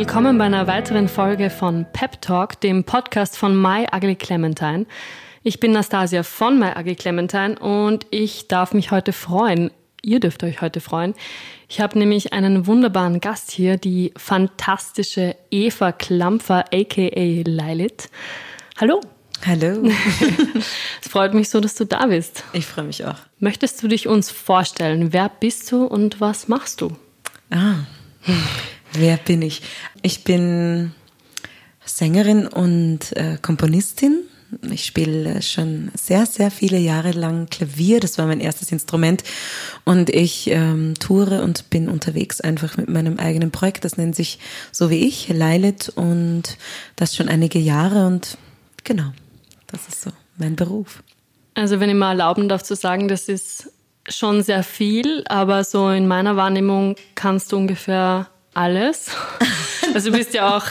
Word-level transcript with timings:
willkommen 0.00 0.38
bei 0.38 0.46
einer 0.46 0.66
weiteren 0.66 1.08
Folge 1.08 1.50
von 1.50 1.84
Pep 1.92 2.22
Talk, 2.22 2.58
dem 2.62 2.84
Podcast 2.84 3.36
von 3.36 3.60
My 3.60 3.86
Ugly 3.94 4.16
Clementine. 4.16 4.86
Ich 5.42 5.60
bin 5.60 5.72
Nastasia 5.72 6.22
von 6.22 6.58
My 6.58 6.72
Ugly 6.74 6.94
Clementine 6.96 7.58
und 7.58 8.06
ich 8.10 8.48
darf 8.48 8.72
mich 8.72 8.92
heute 8.92 9.12
freuen. 9.12 9.70
Ihr 10.00 10.18
dürft 10.18 10.42
euch 10.42 10.62
heute 10.62 10.80
freuen. 10.80 11.12
Ich 11.68 11.82
habe 11.82 11.98
nämlich 11.98 12.32
einen 12.32 12.66
wunderbaren 12.66 13.20
Gast 13.20 13.50
hier, 13.50 13.76
die 13.76 14.14
fantastische 14.16 15.36
Eva 15.50 15.92
Klampfer, 15.92 16.64
aka 16.72 17.42
Lilith. 17.44 18.08
Hallo. 18.80 19.02
Hallo. 19.44 19.82
es 21.02 21.08
freut 21.10 21.34
mich 21.34 21.50
so, 21.50 21.60
dass 21.60 21.74
du 21.74 21.84
da 21.84 22.06
bist. 22.06 22.44
Ich 22.54 22.64
freue 22.64 22.86
mich 22.86 23.04
auch. 23.04 23.16
Möchtest 23.38 23.82
du 23.82 23.88
dich 23.88 24.08
uns 24.08 24.30
vorstellen? 24.30 25.12
Wer 25.12 25.28
bist 25.28 25.70
du 25.70 25.84
und 25.84 26.22
was 26.22 26.48
machst 26.48 26.80
du? 26.80 26.96
Ah, 27.50 27.80
wer 28.92 29.16
bin 29.16 29.42
ich? 29.42 29.62
Ich 30.02 30.24
bin 30.24 30.92
Sängerin 31.84 32.46
und 32.46 33.16
äh, 33.16 33.38
Komponistin. 33.40 34.24
Ich 34.68 34.84
spiele 34.84 35.42
schon 35.42 35.92
sehr, 35.94 36.26
sehr 36.26 36.50
viele 36.50 36.78
Jahre 36.78 37.12
lang 37.12 37.48
Klavier. 37.48 38.00
Das 38.00 38.18
war 38.18 38.26
mein 38.26 38.40
erstes 38.40 38.72
Instrument. 38.72 39.22
Und 39.84 40.10
ich 40.10 40.48
ähm, 40.50 40.94
toure 40.98 41.42
und 41.42 41.70
bin 41.70 41.88
unterwegs 41.88 42.40
einfach 42.40 42.76
mit 42.76 42.88
meinem 42.88 43.18
eigenen 43.18 43.52
Projekt. 43.52 43.84
Das 43.84 43.96
nennt 43.96 44.16
sich 44.16 44.40
so 44.72 44.90
wie 44.90 45.06
ich, 45.06 45.28
Lilith. 45.28 45.88
Und 45.90 46.58
das 46.96 47.14
schon 47.14 47.28
einige 47.28 47.60
Jahre. 47.60 48.06
Und 48.06 48.38
genau, 48.82 49.12
das 49.68 49.86
ist 49.88 50.02
so 50.02 50.10
mein 50.36 50.56
Beruf. 50.56 51.02
Also 51.54 51.78
wenn 51.78 51.90
ich 51.90 51.96
mal 51.96 52.10
erlauben 52.10 52.48
darf 52.48 52.62
zu 52.62 52.74
sagen, 52.74 53.06
das 53.06 53.28
ist 53.28 53.70
schon 54.08 54.42
sehr 54.42 54.62
viel, 54.62 55.22
aber 55.28 55.62
so 55.62 55.90
in 55.90 56.08
meiner 56.08 56.36
Wahrnehmung 56.36 56.96
kannst 57.14 57.52
du 57.52 57.56
ungefähr 57.56 58.28
alles. 58.54 59.10
Also 59.92 60.12
du 60.12 60.18
bist 60.18 60.34
ja 60.34 60.56
auch 60.56 60.66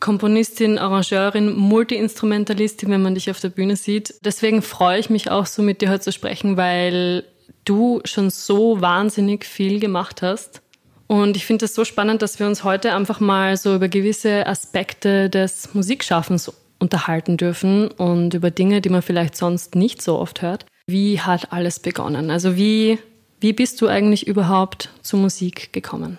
Komponistin, 0.00 0.78
Arrangeurin, 0.78 1.54
Multiinstrumentalistin, 1.54 2.90
wenn 2.90 3.02
man 3.02 3.14
dich 3.14 3.30
auf 3.30 3.38
der 3.38 3.50
Bühne 3.50 3.76
sieht. 3.76 4.14
Deswegen 4.24 4.62
freue 4.62 4.98
ich 4.98 5.10
mich 5.10 5.30
auch 5.30 5.44
so 5.44 5.60
mit 5.60 5.82
dir 5.82 5.90
heute 5.90 6.00
zu 6.00 6.12
sprechen, 6.12 6.56
weil 6.56 7.24
du 7.66 8.00
schon 8.04 8.30
so 8.30 8.80
wahnsinnig 8.80 9.44
viel 9.44 9.78
gemacht 9.78 10.22
hast. 10.22 10.62
Und 11.06 11.36
ich 11.36 11.46
finde 11.46 11.66
es 11.66 11.74
so 11.74 11.84
spannend, 11.84 12.22
dass 12.22 12.38
wir 12.38 12.46
uns 12.46 12.64
heute 12.64 12.94
einfach 12.94 13.20
mal 13.20 13.56
so 13.56 13.74
über 13.74 13.88
gewisse 13.88 14.46
Aspekte 14.46 15.30
des 15.30 15.74
Musikschaffens 15.74 16.50
unterhalten 16.78 17.36
dürfen 17.36 17.88
und 17.88 18.34
über 18.34 18.50
Dinge, 18.50 18.80
die 18.80 18.88
man 18.88 19.02
vielleicht 19.02 19.36
sonst 19.36 19.74
nicht 19.74 20.02
so 20.02 20.18
oft 20.18 20.42
hört. 20.42 20.66
Wie 20.86 21.20
hat 21.20 21.52
alles 21.52 21.78
begonnen? 21.78 22.30
Also 22.30 22.56
wie, 22.56 22.98
wie 23.40 23.52
bist 23.52 23.80
du 23.80 23.86
eigentlich 23.86 24.26
überhaupt 24.26 24.90
zur 25.02 25.20
Musik 25.20 25.72
gekommen? 25.72 26.18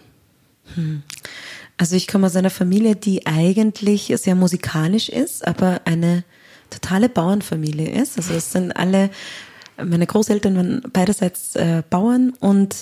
Hm. 0.75 1.03
Also 1.77 1.95
ich 1.95 2.07
komme 2.07 2.27
aus 2.27 2.35
einer 2.35 2.49
Familie, 2.49 2.95
die 2.95 3.27
eigentlich 3.27 4.11
sehr 4.17 4.35
musikalisch 4.35 5.09
ist, 5.09 5.47
aber 5.47 5.81
eine 5.85 6.23
totale 6.69 7.07
Bauernfamilie 7.07 7.89
ist. 7.89 8.17
Also 8.17 8.33
es 8.33 8.51
sind 8.51 8.71
alle, 8.71 9.09
meine 9.77 10.07
Großeltern 10.07 10.55
waren 10.55 10.81
beiderseits 10.91 11.55
äh, 11.55 11.83
Bauern 11.89 12.33
und 12.39 12.75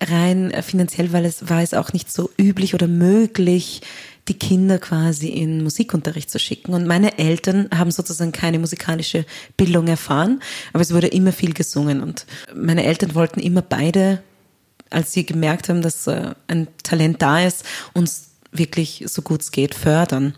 rein 0.00 0.52
finanziell, 0.62 1.12
weil 1.12 1.24
es 1.24 1.48
war 1.48 1.62
es 1.62 1.74
auch 1.74 1.92
nicht 1.92 2.12
so 2.12 2.30
üblich 2.38 2.74
oder 2.74 2.88
möglich, 2.88 3.82
die 4.28 4.38
Kinder 4.38 4.78
quasi 4.78 5.28
in 5.28 5.62
Musikunterricht 5.62 6.30
zu 6.30 6.38
schicken. 6.38 6.74
Und 6.74 6.86
meine 6.86 7.18
Eltern 7.18 7.68
haben 7.74 7.90
sozusagen 7.90 8.32
keine 8.32 8.58
musikalische 8.58 9.24
Bildung 9.56 9.88
erfahren, 9.88 10.40
aber 10.72 10.82
es 10.82 10.92
wurde 10.92 11.08
immer 11.08 11.32
viel 11.32 11.54
gesungen. 11.54 12.00
Und 12.00 12.26
meine 12.54 12.84
Eltern 12.84 13.14
wollten 13.14 13.40
immer 13.40 13.62
beide, 13.62 14.22
als 14.92 15.12
sie 15.12 15.26
gemerkt 15.26 15.68
haben, 15.68 15.82
dass 15.82 16.06
äh, 16.06 16.34
ein 16.48 16.68
Talent 16.82 17.22
da 17.22 17.40
ist, 17.40 17.64
uns 17.92 18.30
wirklich 18.52 19.04
so 19.06 19.22
gut 19.22 19.40
es 19.40 19.50
geht 19.50 19.74
fördern. 19.74 20.34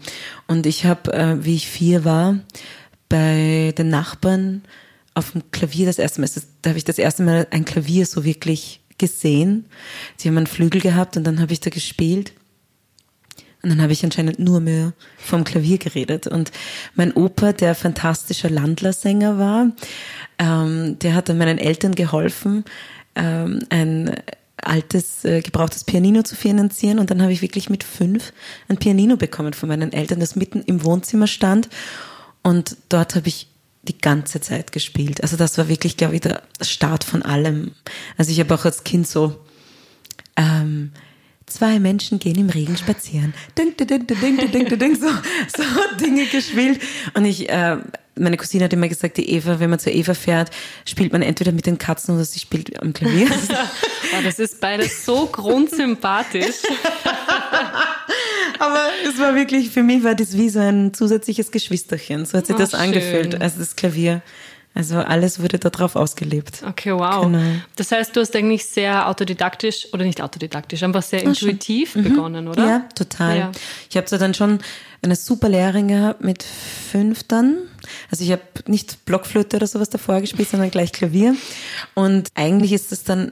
Und 0.46 0.66
ich 0.66 0.84
habe, 0.84 1.12
äh, 1.12 1.44
wie 1.44 1.56
ich 1.56 1.68
vier 1.68 2.04
war, 2.04 2.38
bei 3.08 3.74
den 3.76 3.88
Nachbarn 3.88 4.62
auf 5.14 5.32
dem 5.32 5.50
Klavier 5.50 5.86
das 5.86 5.98
erste 5.98 6.20
Mal, 6.20 6.30
da 6.62 6.70
habe 6.70 6.78
ich 6.78 6.84
das 6.84 6.98
erste 6.98 7.22
Mal 7.22 7.46
ein 7.50 7.64
Klavier 7.64 8.06
so 8.06 8.24
wirklich 8.24 8.80
gesehen. 8.98 9.66
Sie 10.16 10.28
haben 10.28 10.36
einen 10.36 10.46
Flügel 10.46 10.80
gehabt 10.80 11.16
und 11.16 11.24
dann 11.24 11.40
habe 11.40 11.52
ich 11.52 11.60
da 11.60 11.70
gespielt. 11.70 12.32
Und 13.62 13.70
dann 13.70 13.80
habe 13.80 13.92
ich 13.92 14.04
anscheinend 14.04 14.38
nur 14.38 14.60
mehr 14.60 14.92
vom 15.16 15.42
Klavier 15.42 15.78
geredet. 15.78 16.26
Und 16.26 16.52
mein 16.94 17.12
Opa, 17.12 17.52
der 17.52 17.74
fantastischer 17.74 18.50
Landlersänger 18.50 19.38
war, 19.38 19.72
ähm, 20.38 20.98
der 20.98 21.14
hat 21.14 21.28
dann 21.28 21.38
meinen 21.38 21.58
Eltern 21.58 21.94
geholfen, 21.94 22.64
ähm, 23.14 23.60
ein 23.70 24.16
altes, 24.64 25.24
äh, 25.24 25.40
gebrauchtes 25.40 25.84
Pianino 25.84 26.22
zu 26.22 26.36
finanzieren. 26.36 26.98
Und 26.98 27.10
dann 27.10 27.22
habe 27.22 27.32
ich 27.32 27.42
wirklich 27.42 27.70
mit 27.70 27.84
fünf 27.84 28.32
ein 28.68 28.76
Pianino 28.76 29.16
bekommen 29.16 29.52
von 29.52 29.68
meinen 29.68 29.92
Eltern, 29.92 30.20
das 30.20 30.36
mitten 30.36 30.62
im 30.62 30.84
Wohnzimmer 30.84 31.26
stand. 31.26 31.68
Und 32.42 32.76
dort 32.88 33.14
habe 33.14 33.28
ich 33.28 33.48
die 33.82 33.98
ganze 33.98 34.40
Zeit 34.40 34.72
gespielt. 34.72 35.22
Also 35.22 35.36
das 35.36 35.58
war 35.58 35.68
wirklich, 35.68 35.96
glaube 35.96 36.14
ich, 36.14 36.20
der 36.22 36.42
Start 36.60 37.04
von 37.04 37.22
allem. 37.22 37.72
Also 38.16 38.32
ich 38.32 38.40
habe 38.40 38.54
auch 38.54 38.64
als 38.64 38.84
Kind 38.84 39.06
so 39.06 39.36
ähm, 40.36 40.92
Zwei 41.46 41.78
Menschen 41.78 42.18
gehen 42.18 42.36
im 42.36 42.48
Regen 42.48 42.76
spazieren. 42.76 43.34
Ding, 43.58 43.76
ding, 43.76 43.86
ding, 43.86 44.06
ding, 44.06 44.50
ding, 44.50 44.78
ding, 44.78 44.94
so, 44.96 45.08
so 45.56 45.62
Dinge 46.00 46.24
gespielt. 46.26 46.80
Und 47.12 47.26
ich, 47.26 47.50
äh, 47.50 47.76
meine 48.16 48.36
Cousine 48.36 48.64
hat 48.64 48.72
immer 48.72 48.88
gesagt, 48.88 49.16
die 49.16 49.28
Eva, 49.30 49.60
wenn 49.60 49.70
man 49.70 49.78
zu 49.78 49.90
Eva 49.90 50.14
fährt, 50.14 50.50
spielt 50.84 51.12
man 51.12 51.22
entweder 51.22 51.52
mit 51.52 51.66
den 51.66 51.78
Katzen 51.78 52.14
oder 52.14 52.24
sie 52.24 52.38
spielt 52.38 52.80
am 52.80 52.92
Klavier. 52.92 53.28
ja, 53.28 54.22
das 54.24 54.38
ist 54.38 54.60
beides 54.60 55.04
so 55.04 55.26
grundsympathisch. 55.26 56.62
Aber 58.58 58.80
es 59.06 59.18
war 59.18 59.34
wirklich, 59.34 59.70
für 59.70 59.82
mich 59.82 60.04
war 60.04 60.14
das 60.14 60.36
wie 60.36 60.48
so 60.48 60.60
ein 60.60 60.94
zusätzliches 60.94 61.50
Geschwisterchen. 61.50 62.24
So 62.24 62.38
hat 62.38 62.46
sich 62.46 62.54
oh, 62.54 62.58
das 62.58 62.70
schön. 62.70 62.80
angefühlt. 62.80 63.40
Also 63.40 63.58
das 63.58 63.74
Klavier 63.76 64.22
also 64.74 64.96
alles 64.96 65.40
wurde 65.40 65.58
darauf 65.60 65.94
ausgelebt. 65.94 66.64
Okay, 66.68 66.92
wow. 66.92 67.24
Genau. 67.26 67.38
Das 67.76 67.92
heißt, 67.92 68.16
du 68.16 68.20
hast 68.20 68.34
eigentlich 68.34 68.66
sehr 68.66 69.08
autodidaktisch, 69.08 69.86
oder 69.92 70.04
nicht 70.04 70.20
autodidaktisch, 70.20 70.82
einfach 70.82 71.02
sehr 71.02 71.22
intuitiv 71.22 71.94
mhm. 71.94 72.02
begonnen, 72.02 72.48
oder? 72.48 72.66
Ja, 72.66 72.78
total. 72.94 73.38
Ja. 73.38 73.52
Ich 73.88 73.96
habe 73.96 74.06
zwar 74.06 74.18
dann 74.18 74.34
schon 74.34 74.58
eine 75.00 75.14
super 75.14 75.48
Lehrerin 75.48 75.86
gehabt 75.88 76.24
mit 76.24 76.42
fünf 76.42 77.22
dann. 77.22 77.58
Also 78.10 78.24
ich 78.24 78.32
habe 78.32 78.42
nicht 78.66 79.04
Blockflöte 79.04 79.56
oder 79.56 79.68
sowas 79.68 79.90
davor 79.90 80.20
gespielt, 80.20 80.48
sondern 80.48 80.70
gleich 80.70 80.90
Klavier. 80.90 81.36
Und 81.94 82.28
eigentlich 82.34 82.72
ist 82.72 82.90
das 82.90 83.04
dann 83.04 83.30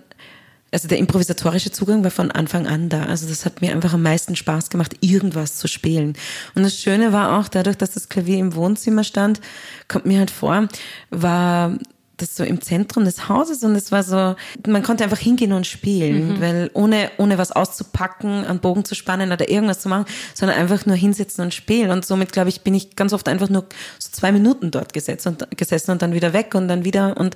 also 0.72 0.88
der 0.88 0.99
improvisatorische 0.99 1.71
Zugang 1.71 2.03
war 2.03 2.10
von 2.10 2.31
Anfang 2.31 2.66
an 2.66 2.88
da. 2.88 3.05
Also 3.05 3.28
das 3.28 3.44
hat 3.44 3.60
mir 3.60 3.72
einfach 3.72 3.93
am 3.93 4.03
meisten 4.03 4.37
Spaß 4.37 4.71
gemacht, 4.71 4.97
irgendwas 5.00 5.56
zu 5.56 5.69
spielen. 5.69 6.15
Und 6.55 6.62
das 6.62 6.81
Schöne 6.81 7.12
war 7.12 7.38
auch, 7.38 7.49
dadurch, 7.49 7.77
dass 7.77 7.93
das 7.93 8.09
Klavier 8.09 8.38
im 8.38 8.55
Wohnzimmer 8.55 9.05
stand, 9.05 9.41
kommt 9.87 10.06
mir 10.06 10.19
halt 10.19 10.31
vor, 10.31 10.69
war 11.11 11.77
das 12.17 12.37
so 12.37 12.45
im 12.45 12.61
Zentrum 12.61 13.05
des 13.05 13.28
Hauses 13.28 13.65
und 13.65 13.75
es 13.75 13.91
war 13.91 14.03
so, 14.03 14.37
man 14.67 14.83
konnte 14.83 15.05
einfach 15.05 15.19
hingehen 15.19 15.53
und 15.53 15.67
spielen, 15.67 16.34
mhm. 16.34 16.41
weil 16.41 16.71
ohne, 16.75 17.11
ohne 17.19 17.39
was 17.39 17.53
auszupacken, 17.53 18.45
einen 18.45 18.61
Bogen 18.61 18.84
zu 18.84 18.95
spannen 18.95 19.33
oder 19.33 19.49
irgendwas 19.49 19.81
zu 19.81 19.89
machen, 19.89 20.05
sondern 20.34 20.59
einfach 20.59 20.87
nur 20.87 20.97
hinsetzen 20.97 21.45
und 21.45 21.55
spielen. 21.55 21.91
Und 21.91 22.05
somit, 22.05 22.33
glaube 22.33 22.50
ich, 22.50 22.61
bin 22.61 22.75
ich 22.75 22.97
ganz 22.97 23.12
oft 23.12 23.28
einfach 23.28 23.49
nur 23.49 23.67
so 23.99 24.11
zwei 24.12 24.31
Minuten 24.31 24.71
dort 24.71 24.93
gesetzt 24.93 25.27
und, 25.27 25.56
gesessen 25.56 25.91
und 25.91 26.03
dann 26.03 26.12
wieder 26.12 26.33
weg 26.33 26.55
und 26.55 26.69
dann 26.69 26.84
wieder. 26.84 27.17
Und 27.17 27.34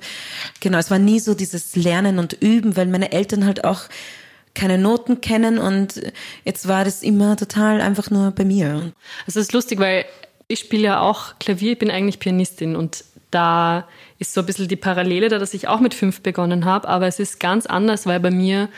genau, 0.59 0.77
es 0.77 0.91
war 0.91 0.99
nie 0.99 1.19
so 1.19 1.33
dieses 1.33 1.75
Lernen 1.75 2.19
und 2.19 2.33
Üben, 2.33 2.77
weil 2.77 2.87
meine 2.87 3.11
Eltern 3.11 3.45
halt 3.45 3.65
auch 3.65 3.81
keine 4.53 4.79
Noten 4.79 5.21
kennen 5.21 5.59
und 5.59 6.01
jetzt 6.43 6.67
war 6.67 6.83
das 6.83 7.03
immer 7.03 7.37
total 7.37 7.79
einfach 7.79 8.09
nur 8.09 8.31
bei 8.31 8.43
mir. 8.43 8.91
Es 9.27 9.35
ist 9.35 9.53
lustig, 9.53 9.79
weil 9.79 10.05
ich 10.47 10.59
spiele 10.59 10.83
ja 10.83 11.01
auch 11.01 11.37
Klavier, 11.39 11.73
ich 11.73 11.79
bin 11.79 11.91
eigentlich 11.91 12.17
Pianistin 12.17 12.75
und 12.75 13.03
da 13.29 13.87
ist 14.19 14.33
so 14.33 14.41
ein 14.41 14.45
bisschen 14.45 14.67
die 14.67 14.75
Parallele 14.75 15.29
da, 15.29 15.39
dass 15.39 15.53
ich 15.53 15.67
auch 15.67 15.79
mit 15.79 15.93
fünf 15.93 16.21
begonnen 16.21 16.65
habe, 16.65 16.87
aber 16.87 17.07
es 17.07 17.19
ist 17.19 17.39
ganz 17.39 17.65
anders, 17.65 18.05
weil 18.05 18.19
bei 18.19 18.31
mir 18.31 18.69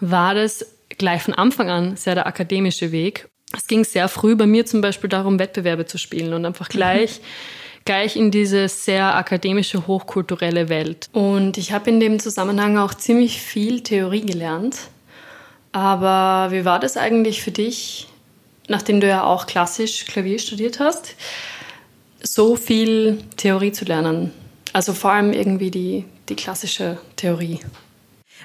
war 0.00 0.34
das 0.34 0.66
gleich 0.98 1.22
von 1.22 1.34
Anfang 1.34 1.70
an 1.70 1.96
sehr 1.96 2.14
der 2.14 2.26
akademische 2.26 2.92
Weg. 2.92 3.28
Es 3.56 3.66
ging 3.66 3.84
sehr 3.84 4.08
früh 4.08 4.36
bei 4.36 4.46
mir 4.46 4.66
zum 4.66 4.80
Beispiel 4.80 5.08
darum, 5.08 5.38
Wettbewerbe 5.38 5.86
zu 5.86 5.98
spielen 5.98 6.32
und 6.34 6.44
einfach 6.44 6.68
gleich, 6.68 7.20
gleich 7.84 8.16
in 8.16 8.30
diese 8.30 8.68
sehr 8.68 9.16
akademische, 9.16 9.86
hochkulturelle 9.86 10.68
Welt. 10.68 11.08
Und 11.12 11.58
ich 11.58 11.72
habe 11.72 11.90
in 11.90 12.00
dem 12.00 12.20
Zusammenhang 12.20 12.78
auch 12.78 12.94
ziemlich 12.94 13.40
viel 13.40 13.82
Theorie 13.82 14.24
gelernt. 14.24 14.76
Aber 15.72 16.52
wie 16.52 16.64
war 16.64 16.80
das 16.80 16.96
eigentlich 16.96 17.42
für 17.42 17.52
dich, 17.52 18.08
nachdem 18.68 19.00
du 19.00 19.08
ja 19.08 19.24
auch 19.24 19.46
klassisch 19.46 20.04
Klavier 20.06 20.38
studiert 20.38 20.80
hast, 20.80 21.14
so 22.22 22.56
viel 22.56 23.18
Theorie 23.36 23.72
zu 23.72 23.84
lernen? 23.84 24.32
Also 24.72 24.92
vor 24.92 25.12
allem 25.12 25.32
irgendwie 25.32 25.70
die, 25.70 26.04
die 26.28 26.36
klassische 26.36 26.98
Theorie. 27.16 27.60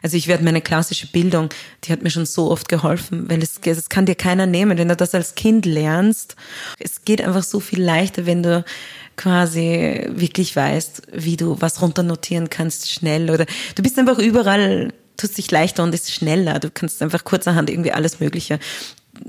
Also 0.01 0.17
ich 0.17 0.27
werde 0.27 0.43
meine 0.43 0.61
klassische 0.61 1.07
Bildung, 1.07 1.49
die 1.83 1.91
hat 1.91 2.03
mir 2.03 2.09
schon 2.09 2.25
so 2.25 2.51
oft 2.51 2.67
geholfen, 2.67 3.29
weil 3.29 3.41
es, 3.41 3.59
das 3.61 3.89
kann 3.89 4.05
dir 4.05 4.15
keiner 4.15 4.45
nehmen, 4.45 4.77
wenn 4.77 4.89
du 4.89 4.95
das 4.95 5.15
als 5.15 5.35
Kind 5.35 5.65
lernst. 5.65 6.35
Es 6.79 7.05
geht 7.05 7.21
einfach 7.21 7.43
so 7.43 7.59
viel 7.59 7.81
leichter, 7.81 8.25
wenn 8.25 8.43
du 8.43 8.63
quasi 9.15 10.05
wirklich 10.09 10.55
weißt, 10.55 11.03
wie 11.13 11.37
du 11.37 11.61
was 11.61 11.81
runternotieren 11.81 12.49
kannst 12.49 12.91
schnell 12.91 13.31
oder 13.31 13.45
du 13.75 13.83
bist 13.83 13.97
einfach 13.97 14.19
überall, 14.19 14.93
tust 15.15 15.37
dich 15.37 15.49
leichter 15.51 15.83
und 15.83 15.95
ist 15.95 16.11
schneller. 16.11 16.59
Du 16.59 16.69
kannst 16.69 17.01
einfach 17.01 17.23
kurzerhand 17.23 17.69
irgendwie 17.69 17.93
alles 17.93 18.19
Mögliche 18.19 18.59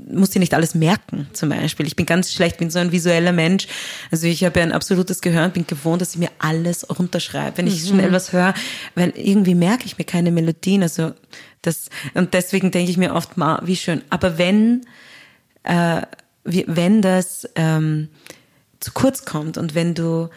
muss 0.09 0.31
dir 0.31 0.39
nicht 0.39 0.53
alles 0.53 0.75
merken, 0.75 1.27
zum 1.33 1.49
Beispiel. 1.49 1.85
Ich 1.85 1.95
bin 1.95 2.05
ganz 2.05 2.33
schlecht, 2.33 2.57
bin 2.57 2.69
so 2.69 2.79
ein 2.79 2.91
visueller 2.91 3.31
Mensch. 3.31 3.67
Also 4.11 4.27
ich 4.27 4.43
habe 4.43 4.59
ja 4.59 4.65
ein 4.65 4.71
absolutes 4.71 5.21
Gehör 5.21 5.45
und 5.45 5.53
bin 5.53 5.67
gewohnt, 5.67 6.01
dass 6.01 6.13
ich 6.13 6.19
mir 6.19 6.31
alles 6.39 6.87
runterschreibe, 6.89 7.57
wenn 7.57 7.67
ich 7.67 7.83
mhm. 7.83 7.87
schnell 7.87 8.11
was 8.11 8.33
höre, 8.33 8.53
weil 8.95 9.13
irgendwie 9.15 9.55
merke 9.55 9.85
ich 9.85 9.97
mir 9.97 10.05
keine 10.05 10.31
Melodien. 10.31 10.83
Also 10.83 11.13
das, 11.61 11.89
und 12.13 12.33
deswegen 12.33 12.71
denke 12.71 12.91
ich 12.91 12.97
mir 12.97 13.13
oft, 13.13 13.31
wie 13.37 13.75
schön. 13.75 14.01
Aber 14.09 14.37
wenn, 14.37 14.85
äh, 15.63 16.01
wenn 16.43 17.01
das 17.01 17.47
ähm, 17.55 18.09
zu 18.79 18.91
kurz 18.93 19.25
kommt 19.25 19.57
und 19.57 19.75
wenn 19.75 19.93
du 19.93 20.29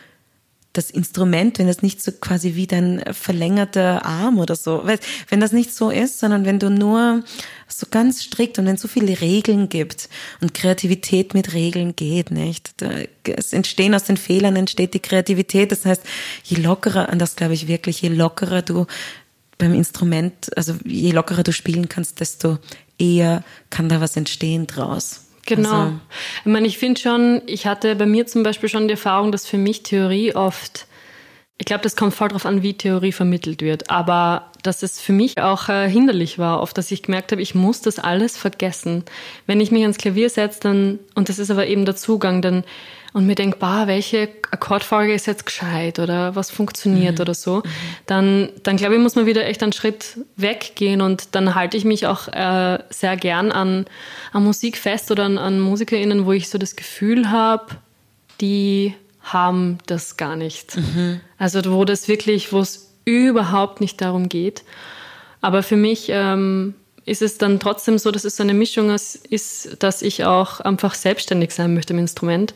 das 0.73 0.91
Instrument, 0.91 1.59
wenn 1.59 1.67
das 1.67 1.83
nicht 1.83 2.01
so 2.01 2.13
quasi 2.13 2.55
wie 2.55 2.69
dein 2.69 3.03
verlängerter 3.13 4.05
Arm 4.07 4.39
oder 4.39 4.55
so, 4.55 4.85
wenn 5.29 5.41
das 5.41 5.51
nicht 5.51 5.75
so 5.75 5.91
ist, 5.91 6.21
sondern 6.21 6.45
wenn 6.45 6.61
du 6.61 6.71
nur 6.71 7.25
so 7.67 7.87
ganz 7.91 8.23
strikt 8.23 8.59
und 8.59 8.67
wenn 8.67 8.77
es 8.77 8.81
so 8.81 8.87
viele 8.87 9.21
Regeln 9.21 9.69
gibt 9.69 10.09
und 10.41 10.55
Kreativität 10.55 11.35
mit 11.35 11.55
Regeln 11.55 11.97
geht, 11.97 12.31
nicht? 12.31 12.73
Es 13.25 13.53
entstehen 13.53 13.95
aus 13.95 14.05
den 14.05 14.17
Fehlern, 14.17 14.55
entsteht 14.55 14.95
die 14.95 15.01
Kreativität. 15.01 15.73
Das 15.73 15.85
heißt, 15.85 16.03
je 16.45 16.59
lockerer, 16.59 17.09
und 17.11 17.19
das 17.19 17.35
glaube 17.35 17.55
ich 17.55 17.67
wirklich, 17.67 18.01
je 18.03 18.09
lockerer 18.09 18.63
du 18.63 18.87
beim 19.59 19.75
Instrument, 19.75 20.57
also 20.57 20.75
je 20.85 21.11
lockerer 21.11 21.43
du 21.43 21.53
spielen 21.53 21.89
kannst, 21.89 22.21
desto 22.21 22.59
eher 22.97 23.43
kann 23.71 23.89
da 23.89 24.01
was 24.01 24.17
entstehen 24.17 24.69
draus. 24.69 25.23
Genau. 25.47 25.71
Also, 25.71 25.93
ich 26.45 26.53
meine, 26.53 26.67
ich 26.67 26.79
finde 26.79 27.01
schon, 27.01 27.43
ich 27.47 27.67
hatte 27.67 27.97
bei 27.97 28.07
mir 28.07 28.27
zum 28.27 28.43
Beispiel 28.43 28.69
schon 28.69 28.89
die 28.89 28.93
Erfahrung, 28.93 29.33
dass 29.33 29.47
für 29.47 29.59
mich 29.59 29.83
Theorie 29.83 30.35
oft, 30.35 30.87
ich 31.59 31.67
glaube, 31.67 31.83
das 31.83 31.97
kommt 31.97 32.15
voll 32.15 32.29
drauf 32.29 32.47
an, 32.47 32.63
wie 32.63 32.75
Theorie 32.75 33.13
vermittelt 33.13 33.63
wird, 33.63 33.91
aber 33.91 34.51
dass 34.63 34.83
es 34.83 35.01
für 35.01 35.13
mich 35.13 35.41
auch 35.41 35.69
äh, 35.69 35.89
hinderlich 35.89 36.39
war, 36.39 36.61
oft, 36.61 36.77
dass 36.77 36.91
ich 36.91 37.03
gemerkt 37.03 37.33
habe, 37.33 37.43
ich 37.43 37.55
muss 37.55 37.81
das 37.81 37.99
alles 37.99 38.37
vergessen. 38.37 39.05
Wenn 39.47 39.61
ich 39.61 39.71
mich 39.71 39.83
ans 39.83 39.99
Klavier 39.99 40.29
setze, 40.31 40.61
dann, 40.61 40.99
und 41.15 41.29
das 41.29 41.39
ist 41.39 41.51
aber 41.51 41.67
eben 41.67 41.85
der 41.85 41.97
Zugang, 41.97 42.43
dann 42.43 42.65
und 43.13 43.27
mir 43.27 43.35
denke, 43.35 43.59
bah, 43.59 43.87
welche 43.87 44.29
Akkordfolge 44.51 45.13
ist 45.13 45.27
jetzt 45.27 45.47
gescheit 45.47 45.99
oder 45.99 46.37
was 46.37 46.51
funktioniert 46.51 47.17
mhm. 47.19 47.23
oder 47.23 47.35
so, 47.35 47.57
mhm. 47.57 47.63
dann, 48.07 48.49
dann 48.63 48.77
glaube 48.77 48.95
ich, 48.95 49.01
muss 49.01 49.17
man 49.17 49.27
wieder 49.27 49.47
echt 49.47 49.63
einen 49.63 49.73
Schritt 49.73 50.19
weggehen 50.37 51.01
und 51.01 51.35
dann 51.35 51.55
halte 51.55 51.77
ich 51.77 51.85
mich 51.85 52.07
auch 52.07 52.29
äh, 52.29 52.79
sehr 52.91 53.17
gern 53.17 53.53
an, 53.53 53.87
an 54.33 54.45
Musik 54.45 54.77
fest 54.77 55.11
oder 55.11 55.25
an, 55.25 55.39
an 55.39 55.61
MusikerInnen, 55.61 56.27
wo 56.27 56.33
ich 56.33 56.49
so 56.49 56.59
das 56.59 56.77
Gefühl 56.77 57.31
habe, 57.31 57.67
die 58.41 58.95
haben 59.23 59.79
das 59.87 60.17
gar 60.17 60.37
nicht. 60.37 60.77
Mhm. 60.77 61.21
Also 61.39 61.61
wo 61.73 61.85
das 61.85 62.09
wirklich, 62.09 62.53
wo 62.53 62.61
es 62.61 62.93
überhaupt 63.05 63.81
nicht 63.81 64.01
darum 64.01 64.29
geht. 64.29 64.65
Aber 65.41 65.63
für 65.63 65.77
mich 65.77 66.09
ähm, 66.11 66.75
ist 67.07 67.23
es 67.23 67.39
dann 67.39 67.61
trotzdem 67.61 67.99
so, 67.99 68.11
dass 68.11 68.25
es 68.25 68.37
so 68.37 68.43
eine 68.43 68.55
Mischung 68.55 68.91
ist, 68.91 69.83
dass 69.83 70.03
ich 70.03 70.25
auch 70.25 70.61
einfach 70.61 70.95
selbstständig 70.95 71.53
sein 71.53 71.75
möchte 71.75 71.93
im 71.93 71.99
Instrument 71.99 72.55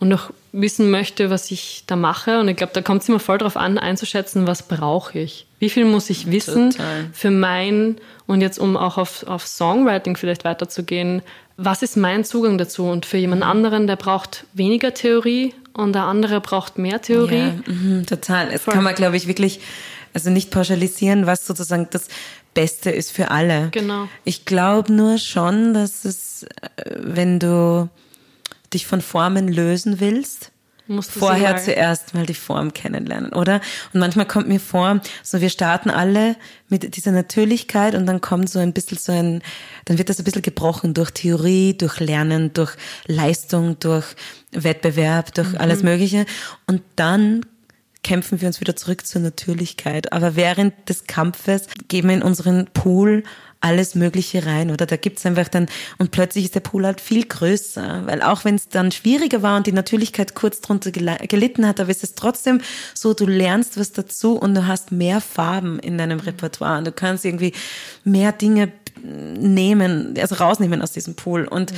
und 0.00 0.08
noch 0.08 0.30
wissen 0.52 0.90
möchte, 0.90 1.30
was 1.30 1.50
ich 1.50 1.84
da 1.86 1.96
mache. 1.96 2.40
Und 2.40 2.48
ich 2.48 2.56
glaube, 2.56 2.72
da 2.72 2.82
kommt 2.82 3.02
es 3.02 3.08
immer 3.08 3.20
voll 3.20 3.38
darauf 3.38 3.56
an, 3.56 3.78
einzuschätzen, 3.78 4.46
was 4.46 4.62
brauche 4.62 5.18
ich. 5.18 5.46
Wie 5.58 5.70
viel 5.70 5.84
muss 5.84 6.08
ich 6.10 6.30
wissen 6.30 6.70
Total. 6.70 7.10
für 7.12 7.30
mein, 7.30 7.96
und 8.26 8.40
jetzt 8.40 8.58
um 8.58 8.76
auch 8.76 8.96
auf, 8.96 9.26
auf 9.26 9.46
Songwriting 9.46 10.16
vielleicht 10.16 10.44
weiterzugehen, 10.44 11.22
was 11.56 11.82
ist 11.82 11.96
mein 11.96 12.24
Zugang 12.24 12.56
dazu? 12.58 12.84
Und 12.84 13.06
für 13.06 13.16
jemand 13.16 13.42
mhm. 13.42 13.50
anderen, 13.50 13.86
der 13.86 13.96
braucht 13.96 14.44
weniger 14.52 14.94
Theorie 14.94 15.54
und 15.72 15.92
der 15.92 16.04
andere 16.04 16.40
braucht 16.40 16.78
mehr 16.78 17.02
Theorie. 17.02 17.52
Ja, 17.66 17.72
mh, 17.72 18.04
total. 18.04 18.48
Es 18.52 18.64
kann 18.64 18.84
man, 18.84 18.94
glaube 18.94 19.16
ich, 19.16 19.26
wirklich, 19.26 19.60
also 20.14 20.30
nicht 20.30 20.52
pauschalisieren, 20.52 21.26
was 21.26 21.46
sozusagen 21.46 21.88
das 21.90 22.06
Beste 22.54 22.90
ist 22.90 23.10
für 23.10 23.30
alle. 23.32 23.68
Genau. 23.72 24.08
Ich 24.24 24.44
glaube 24.44 24.92
nur 24.92 25.18
schon, 25.18 25.74
dass 25.74 26.04
es, 26.04 26.44
äh, 26.44 26.48
wenn 26.96 27.40
du 27.40 27.88
dich 28.72 28.86
von 28.86 29.00
Formen 29.00 29.48
lösen 29.48 30.00
willst, 30.00 30.52
Musst 30.90 31.10
vorher 31.10 31.52
mal. 31.52 31.62
zuerst 31.62 32.14
mal 32.14 32.24
die 32.24 32.32
Form 32.32 32.72
kennenlernen, 32.72 33.34
oder? 33.34 33.60
Und 33.92 34.00
manchmal 34.00 34.26
kommt 34.26 34.48
mir 34.48 34.58
vor, 34.58 35.02
so 35.22 35.42
wir 35.42 35.50
starten 35.50 35.90
alle 35.90 36.34
mit 36.70 36.96
dieser 36.96 37.12
Natürlichkeit 37.12 37.94
und 37.94 38.06
dann 38.06 38.22
kommt 38.22 38.48
so 38.48 38.58
ein 38.58 38.72
bisschen 38.72 38.96
so 38.96 39.12
ein, 39.12 39.42
dann 39.84 39.98
wird 39.98 40.08
das 40.08 40.18
ein 40.18 40.24
bisschen 40.24 40.40
gebrochen 40.40 40.94
durch 40.94 41.10
Theorie, 41.10 41.76
durch 41.76 42.00
Lernen, 42.00 42.54
durch 42.54 42.74
Leistung, 43.06 43.78
durch 43.80 44.06
Wettbewerb, 44.52 45.34
durch 45.34 45.52
mhm. 45.52 45.58
alles 45.58 45.82
Mögliche. 45.82 46.24
Und 46.66 46.80
dann 46.96 47.44
kämpfen 48.02 48.40
wir 48.40 48.48
uns 48.48 48.60
wieder 48.62 48.74
zurück 48.74 49.06
zur 49.06 49.20
Natürlichkeit. 49.20 50.14
Aber 50.14 50.36
während 50.36 50.88
des 50.88 51.06
Kampfes 51.06 51.66
geben 51.88 52.08
wir 52.08 52.16
in 52.16 52.22
unseren 52.22 52.66
Pool 52.72 53.24
alles 53.60 53.94
Mögliche 53.94 54.46
rein, 54.46 54.70
oder? 54.70 54.86
Da 54.86 54.96
gibt's 54.96 55.26
einfach 55.26 55.48
dann, 55.48 55.66
und 55.98 56.10
plötzlich 56.10 56.44
ist 56.44 56.54
der 56.54 56.60
Pool 56.60 56.86
halt 56.86 57.00
viel 57.00 57.26
größer, 57.26 58.06
weil 58.06 58.22
auch 58.22 58.44
wenn 58.44 58.54
es 58.54 58.68
dann 58.68 58.92
schwieriger 58.92 59.42
war 59.42 59.56
und 59.56 59.66
die 59.66 59.72
Natürlichkeit 59.72 60.34
kurz 60.34 60.60
drunter 60.60 60.90
gelitten 60.90 61.66
hat, 61.66 61.80
aber 61.80 61.90
ist 61.90 62.04
es 62.04 62.14
trotzdem 62.14 62.60
so, 62.94 63.14
du 63.14 63.26
lernst 63.26 63.78
was 63.78 63.92
dazu 63.92 64.36
und 64.36 64.54
du 64.54 64.66
hast 64.66 64.92
mehr 64.92 65.20
Farben 65.20 65.78
in 65.78 65.98
deinem 65.98 66.20
Repertoire 66.20 66.78
und 66.78 66.86
du 66.86 66.92
kannst 66.92 67.24
irgendwie 67.24 67.52
mehr 68.04 68.32
Dinge 68.32 68.72
nehmen, 69.02 70.14
also 70.18 70.36
rausnehmen 70.36 70.82
aus 70.82 70.92
diesem 70.92 71.14
Pool 71.14 71.46
und 71.46 71.72
mhm. 71.72 71.76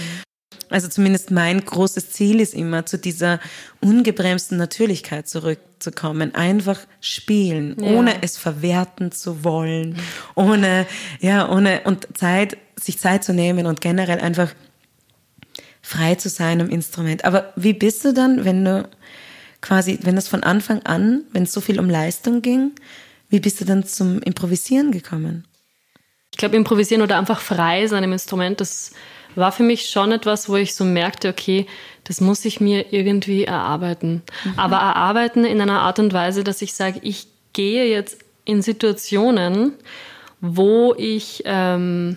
Also 0.71 0.89
zumindest 0.89 1.31
mein 1.31 1.65
großes 1.65 2.11
Ziel 2.11 2.41
ist 2.41 2.55
immer, 2.55 2.87
zu 2.87 2.97
dieser 2.97 3.41
ungebremsten 3.81 4.57
Natürlichkeit 4.57 5.29
zurückzukommen. 5.29 6.35
Einfach 6.35 6.79
spielen, 7.01 7.77
ja. 7.79 7.91
ohne 7.93 8.23
es 8.23 8.39
verwerten 8.39 9.11
zu 9.11 9.45
wollen, 9.45 9.97
ohne, 10.37 10.87
ja, 11.21 11.51
ohne, 11.51 11.83
und 11.85 12.07
Zeit, 12.17 12.57
sich 12.81 12.99
Zeit 12.99 13.25
zu 13.25 13.35
nehmen 13.35 13.67
und 13.67 13.81
generell 13.81 14.21
einfach 14.21 14.55
frei 15.83 16.15
zu 16.15 16.29
sein 16.29 16.61
am 16.61 16.71
Instrument. 16.71 17.25
Aber 17.25 17.53
wie 17.57 17.73
bist 17.73 18.05
du 18.05 18.15
dann, 18.15 18.45
wenn 18.45 18.65
du 18.65 18.89
quasi, 19.61 19.99
wenn 20.03 20.17
das 20.17 20.29
von 20.29 20.43
Anfang 20.43 20.83
an, 20.85 21.25
wenn 21.33 21.43
es 21.43 21.53
so 21.53 21.61
viel 21.61 21.81
um 21.81 21.91
Leistung 21.91 22.43
ging, 22.43 22.73
wie 23.29 23.41
bist 23.41 23.61
du 23.61 23.65
dann 23.65 23.85
zum 23.85 24.21
Improvisieren 24.23 24.93
gekommen? 24.93 25.45
Ich 26.33 26.39
glaube, 26.39 26.57
improvisieren 26.57 27.03
oder 27.03 27.19
einfach 27.19 27.41
frei 27.41 27.87
sein 27.87 28.05
im 28.05 28.13
Instrument, 28.13 28.61
das 28.61 28.93
war 29.35 29.53
für 29.53 29.63
mich 29.63 29.89
schon 29.89 30.13
etwas, 30.13 30.49
wo 30.49 30.57
ich 30.57 30.75
so 30.75 30.85
merkte, 30.85 31.29
okay, 31.29 31.67
das 32.05 32.21
muss 32.21 32.45
ich 32.45 32.61
mir 32.61 32.93
irgendwie 32.93 33.45
erarbeiten. 33.45 34.23
Mhm. 34.45 34.59
Aber 34.59 34.77
erarbeiten 34.77 35.45
in 35.45 35.61
einer 35.61 35.81
Art 35.81 35.99
und 35.99 36.13
Weise, 36.13 36.45
dass 36.45 36.63
ich 36.63 36.75
sage, 36.75 37.01
ich 37.03 37.29
gehe 37.53 37.87
jetzt 37.87 38.19
in 38.45 38.63
Situationen, 38.63 39.75
wo 40.41 40.95
ich, 40.97 41.43
ähm, 41.45 42.17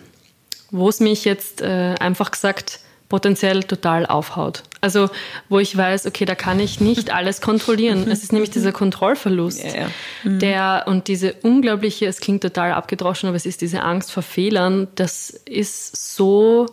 wo 0.72 0.90
es 0.90 1.00
mich 1.00 1.26
jetzt 1.26 1.62
äh, 1.62 1.96
einfach 2.00 2.32
gesagt 2.32 2.80
potenziell 3.10 3.62
total 3.64 4.08
aufhaut. 4.08 4.64
Also 4.82 5.10
wo 5.48 5.60
ich 5.60 5.78
weiß, 5.78 6.08
okay, 6.08 6.26
da 6.26 6.34
kann 6.34 6.60
ich 6.60 6.82
nicht 6.82 7.14
alles 7.14 7.42
kontrollieren. 7.42 8.10
Es 8.10 8.24
ist 8.24 8.34
nämlich 8.34 8.50
dieser 8.50 8.72
Kontrollverlust, 8.72 9.64
ja, 9.64 9.82
ja. 9.82 9.88
Mhm. 10.24 10.40
der 10.40 10.84
und 10.88 11.08
diese 11.08 11.34
unglaubliche, 11.44 12.08
es 12.08 12.20
klingt 12.20 12.42
total 12.42 12.72
abgedroschen, 12.72 13.30
aber 13.30 13.36
es 13.36 13.46
ist 13.46 13.62
diese 13.62 13.84
Angst 13.84 14.12
vor 14.12 14.24
Fehlern. 14.24 14.88
Das 14.96 15.30
ist 15.30 16.16
so 16.16 16.66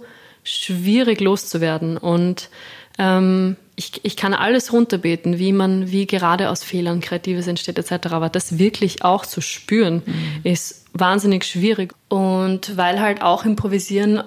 schwierig 0.44 1.20
loszuwerden. 1.20 1.96
Und 1.96 2.50
ähm, 2.98 3.56
ich, 3.76 4.04
ich 4.04 4.16
kann 4.16 4.34
alles 4.34 4.72
runterbeten, 4.72 5.38
wie 5.38 5.52
man, 5.52 5.90
wie 5.90 6.06
gerade 6.06 6.50
aus 6.50 6.64
Fehlern 6.64 7.00
Kreatives 7.00 7.46
entsteht 7.46 7.78
etc. 7.78 8.08
Aber 8.12 8.28
das 8.28 8.58
wirklich 8.58 9.04
auch 9.04 9.24
zu 9.24 9.40
spüren, 9.40 10.02
mhm. 10.04 10.40
ist 10.44 10.84
wahnsinnig 10.92 11.44
schwierig. 11.44 11.94
Und 12.08 12.76
weil 12.76 13.00
halt 13.00 13.22
auch 13.22 13.44
Improvisieren 13.44 14.22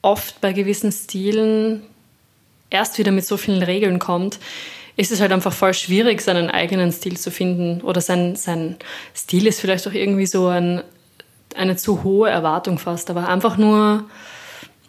oft 0.00 0.40
bei 0.40 0.52
gewissen 0.52 0.92
Stilen 0.92 1.82
erst 2.70 2.98
wieder 2.98 3.12
mit 3.12 3.26
so 3.26 3.36
vielen 3.36 3.62
Regeln 3.62 3.98
kommt, 3.98 4.38
ist 4.96 5.10
es 5.10 5.20
halt 5.20 5.32
einfach 5.32 5.52
voll 5.52 5.74
schwierig, 5.74 6.20
seinen 6.20 6.50
eigenen 6.50 6.92
Stil 6.92 7.16
zu 7.16 7.30
finden. 7.30 7.80
Oder 7.82 8.00
sein, 8.00 8.36
sein 8.36 8.76
Stil 9.14 9.46
ist 9.46 9.60
vielleicht 9.60 9.86
auch 9.88 9.92
irgendwie 9.92 10.26
so 10.26 10.46
ein, 10.46 10.82
eine 11.56 11.76
zu 11.76 12.04
hohe 12.04 12.30
Erwartung 12.30 12.78
fast. 12.78 13.10
Aber 13.10 13.28
einfach 13.28 13.56
nur 13.56 14.04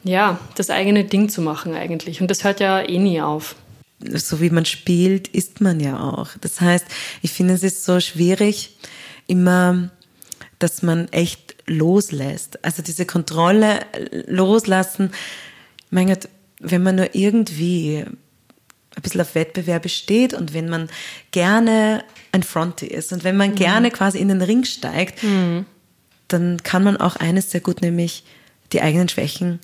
ja, 0.05 0.39
das 0.53 0.69
eigene 0.69 1.03
Ding 1.03 1.29
zu 1.29 1.41
machen 1.41 1.73
eigentlich. 1.73 2.21
Und 2.21 2.29
das 2.29 2.43
hört 2.43 2.59
ja 2.59 2.79
eh 2.79 2.99
nie 2.99 3.21
auf. 3.21 3.55
So 3.99 4.39
wie 4.39 4.51
man 4.51 4.65
spielt, 4.65 5.27
ist 5.27 5.61
man 5.61 5.79
ja 5.79 5.99
auch. 5.99 6.29
Das 6.41 6.61
heißt, 6.61 6.85
ich 7.23 7.31
finde 7.31 7.55
es 7.55 7.63
ist 7.63 7.85
so 7.85 7.99
schwierig, 7.99 8.77
immer, 9.25 9.89
dass 10.59 10.83
man 10.83 11.07
echt 11.09 11.55
loslässt. 11.65 12.63
Also 12.63 12.83
diese 12.83 13.07
Kontrolle 13.07 13.79
loslassen. 14.27 15.11
Mein 15.89 16.07
Gott, 16.07 16.29
wenn 16.59 16.83
man 16.83 16.97
nur 16.97 17.15
irgendwie 17.15 18.05
ein 18.95 19.01
bisschen 19.01 19.21
auf 19.21 19.33
Wettbewerbe 19.33 19.89
steht 19.89 20.35
und 20.35 20.53
wenn 20.53 20.69
man 20.69 20.87
gerne 21.31 22.03
ein 22.31 22.43
Fronty 22.43 22.85
ist 22.85 23.11
und 23.11 23.23
wenn 23.23 23.37
man 23.37 23.51
mhm. 23.51 23.55
gerne 23.55 23.89
quasi 23.89 24.19
in 24.19 24.27
den 24.27 24.43
Ring 24.43 24.65
steigt, 24.65 25.23
mhm. 25.23 25.65
dann 26.27 26.61
kann 26.61 26.83
man 26.83 26.97
auch 26.97 27.15
eines 27.15 27.49
sehr 27.49 27.61
gut, 27.61 27.81
nämlich 27.81 28.23
die 28.71 28.81
eigenen 28.81 29.09
Schwächen 29.09 29.59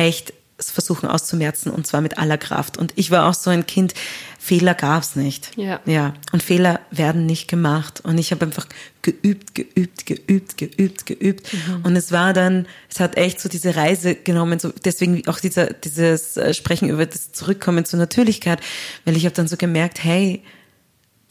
echt 0.00 0.32
es 0.60 0.70
versuchen 0.70 1.08
auszumerzen 1.08 1.72
und 1.72 1.86
zwar 1.86 2.02
mit 2.02 2.18
aller 2.18 2.36
Kraft. 2.38 2.76
Und 2.76 2.92
ich 2.96 3.10
war 3.10 3.26
auch 3.26 3.34
so 3.34 3.50
ein 3.50 3.66
Kind, 3.66 3.94
Fehler 4.38 4.74
gab's 4.74 5.16
nicht. 5.16 5.56
Ja. 5.56 5.80
Ja. 5.86 6.14
Und 6.32 6.42
Fehler 6.42 6.80
werden 6.90 7.26
nicht 7.26 7.48
gemacht. 7.48 8.00
Und 8.04 8.18
ich 8.18 8.30
habe 8.30 8.44
einfach 8.44 8.66
geübt, 9.02 9.54
geübt, 9.54 10.06
geübt, 10.06 10.58
geübt, 10.58 11.06
geübt. 11.06 11.52
Mhm. 11.52 11.84
Und 11.84 11.96
es 11.96 12.12
war 12.12 12.32
dann, 12.32 12.66
es 12.90 13.00
hat 13.00 13.16
echt 13.16 13.40
so 13.40 13.48
diese 13.48 13.74
Reise 13.74 14.14
genommen, 14.14 14.58
so 14.58 14.70
deswegen 14.84 15.26
auch 15.28 15.40
dieser, 15.40 15.72
dieses 15.72 16.36
äh, 16.36 16.52
Sprechen 16.52 16.90
über 16.90 17.06
das 17.06 17.32
Zurückkommen 17.32 17.84
zur 17.86 17.98
Natürlichkeit, 17.98 18.60
weil 19.04 19.16
ich 19.16 19.24
habe 19.24 19.34
dann 19.34 19.48
so 19.48 19.56
gemerkt, 19.56 20.04
hey, 20.04 20.42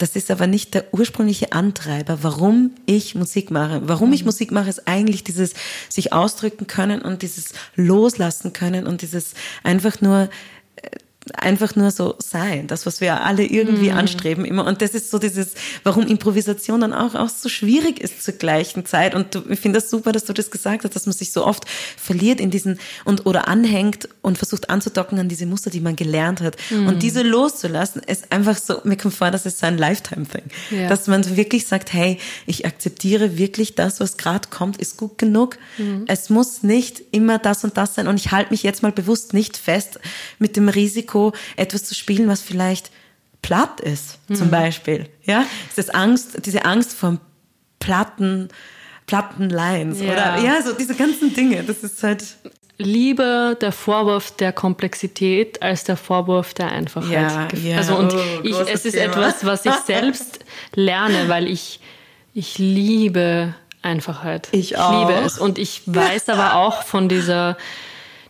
das 0.00 0.16
ist 0.16 0.30
aber 0.30 0.46
nicht 0.46 0.72
der 0.72 0.92
ursprüngliche 0.92 1.52
Antreiber, 1.52 2.22
warum 2.22 2.74
ich 2.86 3.14
Musik 3.14 3.50
mache. 3.50 3.82
Warum 3.84 4.12
ich 4.14 4.24
Musik 4.24 4.50
mache, 4.50 4.70
ist 4.70 4.88
eigentlich 4.88 5.24
dieses 5.24 5.52
sich 5.90 6.12
ausdrücken 6.14 6.66
können 6.66 7.02
und 7.02 7.20
dieses 7.20 7.52
loslassen 7.76 8.54
können 8.54 8.86
und 8.86 9.02
dieses 9.02 9.34
einfach 9.62 10.00
nur 10.00 10.30
äh, 10.76 10.88
einfach 11.32 11.76
nur 11.76 11.90
so 11.90 12.14
sein, 12.18 12.66
das, 12.66 12.86
was 12.86 13.00
wir 13.00 13.22
alle 13.22 13.44
irgendwie 13.44 13.90
anstreben 13.90 14.44
immer. 14.44 14.66
Und 14.66 14.82
das 14.82 14.90
ist 14.90 15.10
so 15.10 15.18
dieses, 15.18 15.54
warum 15.84 16.06
Improvisation 16.06 16.80
dann 16.80 16.92
auch, 16.92 17.14
auch 17.14 17.28
so 17.28 17.48
schwierig 17.48 18.00
ist 18.00 18.22
zur 18.22 18.34
gleichen 18.34 18.86
Zeit. 18.86 19.14
Und 19.14 19.34
du, 19.34 19.42
ich 19.48 19.60
finde 19.60 19.80
das 19.80 19.90
super, 19.90 20.12
dass 20.12 20.24
du 20.24 20.32
das 20.32 20.50
gesagt 20.50 20.84
hast, 20.84 20.94
dass 20.94 21.06
man 21.06 21.14
sich 21.14 21.32
so 21.32 21.46
oft 21.46 21.64
verliert 21.96 22.40
in 22.40 22.50
diesen 22.50 22.78
und 23.04 23.26
oder 23.26 23.48
anhängt 23.48 24.08
und 24.22 24.38
versucht 24.38 24.70
anzudocken 24.70 25.18
an 25.18 25.28
diese 25.28 25.46
Muster, 25.46 25.70
die 25.70 25.80
man 25.80 25.96
gelernt 25.96 26.40
hat. 26.40 26.56
Und 26.70 27.02
diese 27.02 27.22
loszulassen, 27.22 28.02
ist 28.06 28.32
einfach 28.32 28.56
so, 28.56 28.80
mir 28.84 28.96
kommt 28.96 29.14
vor, 29.14 29.30
das 29.30 29.46
ist 29.46 29.58
so 29.60 29.66
ein 29.66 29.78
Lifetime-Thing. 29.78 30.44
Ja. 30.70 30.88
Dass 30.88 31.06
man 31.06 31.36
wirklich 31.36 31.66
sagt, 31.66 31.92
hey, 31.92 32.18
ich 32.46 32.66
akzeptiere 32.66 33.38
wirklich 33.38 33.74
das, 33.74 34.00
was 34.00 34.16
gerade 34.16 34.48
kommt, 34.48 34.76
ist 34.78 34.96
gut 34.96 35.18
genug. 35.18 35.58
Es 36.06 36.30
muss 36.30 36.62
nicht 36.62 37.02
immer 37.10 37.38
das 37.38 37.64
und 37.64 37.76
das 37.76 37.94
sein. 37.94 38.06
Und 38.06 38.16
ich 38.16 38.30
halte 38.32 38.50
mich 38.50 38.62
jetzt 38.62 38.82
mal 38.82 38.92
bewusst 38.92 39.34
nicht 39.34 39.56
fest 39.56 40.00
mit 40.38 40.56
dem 40.56 40.68
Risiko, 40.68 41.19
etwas 41.56 41.84
zu 41.84 41.94
spielen, 41.94 42.28
was 42.28 42.40
vielleicht 42.42 42.90
platt 43.42 43.80
ist, 43.80 44.18
zum 44.32 44.50
Beispiel. 44.50 45.08
Ja, 45.24 45.44
das 45.76 45.88
Angst, 45.90 46.44
diese 46.46 46.64
Angst 46.64 46.92
vor 46.94 47.18
platten, 47.78 48.48
platten 49.06 49.48
Lines 49.48 50.00
Ja. 50.00 50.12
oder 50.12 50.38
ja, 50.44 50.62
so 50.62 50.72
diese 50.72 50.94
ganzen 50.94 51.32
Dinge. 51.34 51.62
Das 51.64 51.78
ist 51.78 52.02
halt 52.02 52.24
Lieber 52.82 53.56
der 53.60 53.72
Vorwurf 53.72 54.30
der 54.36 54.52
Komplexität 54.54 55.60
als 55.62 55.84
der 55.84 55.98
Vorwurf 55.98 56.54
der 56.54 56.72
Einfachheit. 56.72 57.52
Ja, 57.52 57.70
ja. 57.72 57.76
Also 57.76 57.94
und 57.96 58.14
Oh, 58.14 58.18
ich, 58.42 58.58
es 58.58 58.86
ist 58.86 58.94
Thema. 58.94 59.04
etwas, 59.12 59.44
was 59.44 59.66
ich 59.66 59.74
selbst 59.86 60.38
lerne, 60.74 61.28
weil 61.28 61.46
ich, 61.46 61.80
ich 62.32 62.56
liebe 62.56 63.54
Einfachheit. 63.82 64.48
Ich 64.52 64.70
liebe 64.70 64.80
auch. 64.82 65.24
es. 65.26 65.38
Und 65.38 65.58
ich 65.58 65.82
weiß 65.86 66.30
aber 66.30 66.54
auch 66.54 66.82
von 66.84 67.10
dieser, 67.10 67.58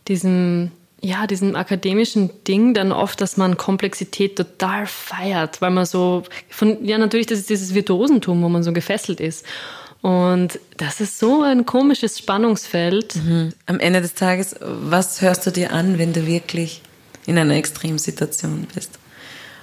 diesem, 0.08 0.72
ja, 1.02 1.26
diesem 1.26 1.56
akademischen 1.56 2.30
Ding 2.44 2.74
dann 2.74 2.92
oft, 2.92 3.20
dass 3.20 3.36
man 3.36 3.56
Komplexität 3.56 4.36
total 4.36 4.86
feiert, 4.86 5.60
weil 5.62 5.70
man 5.70 5.86
so 5.86 6.24
von, 6.48 6.84
ja, 6.84 6.98
natürlich, 6.98 7.26
das 7.26 7.38
ist 7.38 7.50
dieses 7.50 7.74
Virtuosentum, 7.74 8.42
wo 8.42 8.48
man 8.48 8.62
so 8.62 8.72
gefesselt 8.72 9.20
ist. 9.20 9.44
Und 10.02 10.58
das 10.76 11.00
ist 11.00 11.18
so 11.18 11.42
ein 11.42 11.66
komisches 11.66 12.18
Spannungsfeld. 12.18 13.16
am 13.66 13.80
Ende 13.80 14.00
des 14.00 14.14
Tages, 14.14 14.56
was 14.60 15.20
hörst 15.20 15.46
du 15.46 15.50
dir 15.50 15.72
an, 15.72 15.98
wenn 15.98 16.12
du 16.12 16.26
wirklich 16.26 16.82
in 17.26 17.38
einer 17.38 17.54
Extremsituation 17.54 18.66
bist? 18.74 18.98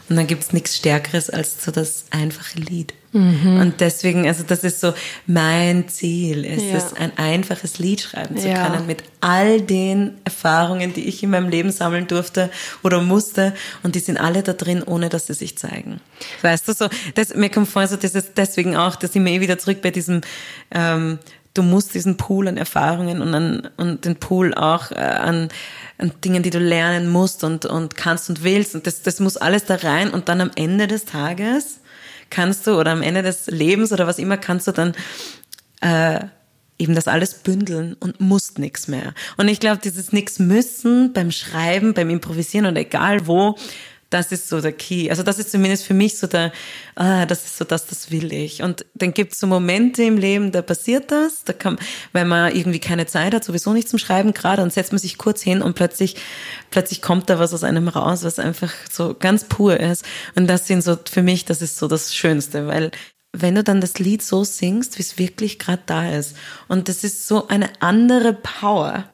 Und 0.09 0.15
dann 0.15 0.27
gibt's 0.27 0.53
nichts 0.53 0.77
Stärkeres 0.77 1.29
als 1.29 1.63
so 1.63 1.71
das 1.71 2.05
einfache 2.11 2.59
Lied. 2.59 2.93
Und 3.13 3.75
deswegen, 3.79 4.27
also 4.27 4.43
das 4.45 4.63
ist 4.63 4.79
so 4.79 4.93
mein 5.25 5.87
Ziel, 5.87 6.45
ist 6.45 6.65
Ja. 6.65 6.75
es, 6.77 6.93
ein 6.93 7.11
einfaches 7.17 7.79
Lied 7.79 8.01
schreiben 8.01 8.37
zu 8.37 8.47
Ja. 8.47 8.67
können 8.69 8.85
mit 8.85 9.01
all 9.21 9.59
den 9.61 10.13
Erfahrungen, 10.23 10.93
die 10.93 11.05
ich 11.07 11.23
in 11.23 11.31
meinem 11.31 11.49
Leben 11.49 11.71
sammeln 11.71 12.05
durfte 12.07 12.51
oder 12.83 13.01
musste. 13.01 13.53
Und 13.81 13.95
die 13.95 13.99
sind 13.99 14.17
alle 14.17 14.43
da 14.43 14.53
drin, 14.53 14.83
ohne 14.83 15.09
dass 15.09 15.27
sie 15.27 15.33
sich 15.33 15.57
zeigen. 15.57 15.99
Weißt 16.43 16.67
du, 16.67 16.73
so, 16.73 16.89
das, 17.15 17.33
mir 17.33 17.49
kommt 17.49 17.69
vor, 17.69 17.87
so, 17.87 17.95
das 17.95 18.13
ist 18.13 18.33
deswegen 18.37 18.75
auch, 18.75 18.95
da 18.97 19.07
sind 19.07 19.25
wir 19.25 19.31
eh 19.31 19.41
wieder 19.41 19.57
zurück 19.57 19.81
bei 19.81 19.89
diesem, 19.89 20.21
ähm, 20.69 21.17
du 21.55 21.63
musst 21.63 21.95
diesen 21.95 22.17
Pool 22.17 22.47
an 22.47 22.57
Erfahrungen 22.57 23.21
und, 23.21 23.33
an, 23.33 23.69
und 23.77 24.05
den 24.05 24.17
Pool 24.17 24.53
auch 24.53 24.91
äh, 24.91 24.95
an, 24.95 25.49
an 25.97 26.11
Dingen, 26.23 26.43
die 26.43 26.49
du 26.49 26.59
lernen 26.59 27.09
musst 27.09 27.43
und, 27.43 27.65
und 27.65 27.95
kannst 27.95 28.29
und 28.29 28.43
willst. 28.43 28.75
Und 28.75 28.87
das, 28.87 29.01
das 29.01 29.19
muss 29.19 29.37
alles 29.37 29.65
da 29.65 29.75
rein. 29.75 30.11
Und 30.11 30.29
dann 30.29 30.41
am 30.41 30.51
Ende 30.55 30.87
des 30.87 31.05
Tages 31.05 31.79
kannst 32.29 32.67
du, 32.67 32.79
oder 32.79 32.91
am 32.91 33.01
Ende 33.01 33.23
des 33.23 33.47
Lebens 33.47 33.91
oder 33.91 34.07
was 34.07 34.19
immer, 34.19 34.37
kannst 34.37 34.67
du 34.67 34.71
dann 34.71 34.93
äh, 35.81 36.19
eben 36.79 36.93
das 36.93 37.07
alles 37.07 37.33
bündeln 37.35 37.95
und 37.99 38.21
musst 38.21 38.59
nichts 38.59 38.87
mehr. 38.87 39.13
Und 39.37 39.47
ich 39.47 39.59
glaube, 39.59 39.81
dieses 39.83 40.11
nix 40.11 40.39
müssen 40.39 41.13
beim 41.13 41.31
Schreiben, 41.31 41.93
beim 41.93 42.09
Improvisieren 42.09 42.67
oder 42.67 42.81
egal 42.81 43.27
wo, 43.27 43.55
das 44.09 44.31
ist 44.31 44.47
so 44.47 44.61
der 44.61 44.71
Key. 44.71 45.09
Also 45.09 45.23
das 45.23 45.39
ist 45.39 45.51
zumindest 45.51 45.85
für 45.85 45.93
mich 45.93 46.17
so 46.17 46.27
der, 46.27 46.51
ah, 46.95 47.25
das 47.25 47.45
ist 47.45 47.57
so 47.57 47.65
das, 47.65 47.87
das 47.87 48.11
will 48.11 48.31
ich. 48.31 48.63
Und 48.63 48.85
dann 48.93 49.13
gibt 49.13 49.33
es 49.33 49.39
so 49.39 49.47
Momente 49.47 50.03
im 50.03 50.17
Leben, 50.17 50.51
da 50.51 50.61
passiert 50.61 51.11
das, 51.11 51.43
da 51.43 51.53
kann, 51.53 51.77
weil 52.13 52.25
man 52.25 52.55
irgendwie 52.55 52.79
keine 52.79 53.05
Zeit 53.05 53.33
hat, 53.33 53.43
sowieso 53.43 53.73
nicht 53.73 53.89
zum 53.89 53.99
Schreiben 53.99 54.33
gerade, 54.33 54.63
und 54.63 54.71
setzt 54.71 54.91
man 54.91 54.99
sich 54.99 55.17
kurz 55.17 55.41
hin 55.41 55.61
und 55.61 55.75
plötzlich, 55.75 56.15
plötzlich 56.71 57.01
kommt 57.01 57.29
da 57.29 57.39
was 57.39 57.53
aus 57.53 57.63
einem 57.63 57.87
raus, 57.87 58.23
was 58.23 58.39
einfach 58.39 58.73
so 58.89 59.13
ganz 59.13 59.43
pur 59.43 59.79
ist. 59.79 60.05
Und 60.35 60.47
das 60.47 60.67
sind 60.67 60.83
so, 60.83 60.97
für 61.09 61.23
mich, 61.23 61.45
das 61.45 61.61
ist 61.61 61.77
so 61.77 61.87
das 61.87 62.15
Schönste, 62.15 62.67
weil 62.67 62.91
wenn 63.33 63.55
du 63.55 63.63
dann 63.63 63.81
das 63.81 63.99
Lied 63.99 64.21
so 64.21 64.43
singst, 64.43 64.97
wie 64.97 65.03
es 65.03 65.17
wirklich 65.17 65.59
gerade 65.59 65.83
da 65.85 66.09
ist. 66.09 66.35
Und 66.67 66.89
das 66.89 67.03
ist 67.03 67.27
so 67.27 67.47
eine 67.47 67.69
andere 67.81 68.33
Power. 68.33 69.05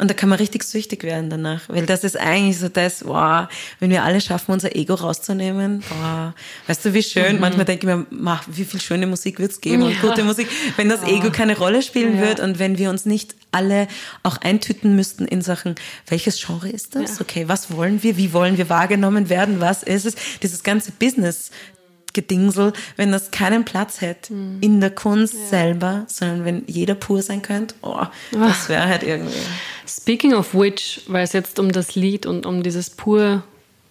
Und 0.00 0.08
da 0.08 0.14
kann 0.14 0.28
man 0.30 0.38
richtig 0.38 0.64
süchtig 0.64 1.02
werden 1.04 1.28
danach, 1.28 1.68
weil 1.68 1.84
das 1.84 2.04
ist 2.04 2.16
eigentlich 2.18 2.58
so 2.58 2.68
das, 2.68 3.04
wow, 3.04 3.48
wenn 3.80 3.90
wir 3.90 4.02
alle 4.02 4.20
schaffen, 4.20 4.52
unser 4.52 4.74
Ego 4.74 4.94
rauszunehmen, 4.94 5.82
wow, 6.00 6.32
weißt 6.66 6.86
du, 6.86 6.94
wie 6.94 7.02
schön, 7.02 7.38
manchmal 7.38 7.66
denke 7.66 7.86
ich 7.86 7.94
mir, 7.94 8.06
mach, 8.10 8.44
wie 8.46 8.64
viel 8.64 8.80
schöne 8.80 9.06
Musik 9.06 9.38
wird's 9.38 9.60
geben 9.60 9.82
und 9.82 9.92
Ja. 9.92 10.00
gute 10.00 10.24
Musik, 10.24 10.48
wenn 10.76 10.88
das 10.88 11.02
Ego 11.02 11.30
keine 11.30 11.56
Rolle 11.58 11.82
spielen 11.82 12.16
Ja. 12.16 12.22
wird 12.22 12.40
und 12.40 12.58
wenn 12.58 12.78
wir 12.78 12.88
uns 12.88 13.04
nicht 13.04 13.34
alle 13.52 13.88
auch 14.22 14.38
eintüten 14.38 14.96
müssten 14.96 15.26
in 15.26 15.42
Sachen, 15.42 15.74
welches 16.08 16.40
Genre 16.44 16.68
ist 16.70 16.94
das? 16.94 17.16
Ja. 17.18 17.20
Okay, 17.20 17.48
was 17.48 17.70
wollen 17.72 18.02
wir? 18.02 18.16
Wie 18.16 18.32
wollen 18.32 18.56
wir 18.56 18.68
wahrgenommen 18.70 19.28
werden? 19.28 19.60
Was 19.60 19.82
ist 19.82 20.06
es? 20.06 20.14
Dieses 20.42 20.62
ganze 20.62 20.92
Business 20.92 21.50
Gedingsel, 22.12 22.72
wenn 22.96 23.12
das 23.12 23.30
keinen 23.30 23.64
Platz 23.64 24.00
hätte 24.00 24.32
Mhm. 24.32 24.58
in 24.60 24.80
der 24.80 24.90
Kunst 24.90 25.48
selber, 25.50 26.04
sondern 26.08 26.44
wenn 26.44 26.62
jeder 26.66 26.94
pur 26.94 27.22
sein 27.22 27.42
könnte, 27.42 27.74
oh, 27.82 28.04
das 28.32 28.68
wäre 28.68 28.86
halt 28.86 29.02
irgendwie. 29.02 29.38
Speaking 29.88 30.34
of 30.34 30.54
which, 30.54 31.02
weil 31.08 31.24
es 31.24 31.32
jetzt 31.32 31.58
um 31.58 31.72
das 31.72 31.94
Lied 31.94 32.26
und 32.26 32.46
um 32.46 32.62
dieses 32.62 32.90
pur, 32.90 33.42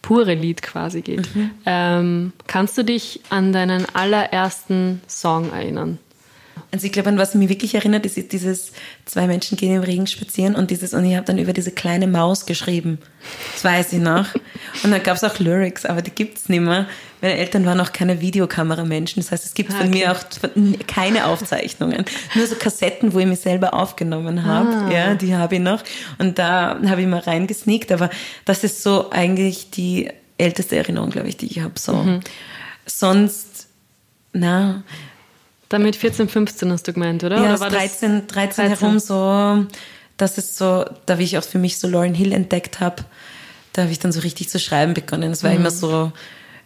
pure 0.02 0.34
Lied 0.34 0.62
quasi 0.62 1.02
geht, 1.02 1.36
Mhm. 1.36 1.52
ähm, 1.66 2.34
kannst 2.48 2.78
du 2.78 2.84
dich 2.84 3.20
an 3.30 3.52
deinen 3.54 3.86
allerersten 3.94 5.02
Song 5.08 5.52
erinnern? 5.52 6.00
Also 6.72 6.86
ich 6.86 6.92
glaube, 6.92 7.10
an 7.10 7.18
was 7.18 7.34
mich 7.34 7.50
wirklich 7.50 7.74
erinnert, 7.74 8.06
ist 8.06 8.32
dieses 8.32 8.72
zwei 9.06 9.26
Menschen 9.26 9.58
gehen 9.58 9.76
im 9.76 9.82
Regen 9.82 10.06
spazieren 10.06 10.54
und 10.56 10.70
dieses 10.70 10.94
und 10.94 11.04
ich 11.04 11.16
habe 11.16 11.26
dann 11.26 11.40
über 11.40 11.52
diese 11.52 11.72
kleine 11.72 12.06
Maus 12.06 12.46
geschrieben. 12.46 13.00
Das 13.54 13.64
weiß 13.64 13.94
ich 13.94 14.00
noch. 14.00 14.28
Und 14.84 14.92
dann 14.92 15.02
gab 15.02 15.18
es 15.18 15.24
auch 15.24 15.40
Lyrics, 15.40 15.86
aber 15.86 16.02
die 16.04 16.12
gibt's 16.12 16.48
nicht 16.48 16.60
mehr. 16.62 16.86
Meine 17.22 17.36
Eltern 17.36 17.66
waren 17.66 17.80
auch 17.82 17.92
keine 17.92 18.22
Videokameramenschen. 18.22 19.22
Das 19.22 19.32
heißt, 19.32 19.46
es 19.46 19.54
gibt 19.54 19.72
Ah, 19.72 19.78
von 19.80 19.88
okay. 19.90 19.98
mir 19.98 20.12
auch 20.12 20.20
keine 20.88 21.26
Aufzeichnungen. 21.26 22.06
Nur 22.36 22.48
so 22.48 22.56
Kassetten, 22.56 23.14
wo 23.14 23.20
ich 23.20 23.26
mich 23.26 23.40
selber 23.40 23.74
aufgenommen 23.74 24.46
habe. 24.46 24.70
Ah. 24.70 24.92
Ja, 24.92 25.16
die 25.16 25.36
habe 25.36 25.56
ich 25.56 25.62
noch. 25.62 25.84
Und 26.18 26.40
da 26.40 26.80
habe 26.86 27.02
ich 27.02 27.08
mal 27.08 27.20
reingesneakt. 27.20 27.92
Aber 27.92 28.10
das 28.46 28.64
ist 28.64 28.84
so 28.84 29.10
eigentlich 29.12 29.70
die 29.72 30.10
älteste 30.38 30.78
Erinnerung, 30.78 31.10
glaube 31.10 31.28
ich, 31.28 31.36
die 31.36 31.48
ich 31.48 31.60
habe. 31.60 31.78
So. 31.78 31.94
Mhm. 31.94 32.20
Sonst, 32.86 33.68
na, 34.32 34.84
Damit 35.70 35.96
14, 35.96 36.28
15 36.30 36.72
hast 36.72 36.88
du 36.88 36.94
gemeint, 36.94 37.24
oder? 37.24 37.38
ja, 37.38 37.56
oder 37.56 37.70
das 37.70 37.74
13, 37.74 38.28
13, 38.28 38.68
herum 38.68 39.00
so, 39.00 39.66
das 40.18 40.38
ist 40.38 40.58
so, 40.58 40.86
da 41.06 41.20
wie 41.20 41.24
ich 41.24 41.38
auch 41.38 41.44
für 41.44 41.60
mich 41.60 41.78
so 41.78 41.88
Lauren 41.88 42.16
Hill 42.16 42.32
entdeckt 42.34 42.80
habe, 42.80 43.04
da 43.74 43.84
habe 43.84 43.92
ich 43.92 44.00
dann 44.00 44.12
so 44.12 44.20
richtig 44.22 44.50
zu 44.50 44.60
schreiben 44.60 44.94
begonnen. 44.96 45.30
Das 45.30 45.44
war 45.44 45.52
Mhm. 45.52 45.58
immer 45.58 45.72
so, 45.72 46.12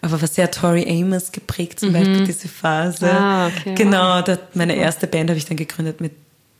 aber 0.01 0.21
was 0.21 0.35
sehr 0.35 0.49
Tori 0.51 0.85
Amos 0.89 1.31
geprägt, 1.33 1.79
zum 1.81 1.91
Beispiel 1.93 2.23
diese 2.25 2.47
Phase. 2.47 3.05
Mhm. 3.05 3.11
Ah, 3.11 3.47
okay, 3.47 3.75
genau, 3.75 4.21
da, 4.21 4.37
meine 4.53 4.75
erste 4.75 5.05
Band 5.07 5.29
habe 5.29 5.37
ich 5.37 5.45
dann 5.45 5.57
gegründet 5.57 5.99
mit 6.01 6.13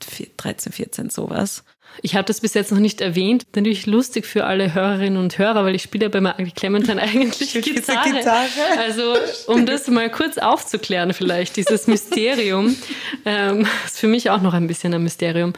vier- 0.06 0.28
13, 0.38 0.72
14, 0.74 1.10
sowas. 1.10 1.64
Ich 2.02 2.16
habe 2.16 2.26
das 2.26 2.42
bis 2.42 2.54
jetzt 2.54 2.72
noch 2.72 2.80
nicht 2.80 3.02
erwähnt. 3.02 3.46
Natürlich 3.56 3.86
lustig 3.86 4.26
für 4.26 4.46
alle 4.46 4.74
Hörerinnen 4.74 5.18
und 5.18 5.38
Hörer, 5.38 5.64
weil 5.64 5.76
ich 5.76 5.84
spiele 5.84 6.06
ja 6.06 6.10
bei 6.10 6.22
Maggie 6.22 6.52
Clementine 6.52 7.02
eigentlich 7.02 7.54
Gitarre. 7.54 8.12
Gitarre? 8.12 8.48
Also 8.80 9.16
um 9.48 9.66
das 9.66 9.88
mal 9.88 10.10
kurz 10.10 10.38
aufzuklären 10.38 11.14
vielleicht, 11.14 11.56
dieses 11.58 11.88
Mysterium, 11.88 12.76
ähm, 13.26 13.68
ist 13.86 14.00
für 14.00 14.08
mich 14.08 14.30
auch 14.30 14.42
noch 14.42 14.54
ein 14.54 14.68
bisschen 14.68 14.94
ein 14.94 15.04
Mysterium. 15.04 15.54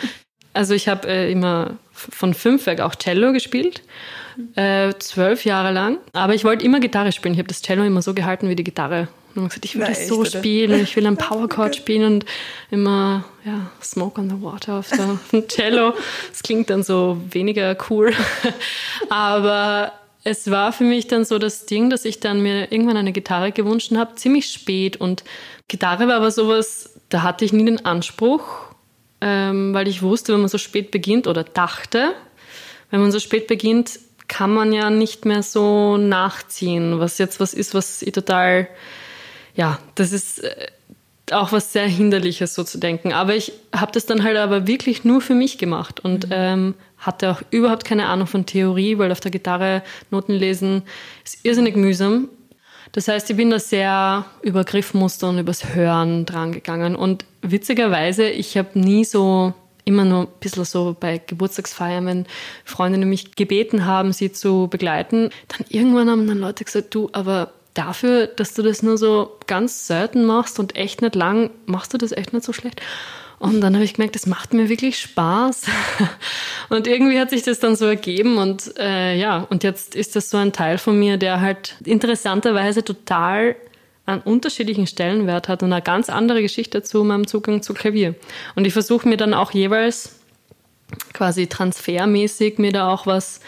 Also 0.53 0.73
ich 0.73 0.87
habe 0.87 1.07
äh, 1.07 1.31
immer 1.31 1.77
von 1.91 2.33
fünf 2.33 2.65
weg 2.65 2.79
auch 2.79 2.95
Cello 2.95 3.33
gespielt, 3.33 3.81
äh, 4.55 4.93
zwölf 4.99 5.45
Jahre 5.45 5.71
lang. 5.71 5.97
Aber 6.13 6.33
ich 6.33 6.43
wollte 6.43 6.65
immer 6.65 6.79
Gitarre 6.79 7.11
spielen. 7.11 7.33
Ich 7.33 7.39
habe 7.39 7.47
das 7.47 7.61
Cello 7.61 7.83
immer 7.83 8.01
so 8.01 8.13
gehalten 8.13 8.49
wie 8.49 8.55
die 8.55 8.63
Gitarre 8.63 9.07
Und 9.35 9.49
gesagt, 9.49 9.65
ich 9.65 9.75
will 9.75 9.81
Na, 9.81 9.87
das 9.89 9.99
echt, 9.99 10.07
so 10.07 10.19
oder? 10.19 10.29
spielen, 10.29 10.81
ich 10.81 10.95
will 10.95 11.05
einen 11.05 11.17
Powerchord 11.17 11.75
spielen 11.75 12.13
und 12.13 12.25
immer, 12.71 13.25
ja, 13.45 13.69
Smoke 13.83 14.21
on 14.21 14.29
the 14.29 14.41
Water 14.41 14.75
auf 14.75 14.89
der 14.89 15.47
Cello. 15.47 15.93
Das 16.29 16.41
klingt 16.41 16.69
dann 16.69 16.83
so 16.83 17.21
weniger 17.31 17.75
cool. 17.89 18.13
Aber 19.09 19.91
es 20.23 20.49
war 20.49 20.73
für 20.73 20.83
mich 20.83 21.07
dann 21.07 21.23
so 21.23 21.37
das 21.37 21.67
Ding, 21.67 21.89
dass 21.89 22.03
ich 22.03 22.19
dann 22.19 22.41
mir 22.41 22.71
irgendwann 22.71 22.97
eine 22.97 23.11
Gitarre 23.11 23.51
gewünscht 23.51 23.95
habe, 23.95 24.15
ziemlich 24.15 24.49
spät. 24.49 24.97
Und 24.97 25.23
Gitarre 25.67 26.07
war 26.07 26.15
aber 26.15 26.31
sowas, 26.31 26.99
da 27.09 27.21
hatte 27.21 27.45
ich 27.45 27.53
nie 27.53 27.65
den 27.65 27.85
Anspruch, 27.85 28.43
ähm, 29.21 29.73
weil 29.75 29.87
ich 29.87 30.01
wusste, 30.01 30.33
wenn 30.33 30.39
man 30.39 30.49
so 30.49 30.57
spät 30.57 30.89
beginnt 30.89 31.27
oder 31.27 31.43
dachte, 31.43 32.13
wenn 32.89 33.01
man 33.01 33.11
so 33.11 33.19
spät 33.19 33.45
beginnt, 33.45 33.99
kann 34.27 34.51
man 34.51 34.73
ja 34.73 34.89
nicht 34.89 35.25
mehr 35.25 35.43
so 35.43 35.97
nachziehen, 35.97 36.99
was 36.99 37.19
jetzt 37.19 37.39
was 37.39 37.53
ist, 37.53 37.75
was 37.75 38.01
ich 38.01 38.11
total, 38.11 38.67
ja, 39.55 39.79
das 39.95 40.11
ist 40.11 40.43
äh, 40.43 40.67
auch 41.31 41.51
was 41.51 41.73
sehr 41.73 41.87
Hinderliches, 41.87 42.53
so 42.53 42.63
zu 42.63 42.77
denken. 42.77 43.13
Aber 43.13 43.35
ich 43.35 43.53
habe 43.73 43.91
das 43.91 44.05
dann 44.05 44.23
halt 44.23 44.37
aber 44.37 44.67
wirklich 44.67 45.03
nur 45.03 45.21
für 45.21 45.33
mich 45.33 45.57
gemacht 45.57 45.99
und 45.99 46.27
mhm. 46.27 46.33
ähm, 46.33 46.73
hatte 46.97 47.31
auch 47.31 47.41
überhaupt 47.51 47.85
keine 47.85 48.07
Ahnung 48.07 48.27
von 48.27 48.45
Theorie, 48.45 48.97
weil 48.97 49.11
auf 49.11 49.19
der 49.19 49.31
Gitarre 49.31 49.83
Noten 50.11 50.33
lesen 50.33 50.83
ist 51.23 51.43
irrsinnig 51.43 51.75
mühsam. 51.75 52.29
Das 52.91 53.07
heißt, 53.07 53.29
ich 53.29 53.35
bin 53.35 53.49
da 53.49 53.59
sehr 53.59 54.25
über 54.41 54.63
Griffmuster 54.63 55.29
und 55.29 55.39
übers 55.39 55.73
Hören 55.73 56.25
dran 56.25 56.53
gegangen. 56.53 56.95
Und 56.95 57.25
witzigerweise, 57.41 58.29
ich 58.29 58.57
habe 58.57 58.79
nie 58.79 59.03
so 59.03 59.53
immer 59.83 60.05
nur 60.05 60.23
ein 60.23 60.27
bisschen 60.39 60.65
so 60.65 60.95
bei 60.97 61.21
Geburtstagsfeiern, 61.25 62.05
wenn 62.05 62.25
Freundinnen 62.63 63.09
mich 63.09 63.35
gebeten 63.35 63.85
haben, 63.85 64.13
sie 64.13 64.31
zu 64.31 64.67
begleiten. 64.69 65.29
Dann 65.49 65.65
irgendwann 65.69 66.09
haben 66.09 66.27
dann 66.27 66.39
Leute 66.39 66.63
gesagt, 66.63 66.95
du, 66.95 67.09
aber 67.11 67.51
dafür, 67.75 68.27
dass 68.27 68.53
du 68.55 68.63
das 68.63 68.81
nur 68.81 68.97
so 68.97 69.37
ganz 69.45 69.85
selten 69.85 70.25
machst 70.25 70.59
und 70.59 70.75
echt 70.75 71.01
nicht 71.01 71.13
lang, 71.13 71.51
machst 71.67 71.93
du 71.93 71.97
das 71.97 72.11
echt 72.11 72.33
nicht 72.33 72.45
so 72.45 72.53
schlecht. 72.53 72.81
Und 73.37 73.61
dann 73.61 73.75
habe 73.75 73.83
ich 73.83 73.93
gemerkt, 73.93 74.15
das 74.15 74.25
macht 74.25 74.53
mir 74.53 74.69
wirklich 74.69 74.97
Spaß. 74.97 75.63
Und 76.69 76.87
irgendwie 76.87 77.19
hat 77.19 77.29
sich 77.29 77.43
das 77.43 77.59
dann 77.59 77.75
so 77.75 77.85
ergeben. 77.85 78.37
Und 78.37 78.73
äh, 78.79 79.15
ja, 79.17 79.45
und 79.49 79.63
jetzt 79.63 79.93
ist 79.93 80.15
das 80.15 80.29
so 80.29 80.37
ein 80.37 80.53
Teil 80.53 80.77
von 80.77 80.97
mir, 80.97 81.17
der 81.17 81.41
halt 81.41 81.75
interessanterweise 81.83 82.83
total 82.83 83.55
einen 84.05 84.21
unterschiedlichen 84.21 84.87
Stellenwert 84.87 85.47
hat 85.47 85.63
und 85.63 85.73
eine 85.73 85.81
ganz 85.81 86.09
andere 86.09 86.41
Geschichte 86.41 86.81
zu 86.81 87.03
meinem 87.03 87.27
Zugang 87.27 87.61
zu 87.61 87.73
Klavier. 87.73 88.15
Und 88.55 88.65
ich 88.65 88.73
versuche 88.73 89.07
mir 89.07 89.17
dann 89.17 89.33
auch 89.33 89.51
jeweils 89.51 90.15
quasi 91.13 91.47
transfermäßig 91.47 92.57
mir 92.57 92.71
da 92.71 92.91
auch 92.91 93.05
was 93.05 93.41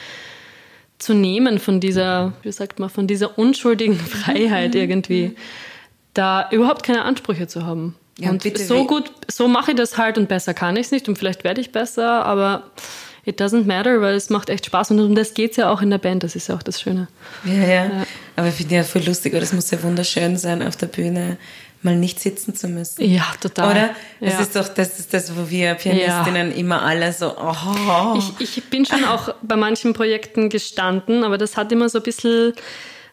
zu 0.99 1.13
nehmen 1.13 1.59
von 1.59 1.79
dieser, 1.79 2.33
wie 2.41 2.51
sagt 2.51 2.79
man, 2.79 2.89
von 2.89 3.07
dieser 3.07 3.37
unschuldigen 3.37 3.95
Freiheit 3.97 4.73
mhm. 4.73 4.79
irgendwie, 4.79 5.35
da 6.13 6.49
überhaupt 6.51 6.83
keine 6.83 7.03
Ansprüche 7.03 7.47
zu 7.47 7.65
haben. 7.65 7.95
Ja, 8.19 8.31
und 8.31 8.41
bitte, 8.41 8.63
so 8.63 8.87
gut, 8.87 9.11
so 9.27 9.47
mache 9.47 9.71
ich 9.71 9.77
das 9.77 9.97
halt 9.97 10.17
und 10.17 10.27
besser 10.27 10.55
kann 10.55 10.75
ich 10.75 10.87
es 10.87 10.91
nicht 10.91 11.07
und 11.07 11.17
vielleicht 11.17 11.43
werde 11.43 11.61
ich 11.61 11.71
besser, 11.71 12.25
aber 12.25 12.63
it 13.25 13.39
doesn't 13.39 13.65
matter, 13.65 14.01
weil 14.01 14.15
es 14.15 14.31
macht 14.31 14.49
echt 14.49 14.65
Spaß 14.65 14.91
und 14.91 14.99
um 14.99 15.13
das 15.13 15.35
geht 15.35 15.51
es 15.51 15.57
ja 15.57 15.69
auch 15.69 15.83
in 15.83 15.91
der 15.91 15.99
Band, 15.99 16.23
das 16.23 16.35
ist 16.35 16.47
ja 16.47 16.55
auch 16.55 16.63
das 16.63 16.81
Schöne. 16.81 17.09
Ja, 17.45 17.53
ja. 17.53 17.85
ja. 17.85 18.07
Aber 18.35 18.47
ich 18.47 18.55
finde 18.55 18.75
ja 18.75 18.83
voll 18.83 19.03
lustig, 19.03 19.33
oder 19.33 19.43
es 19.43 19.53
muss 19.53 19.69
ja 19.69 19.83
wunderschön 19.83 20.37
sein, 20.37 20.63
auf 20.63 20.75
der 20.75 20.87
Bühne 20.87 21.37
mal 21.81 21.95
nicht 21.95 22.19
sitzen 22.19 22.55
zu 22.55 22.67
müssen. 22.67 23.03
Ja, 23.03 23.25
total. 23.39 23.71
Oder? 23.71 23.89
Das 24.19 24.33
ja. 24.33 24.39
ist 24.41 24.55
doch 24.55 24.67
das, 24.67 24.99
ist 24.99 25.13
das, 25.13 25.35
wo 25.35 25.49
wir 25.49 25.75
Pianistinnen 25.75 26.51
ja. 26.51 26.57
immer 26.57 26.81
alle 26.81 27.13
so, 27.13 27.35
oh. 27.37 28.17
Ich, 28.17 28.57
ich 28.57 28.63
bin 28.65 28.85
schon 28.85 29.03
auch 29.05 29.33
bei 29.41 29.55
manchen 29.55 29.93
Projekten 29.93 30.49
gestanden, 30.49 31.23
aber 31.23 31.37
das 31.37 31.57
hat 31.57 31.71
immer 31.71 31.89
so 31.89 31.99
ein 31.99 32.03
bisschen 32.03 32.53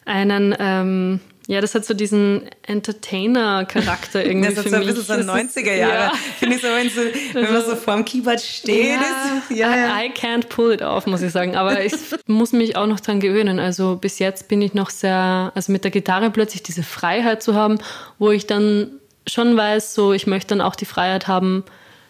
einen, 0.05 0.55
ähm, 0.59 1.19
ja, 1.47 1.61
das 1.61 1.75
hat 1.75 1.85
so 1.85 1.93
diesen 1.93 2.49
Entertainer-Charakter 2.63 4.25
irgendwie 4.25 4.49
das 4.53 4.65
hat 4.65 4.71
so 4.71 4.75
ein 4.75 4.85
bisschen 4.85 5.23
so 5.23 5.31
90er 5.31 5.73
Jahre. 5.73 5.93
Ja. 5.93 6.11
Finde 6.39 6.55
ich 6.55 6.61
so, 6.61 6.67
wenn, 6.67 6.89
so, 6.89 7.01
wenn 7.33 7.53
man 7.53 7.65
so 7.65 7.75
vor 7.75 7.95
dem 7.95 8.05
Keyboard 8.05 8.41
steht. 8.41 8.99
Ja, 8.99 9.41
ist, 9.47 9.57
ja, 9.57 9.75
ja. 9.75 10.01
I, 10.01 10.07
I 10.07 10.11
can't 10.11 10.47
pull 10.47 10.71
it 10.71 10.81
off, 10.81 11.05
muss 11.05 11.21
ich 11.21 11.31
sagen. 11.31 11.55
Aber 11.55 11.83
ich 11.83 11.93
muss 12.25 12.51
mich 12.51 12.75
auch 12.75 12.87
noch 12.87 12.99
dran 12.99 13.19
gewöhnen. 13.19 13.59
Also 13.59 13.95
bis 13.95 14.17
jetzt 14.17 14.47
bin 14.47 14.61
ich 14.61 14.73
noch 14.73 14.89
sehr, 14.89 15.51
also 15.53 15.71
mit 15.71 15.83
der 15.83 15.91
Gitarre 15.91 16.31
plötzlich 16.31 16.63
diese 16.63 16.83
Freiheit 16.83 17.43
zu 17.43 17.53
haben, 17.53 17.77
wo 18.17 18.31
ich 18.31 18.47
dann 18.47 18.99
schon 19.27 19.55
weiß, 19.55 19.93
so 19.93 20.13
ich 20.13 20.25
möchte 20.25 20.49
dann 20.49 20.61
auch 20.61 20.75
die 20.75 20.85
Freiheit 20.85 21.27
haben, 21.27 21.63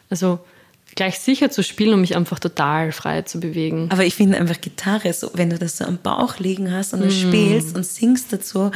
also 0.10 0.40
gleich 0.96 1.20
sicher 1.20 1.52
zu 1.52 1.62
spielen 1.62 1.94
und 1.94 2.02
mich 2.02 2.16
einfach 2.16 2.40
total 2.40 2.94
frei 2.94 3.24
zu 3.24 3.40
bewegen. 3.40 3.90
Aber 3.92 4.06
ich 4.06 4.16
finde 4.16 4.38
einfach 4.38 4.62
Gitarre, 4.62 5.12
so, 5.12 5.30
wenn 5.34 5.50
du 5.50 5.60
das 5.60 5.78
so 5.78 5.86
am 5.86 5.98
Bauch 5.98 6.40
liegen 6.40 6.72
hast 6.72 6.94
und 6.94 7.02
du 7.02 7.08
mm. 7.08 7.12
spielst 7.12 7.76
und 7.76 7.86
singst 7.86 8.32
dazu, 8.32 8.72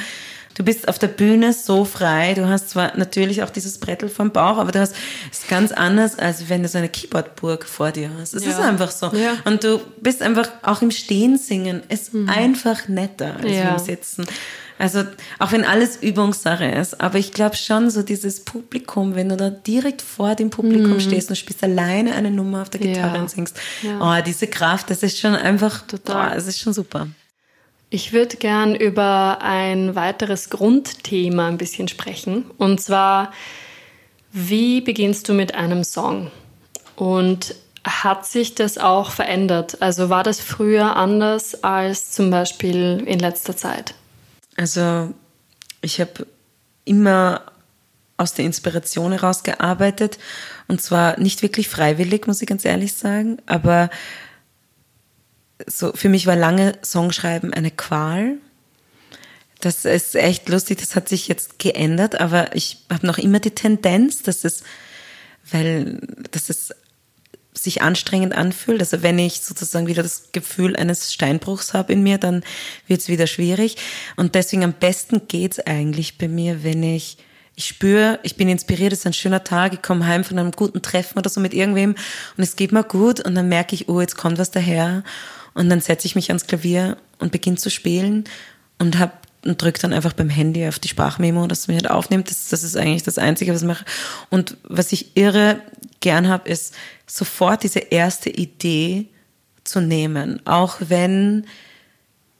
du 0.59 0.65
bist 0.65 0.89
auf 0.89 0.99
der 0.99 1.07
Bühne 1.07 1.53
so 1.53 1.85
frei. 1.85 2.33
Du 2.33 2.47
hast 2.47 2.69
zwar 2.69 2.95
natürlich 2.97 3.41
auch 3.43 3.49
dieses 3.49 3.77
Brettel 3.77 4.09
vom 4.09 4.31
Bauch, 4.31 4.57
aber 4.57 4.73
du 4.73 4.79
hast 4.79 4.93
es 5.31 5.47
ganz 5.47 5.71
anders, 5.71 6.19
als 6.19 6.49
wenn 6.49 6.61
du 6.61 6.67
so 6.67 6.77
eine 6.77 6.89
Keyboardburg 6.89 7.65
vor 7.65 7.91
dir 7.91 8.11
hast. 8.19 8.33
Es 8.33 8.43
ja. 8.43 8.51
ist 8.51 8.59
einfach 8.59 8.91
so. 8.91 9.07
Ja. 9.07 9.37
Und 9.45 9.63
du 9.63 9.79
bist 10.01 10.21
einfach 10.21 10.49
auch 10.61 10.81
im 10.81 10.91
Stehen 10.91 11.37
singen 11.37 11.81
ist 11.87 12.13
mhm. 12.13 12.27
einfach 12.27 12.89
netter 12.89 13.37
als 13.37 13.51
ja. 13.51 13.69
im 13.69 13.79
Sitzen. 13.79 14.27
Also 14.77 15.03
auch 15.39 15.53
wenn 15.53 15.63
alles 15.63 15.97
Übungssache 15.97 16.65
ist, 16.65 16.99
aber 16.99 17.19
ich 17.19 17.31
glaube 17.31 17.55
schon 17.55 17.89
so 17.89 18.01
dieses 18.01 18.43
Publikum, 18.43 19.15
wenn 19.15 19.29
du 19.29 19.37
da 19.37 19.49
direkt 19.49 20.01
vor 20.01 20.35
dem 20.35 20.49
Publikum 20.49 20.93
mhm. 20.93 20.99
stehst 20.99 21.29
und 21.29 21.37
spielst 21.37 21.63
alleine 21.63 22.15
eine 22.15 22.31
Nummer 22.31 22.61
auf 22.61 22.69
der 22.69 22.81
Gitarre 22.81 23.15
ja. 23.15 23.21
und 23.21 23.29
singst, 23.29 23.57
ja. 23.81 23.99
oh, 24.19 24.23
diese 24.25 24.47
Kraft, 24.47 24.89
das 24.89 25.03
ist 25.03 25.19
schon 25.19 25.35
einfach, 25.35 25.85
total, 25.87 26.31
oh, 26.31 26.35
das 26.35 26.47
ist 26.47 26.59
schon 26.59 26.73
super. 26.73 27.07
Ich 27.89 28.13
würde 28.13 28.37
gern 28.37 28.75
über 28.75 29.39
ein 29.41 29.95
weiteres 29.95 30.49
Grundthema 30.49 31.47
ein 31.47 31.57
bisschen 31.57 31.87
sprechen. 31.87 32.45
Und 32.57 32.79
zwar, 32.79 33.33
wie 34.31 34.81
beginnst 34.81 35.27
du 35.27 35.33
mit 35.33 35.55
einem 35.55 35.83
Song? 35.83 36.29
Und 36.95 37.55
hat 37.83 38.27
sich 38.27 38.53
das 38.53 38.77
auch 38.77 39.11
verändert? 39.11 39.81
Also 39.81 40.09
war 40.09 40.23
das 40.23 40.39
früher 40.39 40.95
anders 40.95 41.63
als 41.63 42.11
zum 42.11 42.29
Beispiel 42.29 43.03
in 43.05 43.19
letzter 43.19 43.57
Zeit? 43.57 43.95
Also 44.55 45.13
ich 45.81 45.99
habe 45.99 46.27
immer 46.85 47.41
aus 48.17 48.33
der 48.33 48.45
Inspiration 48.45 49.13
heraus 49.13 49.43
gearbeitet 49.43 50.19
und 50.67 50.81
zwar 50.81 51.17
nicht 51.19 51.41
wirklich 51.41 51.69
freiwillig, 51.69 52.27
muss 52.27 52.41
ich 52.41 52.47
ganz 52.47 52.65
ehrlich 52.65 52.93
sagen, 52.93 53.37
aber 53.45 53.89
so, 55.67 55.91
für 55.93 56.09
mich 56.09 56.25
war 56.25 56.35
lange 56.35 56.73
Songschreiben 56.83 57.53
eine 57.53 57.71
Qual. 57.71 58.37
Das 59.61 59.83
ist 59.85 60.15
echt 60.15 60.47
lustig, 60.47 60.79
das 60.79 60.95
hat 60.95 61.09
sich 61.09 61.27
jetzt 61.27 61.59
geändert, 61.59 62.19
aber 62.19 62.55
ich 62.55 62.85
habe 62.89 63.05
noch 63.05 63.17
immer 63.17 63.39
die 63.39 63.51
Tendenz, 63.51 64.21
dass 64.21 64.45
es, 64.45 64.63
weil, 65.51 65.99
dass 66.31 66.49
es 66.49 66.73
sich 67.53 67.81
anstrengend 67.81 68.33
anfühlt. 68.33 68.79
Also 68.79 69.01
wenn 69.01 69.19
ich 69.19 69.41
sozusagen 69.41 69.87
wieder 69.87 70.03
das 70.03 70.31
Gefühl 70.31 70.77
eines 70.77 71.13
Steinbruchs 71.13 71.73
habe 71.73 71.91
in 71.91 72.03
mir, 72.03 72.17
dann 72.17 72.43
wird 72.87 73.01
es 73.01 73.09
wieder 73.09 73.27
schwierig. 73.27 73.75
Und 74.15 74.35
deswegen 74.35 74.63
am 74.63 74.73
besten 74.73 75.27
geht's 75.27 75.59
eigentlich 75.59 76.17
bei 76.17 76.27
mir, 76.27 76.63
wenn 76.63 76.83
ich 76.83 77.17
ich 77.55 77.67
spüre, 77.67 78.19
ich 78.23 78.37
bin 78.37 78.47
inspiriert, 78.47 78.93
es 78.93 78.99
ist 78.99 79.05
ein 79.05 79.11
schöner 79.11 79.43
Tag, 79.43 79.73
ich 79.73 79.81
komme 79.81 80.07
heim 80.07 80.23
von 80.23 80.39
einem 80.39 80.51
guten 80.51 80.81
Treffen 80.81 81.17
oder 81.17 81.29
so 81.29 81.41
mit 81.41 81.53
irgendwem 81.53 81.89
und 82.37 82.43
es 82.43 82.55
geht 82.55 82.71
mir 82.71 82.85
gut 82.85 83.19
und 83.19 83.35
dann 83.35 83.49
merke 83.49 83.75
ich, 83.75 83.89
oh, 83.89 83.99
jetzt 83.99 84.15
kommt 84.15 84.37
was 84.37 84.49
daher 84.49 85.03
und 85.53 85.69
dann 85.69 85.81
setze 85.81 86.07
ich 86.07 86.15
mich 86.15 86.29
ans 86.29 86.47
Klavier 86.47 86.97
und 87.19 87.31
beginne 87.31 87.57
zu 87.57 87.69
spielen 87.69 88.25
und 88.77 88.99
hab 88.99 89.27
und 89.45 89.61
drücke 89.61 89.79
dann 89.79 89.93
einfach 89.93 90.13
beim 90.13 90.29
Handy 90.29 90.67
auf 90.67 90.79
die 90.79 90.89
Sprachmemo, 90.89 91.47
dass 91.47 91.59
es 91.59 91.67
mir 91.67 91.75
halt 91.75 91.89
aufnimmt. 91.89 92.29
Das, 92.29 92.49
das 92.49 92.63
ist 92.63 92.75
eigentlich 92.75 93.03
das 93.03 93.17
Einzige, 93.17 93.53
was 93.53 93.61
ich 93.61 93.67
mache. 93.67 93.85
Und 94.29 94.57
was 94.63 94.91
ich 94.91 95.15
irre 95.15 95.61
gern 96.01 96.27
habe, 96.27 96.49
ist 96.49 96.73
sofort 97.07 97.63
diese 97.63 97.79
erste 97.79 98.29
Idee 98.29 99.07
zu 99.63 99.79
nehmen. 99.79 100.45
Auch 100.45 100.77
wenn, 100.79 101.45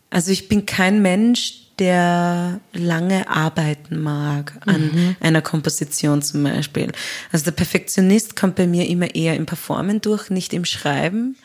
also 0.09 0.31
ich 0.31 0.49
bin 0.49 0.65
kein 0.65 1.01
Mensch, 1.01 1.69
der 1.79 2.59
lange 2.73 3.29
arbeiten 3.29 4.01
mag 4.01 4.53
an 4.65 4.81
mhm. 4.81 5.15
einer 5.21 5.41
Komposition 5.41 6.21
zum 6.21 6.43
Beispiel. 6.43 6.91
Also 7.31 7.45
der 7.45 7.51
Perfektionist 7.51 8.35
kommt 8.35 8.55
bei 8.55 8.67
mir 8.67 8.89
immer 8.89 9.15
eher 9.15 9.37
im 9.37 9.45
Performen 9.45 10.01
durch, 10.01 10.29
nicht 10.29 10.53
im 10.53 10.65
Schreiben 10.65 11.37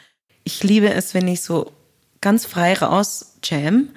ich 0.44 0.62
liebe 0.62 0.92
es, 0.92 1.14
wenn 1.14 1.26
ich 1.26 1.42
so 1.42 1.72
ganz 2.20 2.46
frei 2.46 2.74
raus 2.74 3.36
jam 3.42 3.88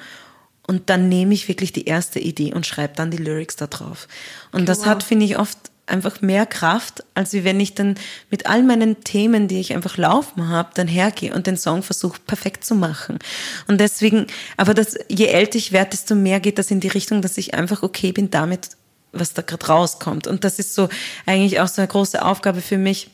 und 0.65 0.89
dann 0.89 1.07
nehme 1.09 1.33
ich 1.33 1.47
wirklich 1.47 1.71
die 1.71 1.85
erste 1.85 2.19
Idee 2.19 2.53
und 2.53 2.65
schreibe 2.65 2.93
dann 2.95 3.11
die 3.11 3.17
Lyrics 3.17 3.55
da 3.55 3.67
drauf. 3.67 4.07
Und 4.51 4.61
okay, 4.61 4.65
das 4.65 4.79
wow. 4.79 4.85
hat, 4.87 5.03
finde 5.03 5.25
ich, 5.25 5.37
oft 5.37 5.57
einfach 5.85 6.21
mehr 6.21 6.45
Kraft, 6.45 7.03
als 7.13 7.31
wenn 7.31 7.59
ich 7.59 7.73
dann 7.73 7.95
mit 8.29 8.45
all 8.45 8.61
meinen 8.63 9.03
Themen, 9.03 9.47
die 9.47 9.59
ich 9.59 9.73
einfach 9.73 9.97
laufen 9.97 10.49
habe, 10.49 10.69
dann 10.73 10.87
hergehe 10.87 11.33
und 11.33 11.47
den 11.47 11.55
Song 11.55 11.81
versuche 11.81 12.19
perfekt 12.27 12.65
zu 12.65 12.75
machen. 12.75 13.19
Und 13.67 13.79
deswegen, 13.79 14.27
aber 14.57 14.73
das, 14.73 14.97
je 15.07 15.27
älter 15.27 15.57
ich 15.57 15.71
werde, 15.71 15.91
desto 15.91 16.13
mehr 16.13 16.41
geht 16.41 16.59
das 16.59 16.71
in 16.71 16.81
die 16.81 16.89
Richtung, 16.89 17.21
dass 17.21 17.37
ich 17.37 17.53
einfach 17.53 17.83
okay 17.83 18.11
bin 18.11 18.29
damit, 18.29 18.71
was 19.13 19.33
da 19.33 19.41
gerade 19.41 19.65
rauskommt. 19.67 20.27
Und 20.27 20.43
das 20.43 20.59
ist 20.59 20.75
so 20.75 20.89
eigentlich 21.25 21.61
auch 21.61 21.69
so 21.69 21.81
eine 21.81 21.87
große 21.87 22.23
Aufgabe 22.23 22.59
für 22.59 22.77
mich, 22.77 23.09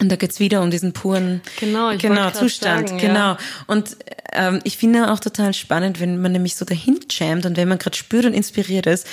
und 0.00 0.10
da 0.10 0.16
geht's 0.16 0.38
wieder 0.40 0.62
um 0.62 0.70
diesen 0.70 0.92
puren 0.92 1.40
genau, 1.58 1.96
genau 1.96 2.30
Zustand. 2.30 2.88
Sagen, 2.88 3.00
genau. 3.00 3.32
Ja. 3.32 3.38
Und 3.66 3.96
ähm, 4.32 4.60
ich 4.64 4.76
finde 4.76 5.10
auch 5.10 5.20
total 5.20 5.54
spannend, 5.54 6.00
wenn 6.00 6.20
man 6.20 6.32
nämlich 6.32 6.54
so 6.54 6.64
dahin 6.64 7.00
jammt 7.10 7.46
und 7.46 7.56
wenn 7.56 7.68
man 7.68 7.78
gerade 7.78 7.96
spürt 7.96 8.24
und 8.24 8.34
inspiriert 8.34 8.86
ist, 8.86 9.06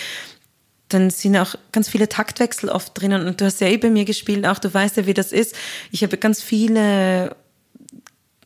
dann 0.89 1.10
sind 1.10 1.36
auch 1.38 1.56
ganz 1.71 1.89
viele 1.89 2.08
Taktwechsel 2.08 2.69
oft 2.69 3.00
drinnen. 3.00 3.26
Und 3.26 3.41
du 3.41 3.45
hast 3.45 3.60
ja 3.60 3.67
eh 3.67 3.78
bei 3.78 3.89
mir 3.89 4.06
gespielt, 4.06 4.45
auch 4.45 4.60
du 4.60 4.71
weißt 4.71 4.98
ja, 4.98 5.08
wie 5.08 5.15
das 5.15 5.32
ist. 5.32 5.56
Ich 5.91 6.04
habe 6.04 6.17
ganz 6.17 6.43
viele 6.43 7.36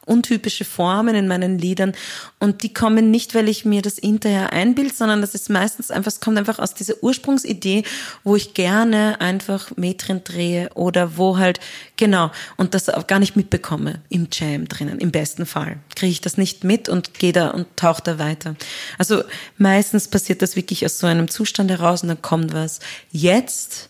untypische 0.09 0.65
Formen 0.65 1.15
in 1.15 1.27
meinen 1.27 1.57
Liedern 1.59 1.93
und 2.39 2.63
die 2.63 2.73
kommen 2.73 3.11
nicht, 3.11 3.35
weil 3.35 3.47
ich 3.47 3.63
mir 3.63 3.81
das 3.81 3.97
hinterher 3.97 4.51
einbild, 4.51 4.95
sondern 4.95 5.21
das 5.21 5.35
ist 5.35 5.49
meistens 5.49 5.91
einfach, 5.91 6.11
es 6.11 6.19
kommt 6.19 6.37
einfach 6.37 6.59
aus 6.59 6.73
dieser 6.73 6.95
Ursprungsidee, 7.01 7.83
wo 8.23 8.35
ich 8.35 8.53
gerne 8.53 9.21
einfach 9.21 9.75
Metren 9.77 10.23
drehe 10.23 10.69
oder 10.73 11.17
wo 11.17 11.37
halt, 11.37 11.59
genau, 11.95 12.31
und 12.57 12.73
das 12.73 12.89
auch 12.89 13.07
gar 13.07 13.19
nicht 13.19 13.35
mitbekomme 13.35 14.01
im 14.09 14.27
Jam 14.31 14.67
drinnen, 14.67 14.99
im 14.99 15.11
besten 15.11 15.45
Fall. 15.45 15.77
Kriege 15.95 16.11
ich 16.11 16.21
das 16.21 16.37
nicht 16.37 16.63
mit 16.63 16.89
und 16.89 17.13
gehe 17.13 17.33
da 17.33 17.49
und 17.51 17.67
tauche 17.75 18.01
da 18.03 18.19
weiter. 18.19 18.55
Also 18.97 19.23
meistens 19.57 20.07
passiert 20.07 20.41
das 20.41 20.55
wirklich 20.55 20.85
aus 20.85 20.99
so 20.99 21.07
einem 21.07 21.29
Zustand 21.29 21.69
heraus 21.69 22.01
und 22.01 22.09
dann 22.09 22.21
kommt 22.21 22.53
was. 22.53 22.79
Jetzt 23.11 23.89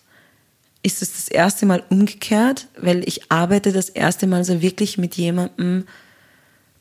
ist 0.83 1.01
es 1.01 1.13
das 1.13 1.27
erste 1.27 1.65
Mal 1.65 1.83
umgekehrt, 1.89 2.67
weil 2.77 3.07
ich 3.07 3.31
arbeite 3.31 3.71
das 3.71 3.89
erste 3.89 4.27
Mal 4.27 4.43
so 4.45 4.61
wirklich 4.61 4.97
mit 4.97 5.15
jemandem, 5.15 5.85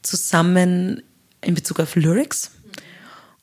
zusammen 0.08 1.02
in 1.40 1.54
Bezug 1.54 1.80
auf 1.80 1.94
Lyrics. 1.96 2.50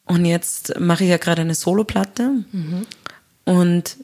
Und 0.06 0.26
jetzt 0.26 0.80
mache 0.80 1.04
ich 1.04 1.10
ja 1.10 1.18
gerade 1.18 1.42
eine 1.42 1.56
Soloplatte. 1.56 2.32
Mhm. 2.52 2.86
Und 3.46 3.98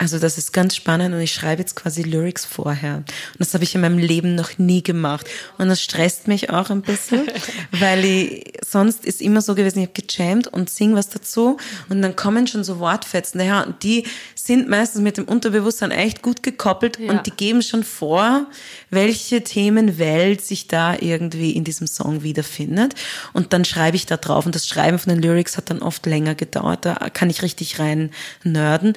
also 0.00 0.18
das 0.18 0.38
ist 0.38 0.54
ganz 0.54 0.74
spannend 0.74 1.14
und 1.14 1.20
ich 1.20 1.30
schreibe 1.34 1.60
jetzt 1.60 1.76
quasi 1.76 2.00
Lyrics 2.00 2.46
vorher. 2.46 2.96
Und 2.96 3.06
das 3.38 3.52
habe 3.52 3.64
ich 3.64 3.74
in 3.74 3.82
meinem 3.82 3.98
Leben 3.98 4.34
noch 4.34 4.56
nie 4.56 4.82
gemacht. 4.82 5.28
Und 5.58 5.68
das 5.68 5.82
stresst 5.82 6.26
mich 6.26 6.48
auch 6.48 6.70
ein 6.70 6.80
bisschen, 6.80 7.28
weil 7.72 8.02
ich, 8.06 8.54
sonst 8.66 9.04
ist 9.04 9.20
immer 9.20 9.42
so 9.42 9.54
gewesen, 9.54 9.80
ich 9.80 9.88
habe 9.88 10.00
gejammt 10.00 10.48
und 10.48 10.70
sing 10.70 10.94
was 10.94 11.10
dazu 11.10 11.58
und 11.90 12.00
dann 12.00 12.16
kommen 12.16 12.46
schon 12.46 12.64
so 12.64 12.78
Wortfetzen 12.78 13.40
daher 13.40 13.66
und 13.66 13.82
die 13.82 14.06
sind 14.34 14.70
meistens 14.70 15.02
mit 15.02 15.18
dem 15.18 15.26
Unterbewusstsein 15.26 15.90
echt 15.90 16.22
gut 16.22 16.42
gekoppelt 16.42 16.98
ja. 16.98 17.10
und 17.10 17.26
die 17.26 17.32
geben 17.32 17.60
schon 17.60 17.84
vor, 17.84 18.46
welche 18.88 19.44
Themenwelt 19.44 20.40
sich 20.40 20.66
da 20.66 20.96
irgendwie 20.98 21.50
in 21.50 21.64
diesem 21.64 21.86
Song 21.86 22.22
wiederfindet. 22.22 22.94
Und 23.34 23.52
dann 23.52 23.66
schreibe 23.66 23.96
ich 23.96 24.06
da 24.06 24.16
drauf 24.16 24.46
und 24.46 24.54
das 24.54 24.66
Schreiben 24.66 24.98
von 24.98 25.12
den 25.12 25.20
Lyrics 25.20 25.58
hat 25.58 25.68
dann 25.68 25.82
oft 25.82 26.06
länger 26.06 26.34
gedauert, 26.34 26.86
da 26.86 26.94
kann 27.12 27.28
ich 27.28 27.42
richtig 27.42 27.78
rein 27.78 28.12
nörden. 28.44 28.94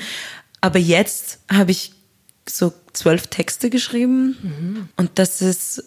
Aber 0.63 0.79
jetzt 0.79 1.39
habe 1.51 1.71
ich 1.71 1.91
so 2.47 2.71
zwölf 2.93 3.27
Texte 3.27 3.69
geschrieben 3.69 4.37
mhm. 4.41 4.89
und 4.95 5.11
das 5.15 5.41
ist, 5.41 5.83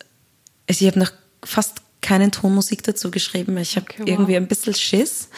also 0.69 0.85
ich 0.85 0.87
habe 0.87 0.99
noch 0.99 1.13
fast 1.43 1.77
keinen 2.03 2.31
Ton 2.31 2.55
Musik 2.55 2.83
dazu 2.83 3.11
geschrieben. 3.11 3.57
Ich 3.57 3.77
habe 3.77 3.87
okay, 3.89 4.03
wow. 4.03 4.09
irgendwie 4.09 4.37
ein 4.37 4.47
bisschen 4.47 4.75
Schiss, 4.75 5.31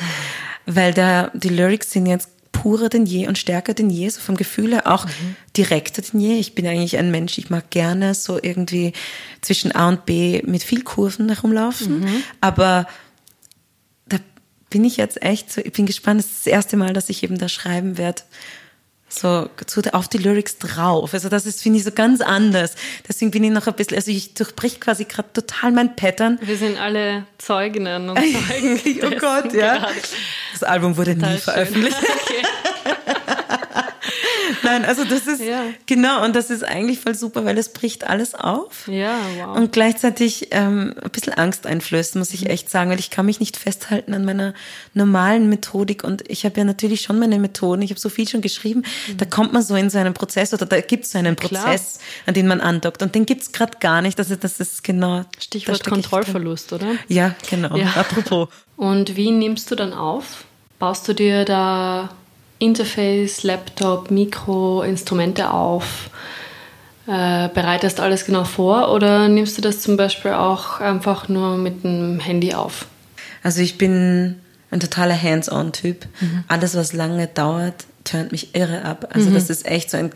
weil 0.67 0.93
da 0.93 1.31
die 1.35 1.51
Lyrics 1.51 1.93
sind 1.93 2.07
jetzt 2.07 2.31
purer 2.51 2.89
denn 2.89 3.07
je 3.07 3.29
und 3.29 3.39
stärker 3.39 3.75
denn 3.75 3.91
je, 3.91 4.09
so 4.09 4.21
vom 4.21 4.37
Gefühl 4.37 4.73
her 4.73 4.89
auch 4.89 5.07
mhm. 5.07 5.37
direkter 5.57 6.03
denn 6.03 6.19
je. 6.19 6.35
Ich 6.41 6.57
bin 6.57 6.67
eigentlich 6.67 6.99
ein 6.99 7.13
Mensch, 7.13 7.39
ich 7.39 7.49
mag 7.49 7.71
gerne 7.71 8.15
so 8.15 8.41
irgendwie 8.43 8.93
zwischen 9.41 9.71
A 9.73 9.89
und 9.89 10.05
B 10.05 10.43
mit 10.47 10.65
viel 10.65 10.83
Kurven 10.83 11.29
herumlaufen, 11.29 12.01
mhm. 12.01 12.23
aber 12.41 12.89
da 14.09 14.19
bin 14.69 14.85
ich 14.85 14.97
jetzt 14.97 15.23
echt 15.23 15.53
so, 15.53 15.61
ich 15.61 15.73
bin 15.75 15.87
gespannt, 15.87 16.19
das 16.19 16.27
ist 16.27 16.47
das 16.47 16.53
erste 16.53 16.77
Mal, 16.77 16.93
dass 16.93 17.09
ich 17.09 17.23
eben 17.23 17.39
da 17.39 17.49
schreiben 17.49 17.99
werde 17.99 18.23
so 19.09 19.49
zu, 19.67 19.83
auf 19.93 20.09
die 20.09 20.19
Lyrics 20.19 20.59
drauf. 20.59 21.15
Also 21.15 21.29
das 21.29 21.47
ist, 21.47 21.63
finde 21.63 21.79
ich, 21.79 21.85
so 21.85 21.91
ganz 21.91 22.21
anders. 22.21 22.75
Deswegen 23.09 23.31
bin 23.31 23.45
ich 23.45 23.51
noch 23.51 23.67
ein 23.67 23.75
bisschen, 23.75 23.97
also 23.97 24.11
ich 24.11 24.35
durchbrich 24.35 24.81
quasi 24.81 25.05
gerade 25.05 25.33
total 25.33 25.73
mein 25.73 25.97
Pattern. 25.97 26.39
Wir 26.43 26.57
sind 26.57 26.79
alle 26.79 27.25
Zeuginnen 27.39 28.11
und 28.11 28.19
Zeugen. 28.49 28.81
oh 29.05 29.19
Gott, 29.19 29.53
ja. 29.55 29.89
Das 30.53 30.63
Album 30.63 30.97
wurde 30.97 31.17
total 31.17 31.35
nie 31.35 31.39
veröffentlicht. 31.39 31.97
Okay. 32.29 33.35
Nein, 34.63 34.85
also 34.85 35.05
das 35.05 35.27
ist, 35.27 35.43
ja. 35.43 35.65
genau, 35.87 36.25
und 36.25 36.35
das 36.35 36.51
ist 36.51 36.65
eigentlich 36.65 37.01
voll 37.01 37.15
super, 37.15 37.45
weil 37.45 37.59
es 37.59 37.73
bricht 37.73 38.07
alles 38.09 38.35
auf. 38.35 38.89
Ja, 38.89 39.19
wow. 39.39 39.57
Und 39.57 39.73
gleichzeitig 39.73 40.49
ähm, 40.51 40.95
ein 41.03 41.11
bisschen 41.11 41.35
Angst 41.35 41.67
einflößt, 41.67 42.17
muss 42.17 42.33
ich 42.33 42.43
mhm. 42.45 42.51
echt 42.51 42.71
sagen, 42.71 42.91
weil 42.91 42.99
ich 42.99 43.11
kann 43.11 43.27
mich 43.27 43.41
nicht 43.41 43.57
festhalten 43.57 44.15
an 44.15 44.25
meiner 44.25 44.55
normalen 44.95 45.49
Methodik 45.49 46.05
und 46.05 46.29
ich 46.29 46.45
habe 46.45 46.59
ja 46.59 46.65
natürlich 46.65 47.03
schon 47.03 47.19
meine 47.19 47.39
Methoden, 47.39 47.83
ich 47.83 47.91
habe 47.91 48.01
so 48.01 48.09
viel 48.09 48.29
schon 48.29 48.41
geschrieben, 48.41 48.85
mhm. 49.09 49.17
da 49.17 49.25
kommt 49.25 49.53
man 49.53 49.63
so 49.63 49.75
in 49.77 49.91
so 49.91 49.99
einen 49.99 50.15
Prozess 50.15 50.53
oder 50.53 50.67
da 50.67 50.81
gibt 50.81 51.05
es 51.05 51.13
so 51.13 51.19
einen 51.19 51.37
Prozess, 51.37 51.99
Klar. 51.99 52.29
an 52.29 52.35
den 52.35 52.47
man 52.47 52.61
andockt 52.61 53.03
und 53.03 53.15
den 53.15 53.27
gibt 53.27 53.43
es 53.43 53.53
gerade 53.53 53.79
gar 53.79 54.03
nicht, 54.03 54.19
also 54.19 54.37
das 54.37 54.61
ist 54.61 54.85
genau... 54.85 55.25
Stichwort 55.39 55.85
Kontrollverlust, 55.85 56.73
oder? 56.73 56.97
Ja, 57.09 57.35
genau, 57.49 57.77
ja. 57.77 57.89
apropos. 57.97 58.49
Und 58.77 59.17
wie 59.17 59.31
nimmst 59.31 59.71
du 59.71 59.75
dann 59.75 59.93
auf? 59.93 60.45
Baust 60.79 61.09
du 61.09 61.13
dir 61.13 61.45
da 61.45 62.11
Interface, 62.59 63.43
Laptop, 63.43 64.11
Mikro, 64.11 64.83
Instrumente 64.83 65.51
auf? 65.51 66.11
Äh, 67.07 67.49
bereitest 67.55 68.01
alles 68.01 68.27
genau 68.27 68.45
vor 68.45 68.93
oder 68.93 69.29
nimmst 69.29 69.57
du 69.57 69.63
das 69.63 69.81
zum 69.81 69.97
Beispiel 69.97 70.33
auch 70.33 70.81
einfach 70.81 71.29
nur 71.29 71.57
mit 71.57 71.83
dem 71.83 72.21
Handy 72.21 72.53
auf? 72.53 72.87
Also 73.43 73.63
ich 73.63 73.79
bin 73.79 74.37
ein 74.71 74.81
totaler 74.81 75.21
Hands-on-Typ. 75.21 76.07
Mhm. 76.21 76.45
Alles, 76.49 76.77
was 76.77 76.93
lange 76.93 77.27
dauert, 77.27 77.87
turnt 78.05 78.33
mich 78.33 78.55
irre 78.55 78.85
ab. 78.85 79.09
Also 79.13 79.31
mhm. 79.31 79.35
das 79.35 79.51
ist 79.51 79.67
echt 79.67 79.91
so 79.91 79.97
ein. 79.97 80.13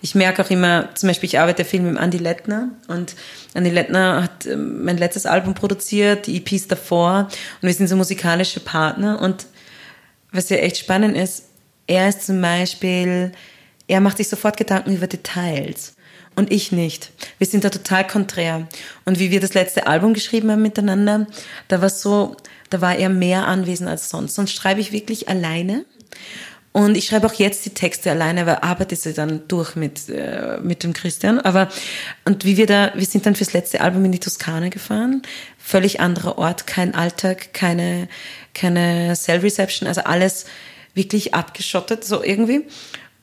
Ich 0.00 0.14
merke 0.14 0.44
auch 0.44 0.50
immer, 0.50 0.94
zum 0.94 1.08
Beispiel, 1.08 1.26
ich 1.26 1.40
arbeite 1.40 1.64
viel 1.64 1.80
mit 1.80 2.00
Andy 2.00 2.18
Lettner 2.18 2.68
und 2.86 3.16
Andy 3.54 3.70
Lettner 3.70 4.22
hat 4.22 4.46
ähm, 4.46 4.84
mein 4.84 4.96
letztes 4.96 5.26
Album 5.26 5.54
produziert, 5.54 6.28
die 6.28 6.36
EPs 6.36 6.68
davor 6.68 7.28
und 7.60 7.66
wir 7.66 7.74
sind 7.74 7.88
so 7.88 7.96
musikalische 7.96 8.60
Partner 8.60 9.20
und 9.20 9.46
was 10.30 10.50
ja 10.50 10.58
echt 10.58 10.76
spannend 10.76 11.16
ist, 11.16 11.47
er 11.88 12.08
ist 12.08 12.24
zum 12.26 12.40
Beispiel, 12.40 13.32
er 13.88 14.00
macht 14.00 14.18
sich 14.18 14.28
sofort 14.28 14.56
Gedanken 14.56 14.94
über 14.94 15.08
Details 15.08 15.96
und 16.36 16.52
ich 16.52 16.70
nicht. 16.70 17.10
Wir 17.38 17.46
sind 17.48 17.64
da 17.64 17.70
total 17.70 18.06
konträr. 18.06 18.68
Und 19.04 19.18
wie 19.18 19.32
wir 19.32 19.40
das 19.40 19.54
letzte 19.54 19.88
Album 19.88 20.14
geschrieben 20.14 20.52
haben 20.52 20.62
miteinander, 20.62 21.26
da 21.66 21.82
war 21.82 21.90
so, 21.90 22.36
da 22.70 22.80
war 22.80 22.94
er 22.94 23.08
mehr 23.08 23.48
anwesend 23.48 23.88
als 23.88 24.08
sonst. 24.10 24.36
Sonst 24.36 24.52
schreibe 24.52 24.80
ich 24.80 24.92
wirklich 24.92 25.28
alleine. 25.28 25.84
Und 26.72 26.96
ich 26.96 27.06
schreibe 27.06 27.26
auch 27.26 27.32
jetzt 27.32 27.64
die 27.64 27.74
Texte 27.74 28.10
alleine, 28.10 28.42
aber 28.42 28.62
arbeite 28.62 28.94
sie 28.94 29.14
dann 29.14 29.48
durch 29.48 29.74
mit, 29.74 30.08
äh, 30.10 30.58
mit 30.62 30.84
dem 30.84 30.92
Christian. 30.92 31.40
Aber, 31.40 31.70
und 32.24 32.44
wie 32.44 32.56
wir 32.56 32.66
da, 32.66 32.92
wir 32.94 33.06
sind 33.06 33.26
dann 33.26 33.34
fürs 33.34 33.54
letzte 33.54 33.80
Album 33.80 34.04
in 34.04 34.12
die 34.12 34.20
Toskana 34.20 34.68
gefahren. 34.68 35.22
Völlig 35.58 35.98
anderer 35.98 36.38
Ort, 36.38 36.66
kein 36.66 36.94
Alltag, 36.94 37.54
keine, 37.54 38.08
keine 38.54 39.14
Cell 39.16 39.40
Reception, 39.40 39.88
also 39.88 40.02
alles 40.02 40.44
wirklich 40.98 41.32
abgeschottet, 41.32 42.04
so 42.04 42.22
irgendwie. 42.22 42.66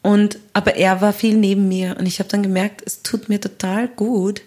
Und, 0.02 0.40
aber 0.54 0.76
er 0.76 1.02
war 1.02 1.14
viel 1.14 1.36
neben 1.36 1.68
mir 1.68 1.98
und 2.00 2.08
ich 2.08 2.20
habe 2.20 2.30
dann 2.30 2.44
gemerkt, 2.44 2.82
es 2.86 3.04
tut 3.04 3.30
mir 3.30 3.40
total 3.40 3.88
gut, 3.88 4.42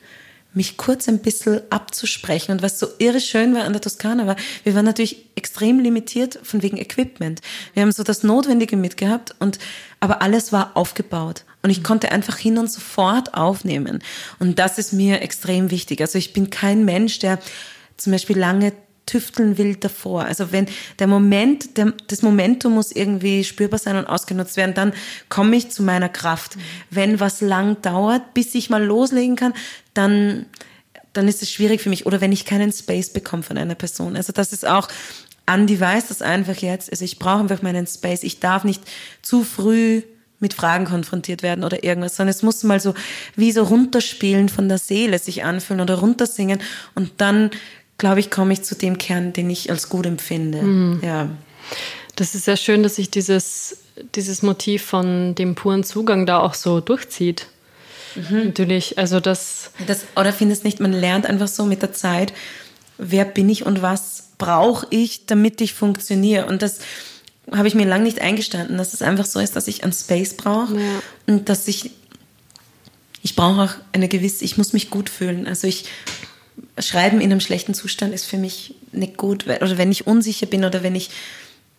mich 0.55 0.77
kurz 0.77 1.09
ein 1.09 1.21
bisschen 1.21 1.61
abzusprechen. 1.71 2.53
Und 2.53 2.62
was 2.62 2.79
so 2.79 2.87
irre 2.99 3.21
schön 3.21 3.55
war 3.55 3.64
an 3.64 3.73
der 3.73 3.83
Toskana 3.83 4.27
war, 4.27 4.37
wir 4.64 4.75
waren 4.75 4.85
natürlich 4.85 5.27
extrem 5.35 5.79
limitiert 5.79 6.38
von 6.43 6.62
wegen 6.62 6.77
Equipment. 6.77 7.41
Wir 7.75 7.83
haben 7.83 7.93
so 7.93 8.03
das 8.03 8.23
Notwendige 8.23 8.77
mitgehabt 8.77 9.35
und, 9.38 9.59
aber 10.01 10.23
alles 10.23 10.53
war 10.53 10.77
aufgebaut. 10.77 11.45
Und 11.62 11.71
ich 11.71 11.83
konnte 11.83 12.12
einfach 12.12 12.37
hin 12.37 12.59
und 12.59 12.71
sofort 12.71 13.35
aufnehmen. 13.35 14.01
Und 14.38 14.59
das 14.59 14.79
ist 14.79 14.93
mir 14.93 15.23
extrem 15.23 15.71
wichtig. 15.71 16.01
Also 16.01 16.19
ich 16.19 16.33
bin 16.33 16.51
kein 16.51 16.85
Mensch, 16.85 17.19
der 17.19 17.38
zum 17.97 18.12
Beispiel 18.12 18.38
lange 18.38 18.73
tüfteln 19.09 19.59
will 19.59 19.77
davor. 19.77 20.25
Also 20.25 20.53
wenn 20.53 20.66
der 20.99 21.07
Moment, 21.07 21.77
der, 21.77 21.94
das 22.07 22.23
Momentum 22.23 22.75
muss 22.75 22.92
irgendwie 22.92 23.42
spürbar 23.42 23.79
sein 23.79 23.97
und 23.97 24.07
ausgenutzt 24.07 24.57
werden, 24.57 24.75
dann 24.75 24.92
komme 25.29 25.57
ich 25.57 25.71
zu 25.71 25.83
meiner 25.83 26.09
Kraft. 26.09 26.57
Wenn 26.90 27.18
was 27.18 27.40
lang 27.40 27.81
dauert, 27.83 28.35
bis 28.35 28.55
ich 28.55 28.71
mal 28.71 28.85
loslegen 28.85 29.37
kann, 29.37 29.55
dann, 29.94 30.47
dann 31.12 31.27
ist 31.27 31.42
es 31.42 31.51
schwierig 31.51 31.81
für 31.81 31.88
mich. 31.88 32.07
Oder 32.07 32.21
wenn 32.21 32.33
ich 32.33 32.44
keinen 32.44 32.73
Space 32.73 33.11
bekomme 33.12 33.42
von 33.42 33.57
einer 33.57 33.75
Person. 33.75 34.14
Also 34.14 34.33
das 34.33 34.53
ist 34.53 34.66
auch, 34.66 34.88
Andi 35.47 35.81
weiß 35.81 36.09
das 36.09 36.21
einfach 36.21 36.57
jetzt. 36.57 36.90
Also 36.90 37.05
ich 37.05 37.18
brauche 37.18 37.40
einfach 37.40 37.62
meinen 37.62 37.87
Space. 37.87 38.23
Ich 38.23 38.40
darf 38.40 38.64
nicht 38.64 38.83
zu 39.23 39.42
früh 39.42 40.03
mit 40.40 40.55
Fragen 40.55 40.85
konfrontiert 40.85 41.42
werden 41.42 41.64
oder 41.64 41.83
irgendwas, 41.83 42.16
sondern 42.16 42.31
es 42.31 42.42
muss 42.42 42.62
mal 42.62 42.79
so 42.79 42.94
wie 43.35 43.51
so 43.51 43.64
runterspielen 43.64 44.49
von 44.49 44.68
der 44.68 44.79
Seele 44.79 45.18
sich 45.18 45.44
anfühlen 45.44 45.81
oder 45.81 45.97
runtersingen 45.97 46.61
und 46.94 47.11
dann 47.16 47.51
glaube 47.99 48.21
ich, 48.21 48.31
komme 48.31 48.53
ich 48.53 48.63
zu 48.63 48.75
dem 48.75 48.97
Kern, 48.97 49.33
den 49.33 49.51
ich 49.51 49.71
als 49.71 49.89
gut 49.89 50.07
empfinde. 50.07 50.63
Mhm. 50.63 51.01
Ja. 51.05 51.29
Das 52.17 52.35
ist 52.35 52.47
sehr 52.47 52.57
schön, 52.57 52.83
dass 52.83 52.97
sich 52.97 53.11
dieses, 53.11 53.79
dieses 54.15 54.43
Motiv 54.43 54.85
von 54.85 55.35
dem 55.35 55.55
puren 55.55 55.85
Zugang 55.85 56.25
da 56.25 56.39
auch 56.39 56.55
so 56.55 56.81
durchzieht. 56.81 57.49
Mhm. 58.15 58.47
Natürlich, 58.47 58.99
also 58.99 59.21
das, 59.21 59.73
das. 59.87 60.07
Oder 60.17 60.33
findest 60.33 60.65
nicht, 60.65 60.81
man 60.81 60.93
lernt 60.93 61.27
einfach 61.27 61.49
so 61.49 61.65
mit 61.65 61.83
der 61.83 61.93
Zeit, 61.93 62.33
wer 62.97 63.25
bin 63.25 63.49
ich 63.49 63.67
und 63.67 63.83
was 63.83 64.31
brauche 64.39 64.87
ich, 64.91 65.27
damit 65.27 65.61
ich 65.61 65.75
funktioniere. 65.75 66.47
Und 66.47 66.63
das 66.63 66.79
habe 67.51 67.69
ich 67.69 67.75
mir 67.75 67.87
lange 67.87 68.05
nicht 68.05 68.21
eingestanden, 68.21 68.79
dass 68.79 68.95
es 68.95 69.03
einfach 69.03 69.27
so 69.27 69.41
ist, 69.41 69.57
dass 69.57 69.69
ich 69.69 69.85
einen 69.85 69.93
Space 69.93 70.35
brauche 70.35 70.75
ja. 70.75 71.03
und 71.27 71.49
dass 71.49 71.67
ich, 71.69 71.91
ich 73.23 73.37
brauche 73.37 73.63
auch 73.63 73.75
eine 73.93 74.09
gewisse, 74.09 74.45
ich 74.45 74.57
muss 74.57 74.73
mich 74.73 74.91
gut 74.91 75.09
fühlen. 75.09 75.47
Also 75.47 75.67
ich 75.67 75.87
Schreiben 76.79 77.21
in 77.21 77.31
einem 77.31 77.40
schlechten 77.40 77.75
Zustand 77.75 78.14
ist 78.14 78.25
für 78.27 78.37
mich 78.38 78.75
nicht 78.92 79.16
gut. 79.16 79.47
Oder 79.47 79.79
wenn 79.79 79.90
ich 79.90 80.07
unsicher 80.07 80.47
bin 80.47 80.64
oder 80.64 80.83
wenn 80.83 80.94
ich 80.94 81.11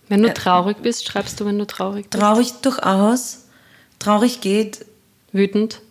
Wenn 0.08 0.24
du 0.24 0.34
traurig 0.34 0.78
bist, 0.82 1.08
schreibst 1.08 1.39
du, 1.39 1.46
wenn 1.46 1.58
du 1.60 1.65
traurig 1.65 2.10
bist? 2.10 2.22
Traurig 2.22 2.52
durchaus. 2.62 3.46
Traurig 4.00 4.42
geht. 4.42 4.86
Wütend? 5.32 5.82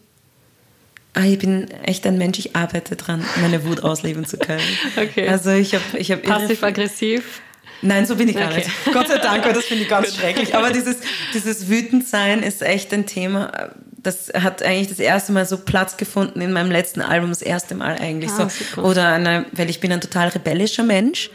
Ah, 1.15 1.25
ich 1.25 1.39
bin 1.39 1.69
echt 1.85 2.07
ein 2.07 2.17
Mensch, 2.19 2.39
ich 2.39 2.55
arbeite 2.55 2.95
dran, 2.95 3.25
meine 3.41 3.65
Wut 3.65 3.83
ausleben 3.83 4.25
zu 4.25 4.37
können. 4.39 4.63
Okay. 4.97 5.29
Also 5.29 5.51
ich 5.51 5.75
habe 5.75 5.99
ich 5.99 6.13
hab 6.13 6.23
Passiv-aggressiv? 6.23 7.41
Nein, 7.83 8.07
so 8.07 8.17
bin 8.17 8.29
ich 8.29 8.37
gar 8.37 8.51
Okay. 8.51 8.59
nicht. 8.65 8.93
Gott 8.93 9.09
sei 9.09 9.19
Dank, 9.19 9.45
das 9.45 9.65
finde 9.65 9.85
ich 9.85 9.89
ganz 9.97 10.15
schrecklich. 10.15 10.55
Aber 10.55 10.71
dieses, 10.71 10.97
dieses 11.35 11.69
Wütendsein 11.69 12.43
ist 12.43 12.63
echt 12.63 12.93
ein 12.93 13.07
Thema. 13.07 13.71
Das 14.01 14.29
hat 14.35 14.63
eigentlich 14.63 14.89
das 14.89 15.01
erste 15.01 15.33
Mal 15.33 15.45
so 15.45 15.59
Platz 15.59 15.97
gefunden 15.97 16.41
in 16.41 16.53
meinem 16.53 16.71
letzten 16.71 17.01
Album, 17.03 17.31
das 17.31 17.43
erste 17.43 17.75
Mal 17.75 17.97
eigentlich 17.99 18.31
Ah, 18.33 18.49
so. 18.49 18.65
super. 18.65 18.85
Oder 18.89 19.09
eine, 19.13 19.47
weil 19.53 19.69
ich 19.69 19.81
bin 19.81 19.91
ein 19.93 20.01
total 20.01 20.29
rebellischer 20.29 20.85
Mensch, 20.85 21.31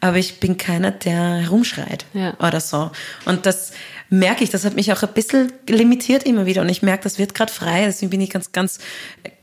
aber 0.00 0.16
ich 0.16 0.40
bin 0.40 0.56
keiner, 0.56 0.90
der 0.90 1.36
herumschreit 1.36 2.06
Ja. 2.12 2.34
oder 2.40 2.58
so. 2.60 2.90
Und 3.26 3.46
das 3.46 3.72
merke 4.08 4.42
ich, 4.42 4.50
das 4.50 4.64
hat 4.64 4.74
mich 4.74 4.92
auch 4.92 5.02
ein 5.04 5.12
bisschen 5.14 5.52
limitiert 5.68 6.24
immer 6.24 6.46
wieder. 6.46 6.62
Und 6.62 6.68
ich 6.68 6.82
merke, 6.82 7.04
das 7.04 7.18
wird 7.18 7.32
gerade 7.34 7.52
frei. 7.52 7.84
Deswegen 7.86 8.10
bin 8.10 8.20
ich 8.20 8.30
ganz, 8.30 8.50
ganz 8.50 8.80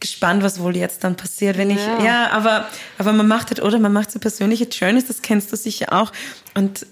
gespannt, 0.02 0.44
was 0.44 0.60
wohl 0.60 0.76
jetzt 0.76 1.06
dann 1.06 1.16
passiert, 1.16 1.58
wenn 1.58 1.70
ich, 1.70 1.78
Ja. 1.78 2.04
ja, 2.04 2.30
aber, 2.32 2.68
aber 2.98 3.14
man 3.14 3.28
macht 3.30 3.48
halt, 3.48 3.62
oder 3.62 3.80
man 3.80 3.94
macht 3.94 4.12
so 4.12 4.20
persönlich 4.20 4.60
jetzt 4.60 4.76
Schönes, 4.76 5.06
das 5.08 5.22
kennst 5.22 5.54
du 5.54 5.56
sicher 5.56 5.94
auch. 5.94 6.12
Und 6.54 6.86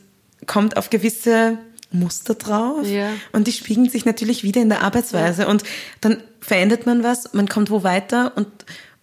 kommt 0.48 0.78
auf 0.78 0.90
gewisse 0.90 1.58
Muster 1.92 2.36
drauf. 2.36 2.86
Ja. 2.88 3.10
Und 3.32 3.48
die 3.48 3.52
spiegeln 3.52 3.90
sich 3.90 4.06
natürlich 4.06 4.44
wieder 4.44 4.62
in 4.62 4.70
der 4.70 4.82
Arbeitsweise. 4.82 5.48
Und 5.48 5.64
dann 6.02 6.22
verändert 6.40 6.86
man 6.86 7.04
was, 7.04 7.34
man 7.34 7.48
kommt 7.48 7.70
wo 7.70 7.84
weiter 7.84 8.34
und, 8.36 8.48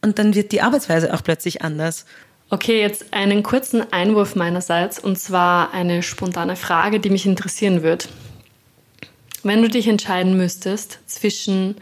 und 0.00 0.18
dann 0.18 0.34
wird 0.34 0.52
die 0.52 0.62
Arbeitsweise 0.62 1.12
auch 1.14 1.22
plötzlich 1.22 1.62
anders. 1.62 2.06
Okay, 2.50 2.80
jetzt 2.80 3.14
einen 3.14 3.42
kurzen 3.42 3.92
Einwurf 3.92 4.36
meinerseits 4.36 4.98
und 4.98 5.18
zwar 5.18 5.72
eine 5.72 6.02
spontane 6.02 6.54
Frage, 6.54 7.00
die 7.00 7.08
mich 7.08 7.24
interessieren 7.24 7.82
wird. 7.82 8.08
Wenn 9.42 9.62
du 9.62 9.68
dich 9.68 9.88
entscheiden 9.88 10.36
müsstest 10.36 10.98
zwischen 11.06 11.76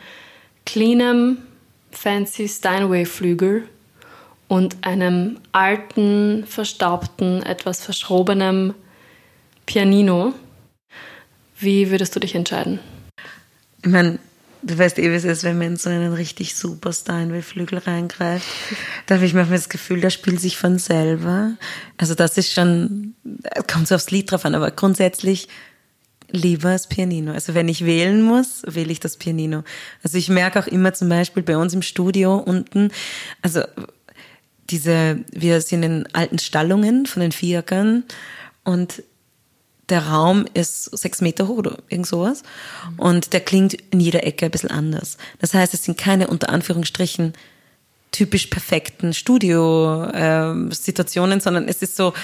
cleanem, 0.65 1.39
fancy 1.91 2.49
Steinway-Flügel 2.49 3.65
und 4.47 4.77
einem 4.83 5.39
alten, 5.53 6.45
verstaubten, 6.47 7.43
etwas 7.43 7.85
verschrobenem 7.85 8.75
Pianino, 9.67 10.35
wie 11.61 11.90
würdest 11.90 12.14
du 12.16 12.20
dich 12.20 12.35
entscheiden? 12.35 12.81
Ich 13.83 13.90
meine, 13.90 14.18
du 14.62 14.79
weißt 14.79 14.99
eh, 14.99 15.11
wie 15.11 15.14
es 15.14 15.25
ist, 15.25 15.44
wenn 15.44 15.59
man 15.59 15.68
in 15.68 15.77
so 15.77 15.90
einen 15.90 16.12
richtig 16.12 16.55
super 16.55 16.92
Steinway-Flügel 16.92 17.79
reingreift. 17.79 18.46
Da 19.07 19.16
habe 19.16 19.25
ich 19.25 19.35
manchmal 19.35 19.59
das 19.59 19.68
Gefühl, 19.68 20.01
der 20.01 20.11
spielt 20.11 20.40
sich 20.40 20.57
von 20.57 20.79
selber. 20.79 21.53
Also 21.96 22.14
das 22.14 22.37
ist 22.37 22.53
schon, 22.53 23.14
kommt 23.70 23.88
so 23.88 23.94
aufs 23.94 24.11
Lied 24.11 24.31
drauf 24.31 24.44
an, 24.44 24.55
aber 24.55 24.70
grundsätzlich 24.70 25.49
lieber 26.33 26.73
das 26.73 26.88
Pianino. 26.88 27.33
Also 27.33 27.55
wenn 27.55 27.68
ich 27.68 27.85
wählen 27.85 28.23
muss, 28.23 28.62
wähle 28.66 28.92
ich 28.92 29.01
das 29.01 29.16
Pianino. 29.16 29.64
Also 30.03 30.18
ich 30.18 30.29
merke 30.29 30.61
auch 30.61 30.66
immer 30.66 30.92
zum 30.92 31.09
Beispiel 31.09 31.42
bei 31.42 31.57
uns 31.57 31.75
im 31.75 31.83
Studio 31.83 32.37
unten, 32.37 32.90
also 33.42 33.62
diese, 34.70 35.25
wir 35.33 35.61
sind 35.61 35.83
in 35.83 36.07
alten 36.12 36.38
Stallungen 36.38 37.07
von 37.07 37.20
den 37.20 37.33
Fiakern 37.33 38.05
und 38.62 39.03
der 39.90 40.07
Raum 40.07 40.46
ist 40.55 40.85
sechs 40.96 41.20
Meter 41.20 41.48
hoch 41.48 41.59
oder 41.59 41.76
irgend 41.88 42.07
sowas. 42.07 42.44
Und 42.96 43.33
der 43.33 43.40
klingt 43.40 43.74
in 43.90 43.98
jeder 44.00 44.24
Ecke 44.24 44.46
ein 44.46 44.50
bisschen 44.50 44.70
anders. 44.70 45.18
Das 45.40 45.53
heißt, 45.55 45.74
es 45.74 45.85
sind 45.85 45.98
keine 45.98 46.29
unter 46.29 46.48
Anführungsstrichen 46.48 47.35
typisch 48.12 48.46
perfekten 48.46 49.12
Studio-Situationen, 49.12 51.40
sondern 51.40 51.68
es 51.68 51.83
ist 51.83 51.96
so, 51.96 52.14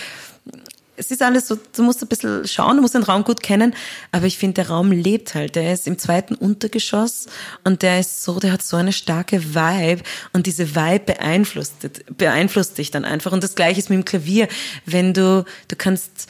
es 0.96 1.10
ist 1.10 1.22
alles 1.22 1.48
so, 1.48 1.58
du 1.74 1.82
musst 1.82 2.02
ein 2.02 2.08
bisschen 2.08 2.46
schauen, 2.46 2.76
du 2.76 2.82
musst 2.82 2.94
den 2.94 3.02
Raum 3.02 3.24
gut 3.24 3.42
kennen, 3.42 3.74
aber 4.12 4.26
ich 4.26 4.38
finde, 4.38 4.54
der 4.54 4.70
Raum 4.70 4.92
lebt 4.92 5.34
halt. 5.34 5.54
Der 5.54 5.72
ist 5.72 5.86
im 5.86 5.98
zweiten 5.98 6.34
Untergeschoss 6.34 7.26
und 7.64 7.82
der 7.82 8.00
ist 8.00 8.24
so, 8.24 8.40
der 8.40 8.52
hat 8.52 8.62
so 8.62 8.76
eine 8.76 8.92
starke 8.92 9.54
Vibe 9.54 10.02
und 10.32 10.46
diese 10.46 10.74
Vibe 10.74 11.00
beeinflusst, 11.00 11.74
beeinflusst 12.16 12.78
dich 12.78 12.90
dann 12.90 13.04
einfach. 13.04 13.32
Und 13.32 13.44
das 13.44 13.54
gleiche 13.54 13.78
ist 13.78 13.90
mit 13.90 13.98
dem 13.98 14.04
Klavier. 14.04 14.48
Wenn 14.86 15.12
du, 15.12 15.44
du 15.68 15.76
kannst 15.76 16.28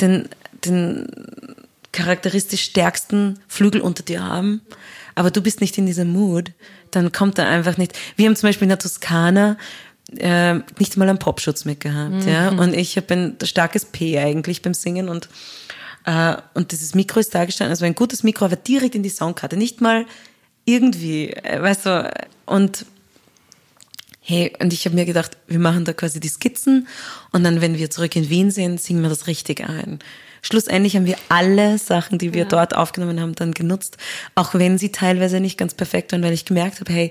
den, 0.00 0.28
den 0.64 1.06
charakteristisch 1.92 2.62
stärksten 2.62 3.38
Flügel 3.48 3.80
unter 3.80 4.02
dir 4.02 4.22
haben, 4.22 4.62
aber 5.14 5.30
du 5.30 5.42
bist 5.42 5.60
nicht 5.60 5.76
in 5.76 5.86
dieser 5.86 6.04
Mood, 6.04 6.52
dann 6.90 7.12
kommt 7.12 7.38
er 7.38 7.48
einfach 7.48 7.76
nicht. 7.76 7.98
Wir 8.16 8.26
haben 8.26 8.36
zum 8.36 8.48
Beispiel 8.48 8.64
in 8.64 8.70
der 8.70 8.78
Toskana 8.78 9.58
äh, 10.16 10.54
nicht 10.78 10.96
mal 10.96 11.08
einen 11.08 11.18
Popschutz 11.18 11.64
mitgehabt, 11.64 12.24
ja. 12.26 12.48
Und 12.50 12.74
ich 12.74 12.96
habe 12.96 13.14
ein 13.14 13.36
starkes 13.42 13.84
P 13.84 14.18
eigentlich 14.18 14.62
beim 14.62 14.74
Singen 14.74 15.08
und 15.08 15.28
äh, 16.04 16.36
und 16.54 16.72
dieses 16.72 16.94
Mikro 16.94 17.20
ist 17.20 17.34
da 17.34 17.44
gestanden, 17.44 17.70
also 17.70 17.84
ein 17.84 17.94
gutes 17.94 18.22
Mikro, 18.22 18.46
aber 18.46 18.56
direkt 18.56 18.94
in 18.94 19.02
die 19.02 19.08
Soundkarte, 19.08 19.56
nicht 19.56 19.80
mal 19.80 20.06
irgendwie, 20.64 21.30
äh, 21.30 21.62
weißt 21.62 21.86
du, 21.86 22.12
und 22.46 22.86
hey, 24.20 24.52
und 24.60 24.72
ich 24.72 24.84
habe 24.84 24.94
mir 24.94 25.04
gedacht, 25.04 25.36
wir 25.46 25.58
machen 25.58 25.84
da 25.84 25.92
quasi 25.92 26.20
die 26.20 26.28
Skizzen 26.28 26.88
und 27.32 27.44
dann, 27.44 27.60
wenn 27.60 27.76
wir 27.78 27.90
zurück 27.90 28.16
in 28.16 28.30
Wien 28.30 28.50
sind, 28.50 28.80
singen 28.80 29.02
wir 29.02 29.08
das 29.08 29.26
richtig 29.26 29.68
ein. 29.68 29.98
Schlussendlich 30.42 30.96
haben 30.96 31.06
wir 31.06 31.16
alle 31.28 31.78
Sachen, 31.78 32.18
die 32.18 32.34
wir 32.34 32.44
dort 32.44 32.74
aufgenommen 32.74 33.20
haben, 33.20 33.34
dann 33.34 33.52
genutzt, 33.52 33.96
auch 34.34 34.54
wenn 34.54 34.76
sie 34.76 34.90
teilweise 34.90 35.38
nicht 35.38 35.56
ganz 35.56 35.74
perfekt 35.74 36.12
waren, 36.12 36.22
weil 36.22 36.32
ich 36.32 36.44
gemerkt 36.44 36.80
habe, 36.80 36.92
hey, 36.92 37.10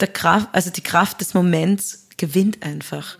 der 0.00 0.08
Kraft, 0.08 0.48
also 0.52 0.70
die 0.70 0.82
Kraft 0.82 1.20
des 1.20 1.34
Moments 1.34 2.08
gewinnt 2.16 2.62
einfach. 2.62 3.18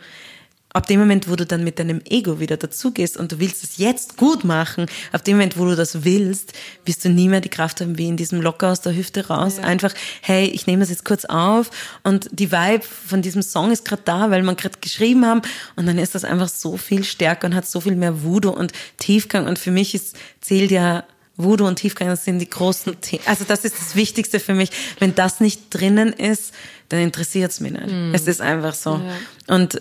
Ab 0.77 0.89
dem 0.89 0.99
Moment, 0.99 1.31
wo 1.31 1.37
du 1.37 1.47
dann 1.47 1.63
mit 1.63 1.79
deinem 1.79 2.01
Ego 2.05 2.41
wieder 2.41 2.57
dazugehst 2.57 3.17
und 3.17 3.31
du 3.31 3.39
willst 3.39 3.63
es 3.63 3.77
jetzt 3.77 4.17
gut 4.17 4.43
machen, 4.43 4.87
ab 5.13 5.25
dem 5.25 5.37
Moment, 5.37 5.57
wo 5.57 5.65
du 5.67 5.77
das 5.77 6.03
willst, 6.03 6.53
wirst 6.85 7.05
du 7.05 7.11
nie 7.11 7.29
mehr 7.29 7.41
die 7.41 7.49
Kraft 7.49 7.81
haben, 7.81 7.97
wie 7.97 8.09
in 8.09 8.17
diesem 8.17 8.43
locker 8.43 8.73
aus 8.73 8.81
der 8.81 8.97
Hüfte 8.97 9.29
raus. 9.29 9.61
Einfach, 9.61 9.95
hey, 10.21 10.47
ich 10.47 10.67
nehme 10.67 10.81
das 10.81 10.91
jetzt 10.91 11.05
kurz 11.05 11.27
auf 11.27 11.71
und 12.03 12.29
die 12.33 12.51
Vibe 12.51 12.83
von 12.83 13.23
diesem 13.23 13.43
Song 13.43 13.71
ist 13.71 13.85
gerade 13.85 14.03
da, 14.05 14.33
weil 14.33 14.43
man 14.43 14.57
gerade 14.57 14.77
geschrieben 14.81 15.25
haben 15.25 15.43
und 15.77 15.87
dann 15.87 15.97
ist 15.97 16.17
das 16.17 16.25
einfach 16.25 16.49
so 16.49 16.77
viel 16.77 17.05
stärker 17.05 17.47
und 17.47 17.55
hat 17.55 17.69
so 17.69 17.81
viel 17.81 17.95
mehr 17.95 18.25
Voodoo 18.25 18.51
und 18.51 18.73
Tiefgang 18.99 19.47
und 19.47 19.61
für 19.61 19.71
mich 19.71 19.95
ist, 19.95 20.17
zählt 20.41 20.73
ja 20.73 21.05
Voodoo 21.37 21.69
und 21.69 21.77
Tiefgang, 21.77 22.09
das 22.09 22.25
sind 22.25 22.41
die 22.41 22.51
großen 22.51 23.01
Themen. 23.01 23.23
Also 23.27 23.45
das 23.47 23.65
ist 23.65 23.77
das 23.79 23.95
Wichtigste 23.95 24.41
für 24.41 24.55
mich. 24.55 24.71
Wenn 24.99 25.15
das 25.15 25.39
nicht 25.39 25.67
drinnen 25.71 26.13
ist, 26.13 26.53
dann 26.89 26.99
interessiert 26.99 27.53
es 27.53 27.61
mich 27.61 27.71
nicht. 27.71 27.95
Es 28.13 28.27
ist 28.27 28.41
einfach 28.41 28.75
so. 28.75 29.01
Und 29.47 29.81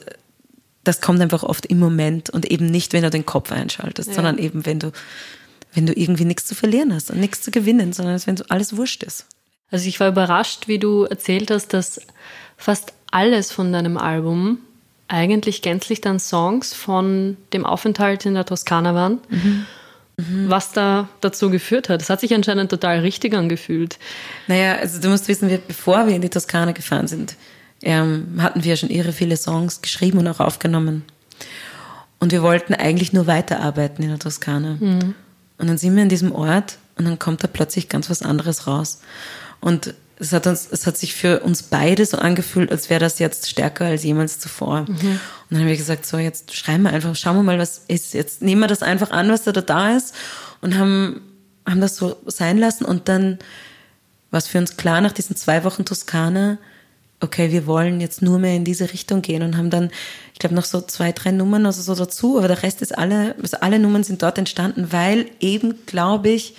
das 0.84 1.02
kommt 1.02 1.22
einfach 1.22 1.44
oft 1.44 1.66
im 1.66 1.80
Moment 1.80 2.30
und 2.30 2.46
eben 2.46 2.66
nicht, 2.66 2.94
wenn 2.94 3.04
du 3.04 3.10
den 3.10 3.26
Kopf 3.26 3.52
einschaltest, 3.52 4.10
Ja. 4.10 4.16
sondern 4.16 4.38
eben, 4.38 4.66
wenn 4.66 4.80
du, 4.80 4.92
wenn 5.74 5.86
du 5.86 5.94
irgendwie 5.94 6.26
nichts 6.26 6.46
zu 6.46 6.56
verlieren 6.56 6.94
hast 6.94 7.10
und 7.12 7.20
nichts 7.20 7.42
zu 7.42 7.52
gewinnen, 7.52 7.94
sondern 7.94 8.22
wenn 8.26 8.38
so 8.38 8.46
alles 8.50 8.76
wurscht 8.76 9.04
ist. 9.04 9.26
Also 9.72 9.88
ich 9.88 10.00
war 10.00 10.08
überrascht, 10.10 10.68
wie 10.68 10.80
du 10.80 11.04
erzählt 11.04 11.50
hast, 11.52 11.74
dass 11.74 12.00
fast 12.58 12.94
alles 13.12 13.52
von 13.52 13.72
deinem 13.74 13.98
Album 13.98 14.60
eigentlich 15.08 15.62
gänzlich 15.62 16.02
dann 16.02 16.20
Songs 16.20 16.74
von 16.74 17.38
dem 17.54 17.66
Aufenthalt 17.66 18.26
in 18.26 18.34
der 18.36 18.46
Toskana 18.46 18.94
waren. 18.94 19.20
Was 20.48 20.72
da 20.74 21.10
dazu 21.22 21.50
geführt 21.50 21.90
hat. 21.90 22.02
Das 22.02 22.10
hat 22.12 22.20
sich 22.20 22.34
anscheinend 22.36 22.70
total 22.70 23.00
richtig 23.00 23.34
angefühlt. 23.34 23.98
Naja, 24.48 24.76
also 24.76 25.02
du 25.02 25.10
musst 25.10 25.28
wissen, 25.28 25.50
wir, 25.50 25.58
bevor 25.58 26.06
wir 26.08 26.16
in 26.16 26.22
die 26.22 26.30
Toskana 26.30 26.72
gefahren 26.72 27.08
sind, 27.08 27.36
ähm, 27.84 28.40
hatten 28.40 28.64
wir 28.64 28.76
schon 28.78 28.90
irre 28.90 29.14
viele 29.14 29.38
Songs 29.38 29.82
geschrieben 29.82 30.18
und 30.20 30.28
auch 30.28 30.40
aufgenommen. 30.40 31.04
Und 32.20 32.32
wir 32.32 32.42
wollten 32.42 32.74
eigentlich 32.74 33.14
nur 33.14 33.28
weiterarbeiten 33.28 34.04
in 34.04 34.10
der 34.10 34.20
Toskana. 34.20 34.78
Und 35.58 35.68
dann 35.68 35.78
sind 35.78 35.96
wir 35.96 36.04
in 36.04 36.10
diesem 36.10 36.32
Ort 36.32 36.78
und 36.96 37.06
dann 37.06 37.20
kommt 37.20 37.44
da 37.44 37.48
plötzlich 37.48 37.90
ganz 37.90 38.10
was 38.10 38.22
anderes 38.22 38.68
raus. 38.68 39.02
Und 39.60 39.94
es 40.20 40.32
hat, 40.32 40.48
uns, 40.48 40.68
es 40.72 40.88
hat 40.88 40.98
sich 40.98 41.16
für 41.16 41.42
uns 41.42 41.64
beide 41.64 42.06
so 42.06 42.18
angefühlt, 42.18 42.72
als 42.72 42.90
wäre 42.90 43.00
das 43.00 43.20
jetzt 43.20 43.50
stärker 43.50 43.86
als 43.86 44.04
jemals 44.04 44.40
zuvor. 44.40 44.86
Und 44.88 45.12
dann 45.50 45.60
haben 45.60 45.68
wir 45.68 45.78
gesagt, 45.78 46.06
so 46.06 46.18
jetzt 46.18 46.56
schreiben 46.56 46.84
wir 46.84 46.92
einfach, 46.92 47.16
schauen 47.16 47.36
wir 47.36 47.44
mal, 47.44 47.60
was 47.60 47.84
ist. 47.88 48.14
Jetzt 48.14 48.42
nehmen 48.42 48.62
wir 48.62 48.68
das 48.68 48.84
einfach 48.84 49.12
an, 49.12 49.30
was 49.30 49.44
da, 49.44 49.52
da 49.52 49.96
ist 49.96 50.16
und 50.62 50.78
haben, 50.78 51.22
haben 51.68 51.82
das 51.82 51.98
so 51.98 52.16
sein 52.28 52.58
lassen. 52.58 52.86
Und 52.86 53.10
dann 53.10 53.40
war 54.32 54.38
es 54.38 54.48
für 54.48 54.60
uns 54.60 54.78
klar, 54.78 55.02
nach 55.02 55.12
diesen 55.12 55.36
zwei 55.36 55.64
Wochen 55.64 55.84
Toskana, 55.84 56.58
okay, 57.24 57.52
wir 57.52 57.66
wollen 57.66 58.02
jetzt 58.02 58.22
nur 58.22 58.38
mehr 58.38 58.56
in 58.56 58.66
diese 58.66 58.92
Richtung 58.92 59.22
gehen 59.22 59.42
und 59.42 59.58
haben 59.58 59.70
dann, 59.70 59.90
ich 60.34 60.40
glaube, 60.40 60.56
noch 60.56 60.66
so 60.66 60.82
zwei, 60.82 61.12
drei 61.12 61.32
Nummern 61.32 61.66
also 61.66 61.82
so 61.82 61.96
dazu, 61.96 62.38
aber 62.38 62.50
der 62.50 62.62
Rest 62.62 62.82
ist 62.82 62.98
alle, 62.98 63.36
also 63.42 63.58
alle 63.62 63.80
Nummern 63.80 64.04
sind 64.04 64.22
dort 64.22 64.38
entstanden, 64.38 64.92
weil 64.92 65.28
eben, 65.40 65.86
glaube 65.86 66.30
ich, 66.30 66.56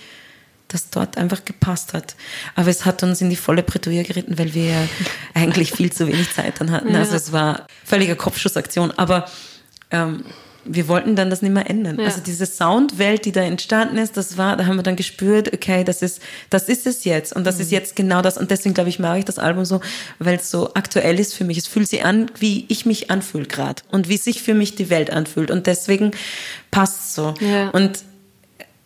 das 0.67 0.89
dort 0.89 1.17
einfach 1.17 1.45
gepasst 1.45 1.93
hat. 1.93 2.15
Aber 2.55 2.69
es 2.69 2.85
hat 2.85 3.03
uns 3.03 3.21
in 3.21 3.29
die 3.29 3.35
volle 3.35 3.61
Bredouille 3.61 4.03
geritten, 4.03 4.39
weil 4.39 4.53
wir 4.55 4.65
ja 4.65 4.87
eigentlich 5.35 5.71
viel 5.71 5.91
zu 5.91 6.07
wenig 6.07 6.33
Zeit 6.33 6.59
dann 6.59 6.71
hatten. 6.71 6.95
Also 6.95 7.15
es 7.15 7.31
war 7.31 7.67
völlige 7.83 8.15
Kopfschussaktion. 8.15 8.91
Aber 8.91 9.25
ähm, 9.91 10.25
wir 10.65 10.87
wollten 10.87 11.15
dann 11.15 11.29
das 11.29 11.41
nicht 11.41 11.53
mehr 11.53 11.69
ändern. 11.69 11.97
Ja. 11.99 12.05
Also 12.05 12.21
diese 12.21 12.45
Soundwelt, 12.45 13.25
die 13.25 13.31
da 13.31 13.41
entstanden 13.41 13.97
ist, 13.97 14.17
das 14.17 14.37
war, 14.37 14.57
da 14.57 14.65
haben 14.65 14.75
wir 14.75 14.83
dann 14.83 14.95
gespürt, 14.95 15.53
okay, 15.53 15.83
das 15.83 16.01
ist, 16.01 16.21
das 16.49 16.67
ist 16.67 16.87
es 16.87 17.03
jetzt 17.03 17.35
und 17.35 17.45
das 17.45 17.59
ist 17.59 17.71
jetzt 17.71 17.95
genau 17.95 18.21
das. 18.21 18.37
Und 18.37 18.51
deswegen 18.51 18.73
glaube 18.73 18.89
ich, 18.89 18.99
mag 18.99 19.17
ich 19.19 19.25
das 19.25 19.39
Album 19.39 19.65
so, 19.65 19.81
weil 20.19 20.37
es 20.37 20.49
so 20.49 20.73
aktuell 20.73 21.19
ist 21.19 21.33
für 21.35 21.43
mich. 21.43 21.57
Es 21.57 21.67
fühlt 21.67 21.87
sich 21.87 22.03
an, 22.03 22.31
wie 22.39 22.65
ich 22.67 22.85
mich 22.85 23.11
anfühle 23.11 23.45
gerade 23.45 23.83
und 23.91 24.09
wie 24.09 24.17
sich 24.17 24.41
für 24.41 24.53
mich 24.53 24.75
die 24.75 24.89
Welt 24.89 25.11
anfühlt. 25.11 25.51
Und 25.51 25.67
deswegen 25.67 26.11
passt 26.71 27.13
so. 27.13 27.33
Ja. 27.39 27.69
Und 27.69 27.99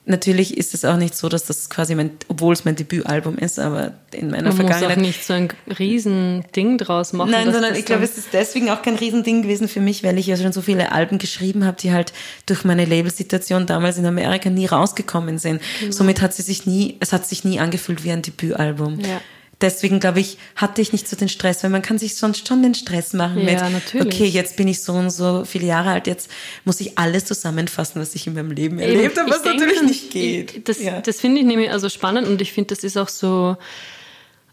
natürlich 0.10 0.58
ist 0.58 0.74
es 0.74 0.84
auch 0.84 0.98
nicht 0.98 1.16
so, 1.16 1.30
dass 1.30 1.46
das 1.46 1.70
quasi 1.70 1.96
mein, 1.96 2.12
obwohl 2.28 2.54
es 2.54 2.66
mein 2.66 2.76
Debütalbum 2.76 3.38
ist, 3.38 3.60
aber 3.60 3.94
in 4.12 4.32
meiner 4.32 4.50
Man 4.50 4.58
Vergangenheit. 4.58 4.98
muss 4.98 4.98
auch 4.98 5.02
nicht 5.02 5.24
so 5.24 5.34
ein 5.34 5.50
Riesending 5.78 6.78
draus 6.80 7.14
machen. 7.14 7.32
Nein, 7.32 7.54
sondern 7.54 7.76
ich 7.76 7.86
glaube, 7.86 8.04
es 8.04 8.18
ist 8.18 8.30
deswegen 8.34 8.70
auch 8.72 8.82
kein 8.82 8.96
Riesending 8.96 9.44
gewesen 9.44 9.68
für 9.68 9.82
mich, 9.82 10.04
weil 10.04 10.18
ich 10.18 10.28
ja 10.28 10.36
schon 10.36 10.52
so 10.52 10.62
viele 10.62 10.92
Alben 10.92 11.20
geschrieben 11.20 11.64
habe, 11.64 11.78
die 11.80 11.92
halt 11.92 12.12
durch 12.48 12.66
meine 12.66 12.86
Labelsituation 12.86 13.68
damals 13.68 13.98
in 13.98 14.06
Amerika 14.06 14.50
nie 14.50 14.66
rausgekommen 14.66 15.38
sind. 15.38 15.62
Genau. 15.80 15.92
Somit 15.92 16.22
hat 16.22 16.34
sie 16.34 16.42
sich 16.42 16.66
nie, 16.66 16.98
es 17.00 17.14
hat 17.14 17.28
sich 17.28 17.44
nie 17.44 17.60
angefühlt 17.60 18.04
wie 18.04 18.12
ein 18.12 18.24
Debütalbum. 18.24 19.00
Ja. 19.00 19.22
Deswegen 19.62 20.00
glaube 20.00 20.22
ich, 20.22 20.38
hatte 20.56 20.82
ich 20.82 20.94
nicht 20.94 21.08
so 21.10 21.18
den 21.18 21.28
Stress, 21.28 21.64
weil 21.64 21.70
man 21.70 21.82
kann 21.82 21.98
sich 21.98 22.16
sonst 22.16 22.48
schon 22.48 22.64
den 22.64 22.74
Stress 22.76 23.12
machen 23.14 23.40
Ja, 23.46 23.64
mit, 23.66 23.74
natürlich. 23.74 24.08
okay, 24.16 24.26
jetzt 24.26 24.56
bin 24.56 24.70
ich 24.70 24.82
so 24.82 24.94
und 24.94 25.10
so 25.10 25.44
viele 25.46 25.66
Jahre 25.66 25.90
alt, 25.92 26.08
jetzt 26.08 26.32
muss 26.64 26.80
ich 26.80 26.98
alles 26.98 27.26
zusammenfassen, 27.26 28.02
was 28.02 28.16
ich 28.16 28.26
in 28.26 28.36
meinem 28.36 28.52
Leben 28.52 28.80
Eben, 28.80 28.96
erlebt 28.96 29.18
habe, 29.20 29.30
was 29.30 29.42
denke, 29.42 29.66
natürlich 29.66 29.82
nicht 29.84 30.12
geht. 30.12 30.56
ich- 30.56 30.64
Das, 30.64 30.82
ja. 30.82 31.02
das 31.02 31.20
finde 31.20 31.42
ich 31.42 31.46
nämlich 31.48 31.72
also 31.72 31.90
spannend 31.90 32.28
und 32.28 32.42
ich 32.42 32.54
finde, 32.54 32.74
das 32.74 32.86
ist 32.86 32.98
auch 32.98 33.10
so 33.10 33.58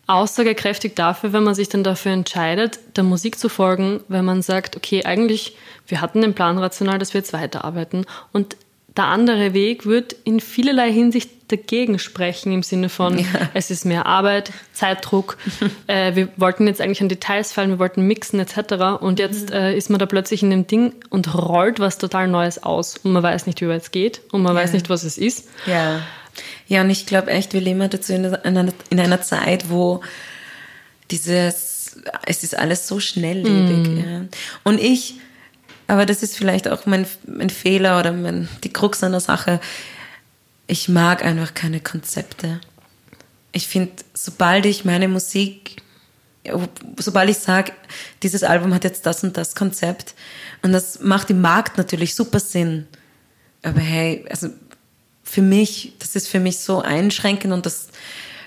aussagekräftig 0.09 0.95
dafür, 0.95 1.33
wenn 1.33 1.43
man 1.43 1.55
sich 1.55 1.69
dann 1.69 1.83
dafür 1.83 2.13
entscheidet, 2.13 2.79
der 2.97 3.03
Musik 3.05 3.39
zu 3.39 3.49
folgen, 3.49 4.01
wenn 4.09 4.25
man 4.25 4.41
sagt, 4.43 4.77
okay, 4.77 5.05
eigentlich, 5.05 5.57
wir 5.89 6.01
hatten 6.01 6.21
den 6.21 6.35
Plan 6.35 6.59
rational, 6.59 6.99
dass 6.99 7.13
wir 7.13 7.21
jetzt 7.21 7.33
weiterarbeiten 7.33 8.07
und 8.33 8.57
der 8.97 9.07
andere 9.07 9.53
Weg 9.53 9.87
wird 9.87 10.15
in 10.25 10.41
vielerlei 10.41 10.91
Hinsicht 10.91 11.31
dagegen 11.49 11.99
sprechen, 11.99 12.53
im 12.53 12.63
Sinne 12.63 12.89
von, 12.89 13.25
es 13.55 13.71
ist 13.71 13.85
mehr 13.85 14.07
Arbeit, 14.07 14.53
Zeitdruck, 14.73 15.37
äh, 15.87 16.15
wir 16.15 16.29
wollten 16.37 16.67
jetzt 16.67 16.81
eigentlich 16.81 17.01
an 17.01 17.09
Details 17.09 17.53
fallen, 17.53 17.71
wir 17.71 17.79
wollten 17.79 18.07
mixen 18.07 18.41
etc. 18.41 19.01
Und 19.01 19.19
jetzt 19.19 19.51
äh, 19.53 19.77
ist 19.77 19.91
man 19.91 19.99
da 19.99 20.07
plötzlich 20.07 20.43
in 20.43 20.51
dem 20.51 20.67
Ding 20.67 20.93
und 21.11 21.35
rollt 21.35 21.79
was 21.79 21.99
total 21.99 22.29
Neues 22.29 22.63
aus 22.63 22.97
und 22.99 23.13
man 23.13 23.23
weiß 23.23 23.47
nicht, 23.47 23.61
wie 23.61 23.69
weit 23.69 23.83
es 23.83 23.91
geht 23.91 24.23
und 24.33 24.43
man 24.43 24.55
weiß 24.55 24.73
nicht, 24.73 24.89
was 24.89 25.05
es 25.05 25.19
ist. 25.19 25.49
Ja. 25.67 26.01
Ja, 26.67 26.83
und 26.83 26.91
ich 26.91 27.07
glaube 27.07 27.31
echt, 27.31 27.53
wir 27.53 27.61
leben 27.61 27.79
dazu 27.89 28.13
in 28.13 28.27
einer, 28.27 28.73
in 28.91 29.01
einer 29.01 29.23
Zeit, 29.23 29.71
wo 29.71 30.03
dieses, 31.11 31.97
es 32.27 32.43
ist 32.43 32.59
alles 32.59 32.89
so 32.89 33.01
schnelllebig. 33.01 34.05
Ja. 34.05 34.25
Und 34.65 34.81
ich, 34.81 35.15
aber 35.87 36.07
das 36.07 36.23
ist 36.23 36.37
vielleicht 36.37 36.69
auch 36.69 36.87
mein, 36.87 37.07
mein 37.27 37.51
Fehler 37.51 37.99
oder 37.99 38.13
mein, 38.13 38.49
die 38.65 38.73
Krux 38.73 39.03
an 39.03 39.13
der 39.13 39.21
Sache, 39.21 39.61
ich 40.67 40.89
mag 40.89 41.25
einfach 41.25 41.55
keine 41.55 41.81
Konzepte. 41.81 42.61
Ich 43.53 43.69
finde, 43.69 43.93
sobald 44.15 44.67
ich 44.67 44.85
meine 44.85 45.09
Musik, 45.09 45.83
sobald 46.99 47.31
ich 47.31 47.39
sage, 47.39 47.73
dieses 48.23 48.43
Album 48.43 48.75
hat 48.75 48.85
jetzt 48.85 49.07
das 49.07 49.23
und 49.25 49.37
das 49.37 49.55
Konzept, 49.55 50.15
und 50.63 50.73
das 50.73 51.01
macht 51.01 51.31
im 51.31 51.41
Markt 51.41 51.79
natürlich 51.79 52.15
super 52.15 52.41
Sinn. 52.41 52.87
Aber 53.63 53.81
hey, 53.81 54.25
also 54.31 54.49
für 55.23 55.43
mich, 55.43 55.93
das 55.99 56.17
ist 56.17 56.29
für 56.29 56.41
mich 56.41 56.59
so 56.59 56.81
einschränkend 56.81 57.53
und 57.53 57.67
das, 57.67 57.89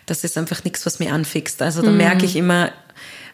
das 0.05 0.23
ist 0.23 0.37
einfach 0.37 0.63
nichts, 0.63 0.85
was 0.85 0.99
mir 0.99 1.13
anfixt. 1.13 1.61
Also 1.61 1.81
da 1.81 1.91
merke 1.91 2.25
ich 2.25 2.35
immer, 2.35 2.71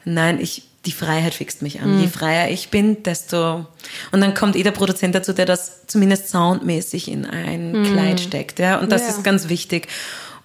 nein, 0.03 0.39
ich, 0.39 0.63
die 0.85 0.91
Freiheit 0.91 1.33
fixt 1.33 1.61
mich 1.61 1.81
an. 1.81 1.99
Je 1.99 2.07
freier 2.07 2.49
ich 2.49 2.69
bin, 2.69 3.01
desto, 3.03 3.65
und 4.11 4.21
dann 4.21 4.33
kommt 4.33 4.55
jeder 4.55 4.71
Produzent 4.71 5.15
dazu, 5.15 5.33
der 5.33 5.45
das 5.45 5.87
zumindest 5.87 6.29
soundmäßig 6.29 7.09
in 7.09 7.25
ein 7.25 7.83
Kleid 7.91 8.19
steckt, 8.19 8.59
ja, 8.59 8.79
und 8.79 8.91
das 8.91 9.01
Ja. 9.03 9.09
ist 9.09 9.23
ganz 9.23 9.49
wichtig. 9.49 9.87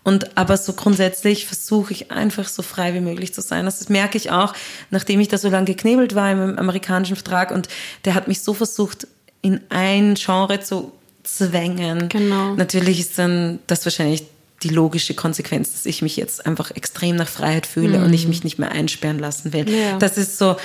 Und 0.03 0.37
aber 0.39 0.57
so 0.57 0.73
grundsätzlich 0.73 1.45
versuche 1.47 1.93
ich 1.93 2.11
einfach 2.11 2.49
so 2.49 2.63
frei 2.63 2.95
wie 2.95 3.01
möglich 3.01 3.35
zu 3.35 3.43
sein. 3.43 3.67
Das 3.67 3.87
merke 3.91 4.17
ich 4.17 4.31
auch, 4.31 4.55
nachdem 4.91 5.21
ich 5.21 5.29
da 5.29 5.37
so 5.37 5.51
lange 5.51 5.67
geknebelt 5.67 6.15
war 6.15 6.33
im 6.33 6.59
amerikanischen 6.59 7.17
Vertrag 7.17 7.51
und 7.51 7.69
der 8.07 8.15
hat 8.15 8.27
mich 8.27 8.41
so 8.41 8.55
versucht, 8.55 9.07
in 9.43 9.61
ein 9.69 10.15
Genre 10.15 10.61
zu 10.61 10.93
zwängen. 11.23 12.09
Genau. 12.09 12.55
Natürlich 12.55 12.99
ist 12.99 13.19
dann 13.19 13.59
das 13.67 13.85
wahrscheinlich 13.85 14.25
die 14.63 14.69
logische 14.69 15.15
Konsequenz, 15.15 15.73
dass 15.73 15.87
ich 15.87 16.03
mich 16.03 16.17
jetzt 16.17 16.45
einfach 16.47 16.71
extrem 16.73 17.17
nach 17.17 17.29
Freiheit 17.29 17.67
fühle 17.67 18.05
und 18.05 18.13
ich 18.13 18.29
mich 18.29 18.45
nicht 18.45 18.59
mehr 18.59 18.71
einsperren 18.71 19.19
lassen 19.19 19.53
will. 19.53 19.69
Ja. 19.71 19.99
Das 19.99 20.19
ist 20.19 20.37
so, 20.37 20.57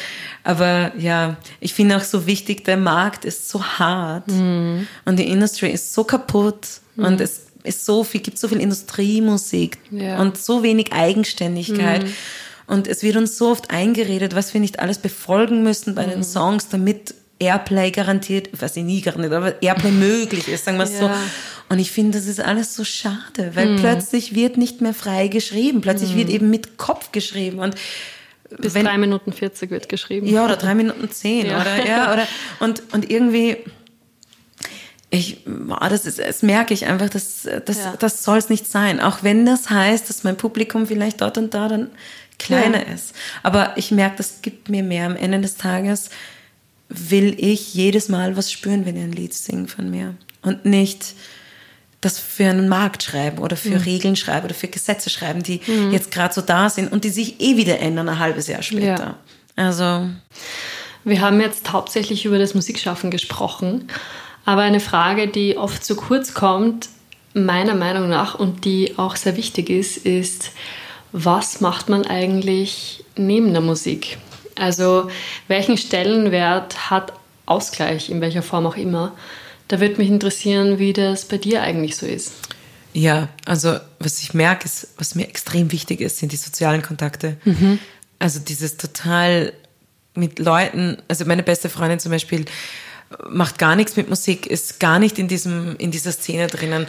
aber 0.44 0.92
ja, 0.98 1.38
ich 1.62 1.74
finde 1.74 1.96
auch 1.98 2.04
so 2.04 2.26
wichtig, 2.28 2.66
der 2.66 2.78
Markt 2.78 3.24
ist 3.26 3.48
so 3.50 3.64
hart 3.64 4.28
und 4.30 4.88
die 5.20 5.28
Industry 5.28 5.70
ist 5.70 5.94
so 5.94 6.04
kaputt 6.04 6.68
und 6.98 7.22
es 7.22 7.42
ist 7.64 7.86
so 7.86 8.04
viel, 8.04 8.22
gibt 8.22 8.38
so 8.38 8.48
viel 8.48 8.60
Industriemusik 8.60 9.78
Ja. 9.92 10.20
und 10.22 10.38
so 10.38 10.62
wenig 10.62 10.92
Eigenständigkeit. 10.94 12.06
Und 12.68 12.88
es 12.88 13.04
wird 13.04 13.16
uns 13.16 13.38
so 13.38 13.50
oft 13.50 13.70
eingeredet, 13.70 14.36
was 14.36 14.54
wir 14.54 14.62
nicht 14.62 14.80
alles 14.80 14.98
befolgen 14.98 15.64
müssen 15.64 15.94
bei 15.96 16.06
den 16.06 16.24
Songs, 16.24 16.68
damit 16.68 17.14
Airplay 17.40 17.92
garantiert, 17.92 18.50
was 18.60 18.78
ich 18.78 18.84
nie 18.84 19.02
garantiert, 19.02 19.34
aber 19.34 19.62
Airplay 19.62 19.92
möglich 19.92 20.48
ist, 20.48 20.66
sagen 20.66 20.78
wir 20.78 20.84
es 20.86 20.98
so. 20.98 21.06
Ja. 21.08 21.18
Und 21.68 21.80
ich 21.80 21.92
finde, 21.92 22.18
das 22.18 22.28
ist 22.28 22.40
alles 22.40 22.76
so 22.76 22.84
schade, 22.84 23.52
weil 23.56 23.76
plötzlich 23.78 24.36
wird 24.36 24.58
nicht 24.58 24.82
mehr 24.82 24.94
frei 24.94 25.28
geschrieben. 25.28 25.82
Plötzlich 25.82 26.16
wird 26.16 26.30
eben 26.30 26.50
mit 26.50 26.78
Kopf 26.78 27.12
geschrieben. 27.12 27.58
Und 27.60 27.76
Bis 28.60 28.76
wenn, 28.76 28.86
drei 28.86 28.98
Minuten 29.00 29.34
40 29.34 29.72
wird 29.72 29.90
geschrieben. 29.90 30.28
ja, 30.28 30.46
oder 30.46 30.58
drei 30.58 30.76
Minuten 30.76 31.10
zehn, 31.10 31.48
Ja. 31.48 31.62
oder? 31.62 31.86
Ja, 31.88 32.14
oder, 32.14 32.28
und, 32.60 32.84
und 32.94 33.10
irgendwie, 33.10 33.58
ich, 35.10 35.44
boah, 35.46 35.88
das 35.90 36.06
ist, 36.06 36.20
das 36.20 36.44
merke 36.44 36.74
ich 36.74 36.86
einfach, 36.86 37.10
das, 37.10 37.48
das, 37.66 37.78
Ja. 37.78 37.96
das 37.98 38.24
soll 38.24 38.38
es 38.38 38.50
nicht 38.50 38.68
sein. 38.68 39.00
Auch 39.00 39.24
wenn 39.24 39.46
das 39.46 39.70
heißt, 39.70 40.10
dass 40.10 40.24
mein 40.24 40.38
Publikum 40.38 40.86
vielleicht 40.88 41.22
dort 41.22 41.38
und 41.38 41.54
da 41.54 41.68
dann 41.68 41.90
kleiner 42.38 42.86
ist. 42.88 43.16
Aber 43.44 43.74
ich 43.76 43.92
merke, 43.92 44.18
das 44.18 44.42
gibt 44.42 44.70
mir 44.70 44.84
mehr. 44.84 45.06
Am 45.06 45.16
Ende 45.16 45.40
des 45.42 45.56
Tages 45.56 46.10
will 46.90 47.36
ich 47.38 47.74
jedes 47.74 48.10
Mal 48.10 48.38
was 48.38 48.52
spüren, 48.52 48.86
wenn 48.86 48.96
ihr 48.96 49.04
ein 49.04 49.12
Lied 49.12 49.34
singt 49.34 49.72
von 49.72 49.90
mir. 49.90 50.16
Und 50.42 50.66
nicht 50.66 51.14
das 52.02 52.20
für 52.20 52.48
einen 52.48 52.70
Markt 52.70 53.02
schreiben 53.04 53.40
oder 53.40 53.56
Mhm. 53.56 53.60
für 53.60 53.86
Regeln 53.86 54.16
schreiben 54.16 54.46
oder 54.46 54.54
für 54.54 54.68
Gesetze 54.68 55.10
schreiben, 55.10 55.42
die 55.42 55.60
jetzt 55.92 56.12
gerade 56.12 56.34
so 56.34 56.42
da 56.42 56.70
sind 56.70 56.92
und 56.92 57.04
die 57.04 57.10
sich 57.10 57.42
eh 57.42 57.58
wieder 57.58 57.80
ändern 57.80 58.08
ein 58.10 58.20
halbes 58.20 58.48
Jahr 58.48 58.62
später. 58.62 59.18
Ja. 59.58 59.64
Also, 59.64 60.08
Wir 61.04 61.22
haben 61.22 61.40
jetzt 61.40 61.72
hauptsächlich 61.72 62.26
über 62.26 62.38
das 62.40 62.54
Musikschaffen 62.56 63.10
gesprochen, 63.12 63.88
aber 64.44 64.62
eine 64.62 64.80
Frage, 64.80 65.28
die 65.28 65.58
oft 65.58 65.84
zu 65.84 65.96
kurz 65.96 66.34
kommt, 66.34 66.90
meiner 67.34 67.76
Meinung 67.76 68.10
nach 68.10 68.36
und 68.36 68.66
die 68.66 68.98
auch 68.98 69.16
sehr 69.16 69.36
wichtig 69.38 69.70
ist, 69.70 69.98
ist, 69.98 70.52
was 71.12 71.62
macht 71.62 71.90
man 71.90 72.06
eigentlich 72.06 73.04
neben 73.18 73.52
der 73.54 73.62
Musik? 73.62 74.18
Also 74.56 75.10
welchen 75.48 75.78
Stellenwert 75.78 76.90
hat 76.90 77.14
Ausgleich, 77.46 78.10
in 78.10 78.22
welcher 78.22 78.42
Form 78.42 78.66
auch 78.66 78.78
immer? 78.78 79.16
Da 79.68 79.80
würde 79.80 79.98
mich 79.98 80.10
interessieren, 80.10 80.80
wie 80.80 80.94
das 80.94 81.26
bei 81.26 81.38
dir 81.38 81.62
eigentlich 81.62 81.96
so 81.96 82.06
ist. 82.06 82.34
Ja, 82.94 83.28
also 83.46 83.78
was 84.00 84.22
ich 84.22 84.34
merke, 84.34 84.66
ist, 84.66 84.88
was 84.98 85.16
mir 85.16 85.28
extrem 85.28 85.72
wichtig 85.72 86.02
ist, 86.02 86.18
sind 86.18 86.32
die 86.32 86.38
sozialen 86.38 86.82
Kontakte. 86.82 87.38
Also 88.20 88.40
dieses 88.40 88.78
total 88.78 89.52
mit 90.14 90.40
Leuten, 90.40 90.98
also 91.10 91.26
meine 91.26 91.44
beste 91.44 91.68
Freundin 91.68 92.00
zum 92.00 92.12
Beispiel 92.12 92.46
macht 93.30 93.60
gar 93.60 93.76
nichts 93.76 93.98
mit 93.98 94.10
Musik, 94.10 94.48
ist 94.48 94.80
gar 94.80 95.00
nicht 95.00 95.20
in 95.20 95.28
diesem, 95.28 95.76
in 95.78 95.92
dieser 95.92 96.12
Szene 96.12 96.48
drinnen. 96.48 96.88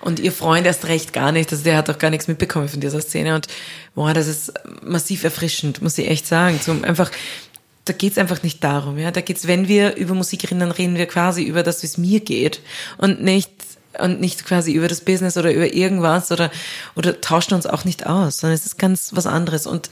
Und 0.00 0.20
ihr 0.20 0.32
Freund 0.32 0.66
erst 0.66 0.86
recht 0.86 1.12
gar 1.12 1.32
nicht, 1.32 1.50
also 1.50 1.64
der 1.64 1.76
hat 1.76 1.90
auch 1.90 1.98
gar 1.98 2.10
nichts 2.10 2.28
mitbekommen 2.28 2.68
von 2.68 2.80
dieser 2.80 3.00
Szene. 3.00 3.34
Und 3.34 3.48
boah, 3.94 4.12
das 4.12 4.28
ist 4.28 4.52
massiv 4.82 5.24
erfrischend, 5.24 5.82
muss 5.82 5.98
ich 5.98 6.08
echt 6.08 6.26
sagen. 6.26 6.60
Zum 6.60 6.84
einfach, 6.84 7.10
da 7.86 7.92
geht's 7.92 8.18
einfach 8.18 8.42
nicht 8.42 8.62
darum, 8.62 8.98
ja. 8.98 9.10
Da 9.10 9.20
geht's, 9.20 9.46
wenn 9.46 9.68
wir 9.68 9.96
über 9.96 10.14
Musik 10.14 10.44
reden, 10.44 10.60
dann 10.60 10.70
reden 10.70 10.96
wir 10.96 11.06
quasi 11.06 11.42
über 11.42 11.62
das, 11.62 11.82
wie 11.82 11.86
es 11.86 11.98
mir 11.98 12.20
geht. 12.20 12.60
Und 12.98 13.22
nicht, 13.22 13.50
und 13.98 14.20
nicht 14.20 14.44
quasi 14.44 14.72
über 14.72 14.88
das 14.88 15.00
Business 15.00 15.36
oder 15.36 15.52
über 15.52 15.72
irgendwas 15.72 16.30
oder, 16.30 16.50
oder 16.94 17.20
tauschen 17.20 17.54
uns 17.54 17.66
auch 17.66 17.84
nicht 17.84 18.06
aus, 18.06 18.38
sondern 18.38 18.54
es 18.54 18.66
ist 18.66 18.78
ganz 18.78 19.10
was 19.14 19.26
anderes. 19.26 19.66
Und 19.66 19.90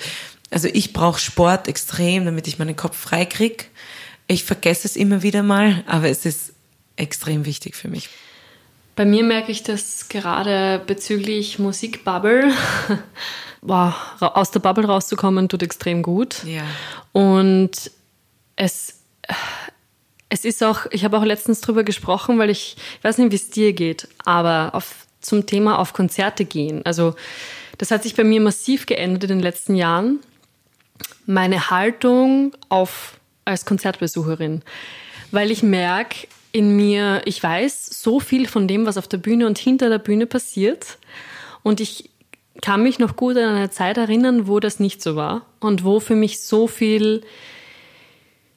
also 0.50 0.68
ich 0.68 0.92
brauche 0.92 1.18
Sport 1.18 1.66
extrem, 1.68 2.24
damit 2.24 2.46
ich 2.46 2.58
meinen 2.58 2.76
Kopf 2.76 2.96
frei 2.96 3.24
krieg. 3.24 3.70
Ich 4.26 4.44
vergesse 4.44 4.86
es 4.86 4.96
immer 4.96 5.22
wieder 5.22 5.42
mal, 5.42 5.82
aber 5.86 6.08
es 6.08 6.24
ist 6.24 6.52
extrem 6.96 7.44
wichtig 7.44 7.74
für 7.74 7.88
mich. 7.88 8.08
Bei 8.96 9.04
mir 9.04 9.24
merke 9.24 9.50
ich 9.50 9.62
das 9.62 10.08
gerade 10.08 10.80
bezüglich 10.86 11.58
Musikbubble. 11.58 12.52
Ra- 13.66 13.94
aus 14.20 14.50
der 14.50 14.60
Bubble 14.60 14.84
rauszukommen 14.86 15.48
tut 15.48 15.62
extrem 15.62 16.02
gut. 16.02 16.44
Ja. 16.44 16.62
Und 17.12 17.90
es, 18.56 19.00
es 20.28 20.44
ist 20.44 20.62
auch, 20.62 20.86
ich 20.90 21.04
habe 21.04 21.18
auch 21.18 21.24
letztens 21.24 21.60
drüber 21.60 21.82
gesprochen, 21.82 22.38
weil 22.38 22.50
ich, 22.50 22.76
ich 22.98 23.04
weiß 23.04 23.18
nicht, 23.18 23.32
wie 23.32 23.36
es 23.36 23.50
dir 23.50 23.72
geht, 23.72 24.06
aber 24.24 24.70
auf, 24.74 25.06
zum 25.20 25.46
Thema 25.46 25.78
auf 25.78 25.92
Konzerte 25.92 26.44
gehen. 26.44 26.84
Also, 26.84 27.14
das 27.78 27.90
hat 27.90 28.02
sich 28.02 28.14
bei 28.14 28.22
mir 28.22 28.40
massiv 28.40 28.86
geändert 28.86 29.24
in 29.24 29.30
den 29.30 29.40
letzten 29.40 29.74
Jahren. 29.74 30.20
Meine 31.26 31.70
Haltung 31.70 32.54
auf, 32.68 33.18
als 33.44 33.64
Konzertbesucherin. 33.64 34.62
Weil 35.30 35.50
ich 35.50 35.62
merke 35.62 36.28
in 36.54 36.76
mir, 36.76 37.22
ich 37.24 37.42
weiß 37.42 38.00
so 38.00 38.20
viel 38.20 38.46
von 38.46 38.68
dem, 38.68 38.86
was 38.86 38.96
auf 38.96 39.08
der 39.08 39.16
Bühne 39.16 39.48
und 39.48 39.58
hinter 39.58 39.88
der 39.88 39.98
Bühne 39.98 40.26
passiert. 40.26 40.98
Und 41.64 41.80
ich 41.80 42.10
kann 42.62 42.80
mich 42.80 43.00
noch 43.00 43.16
gut 43.16 43.36
an 43.36 43.56
eine 43.56 43.70
Zeit 43.70 43.96
erinnern, 43.96 44.46
wo 44.46 44.60
das 44.60 44.78
nicht 44.78 45.02
so 45.02 45.16
war 45.16 45.46
und 45.58 45.82
wo 45.82 45.98
für 45.98 46.14
mich 46.14 46.40
so 46.40 46.68
viel 46.68 47.22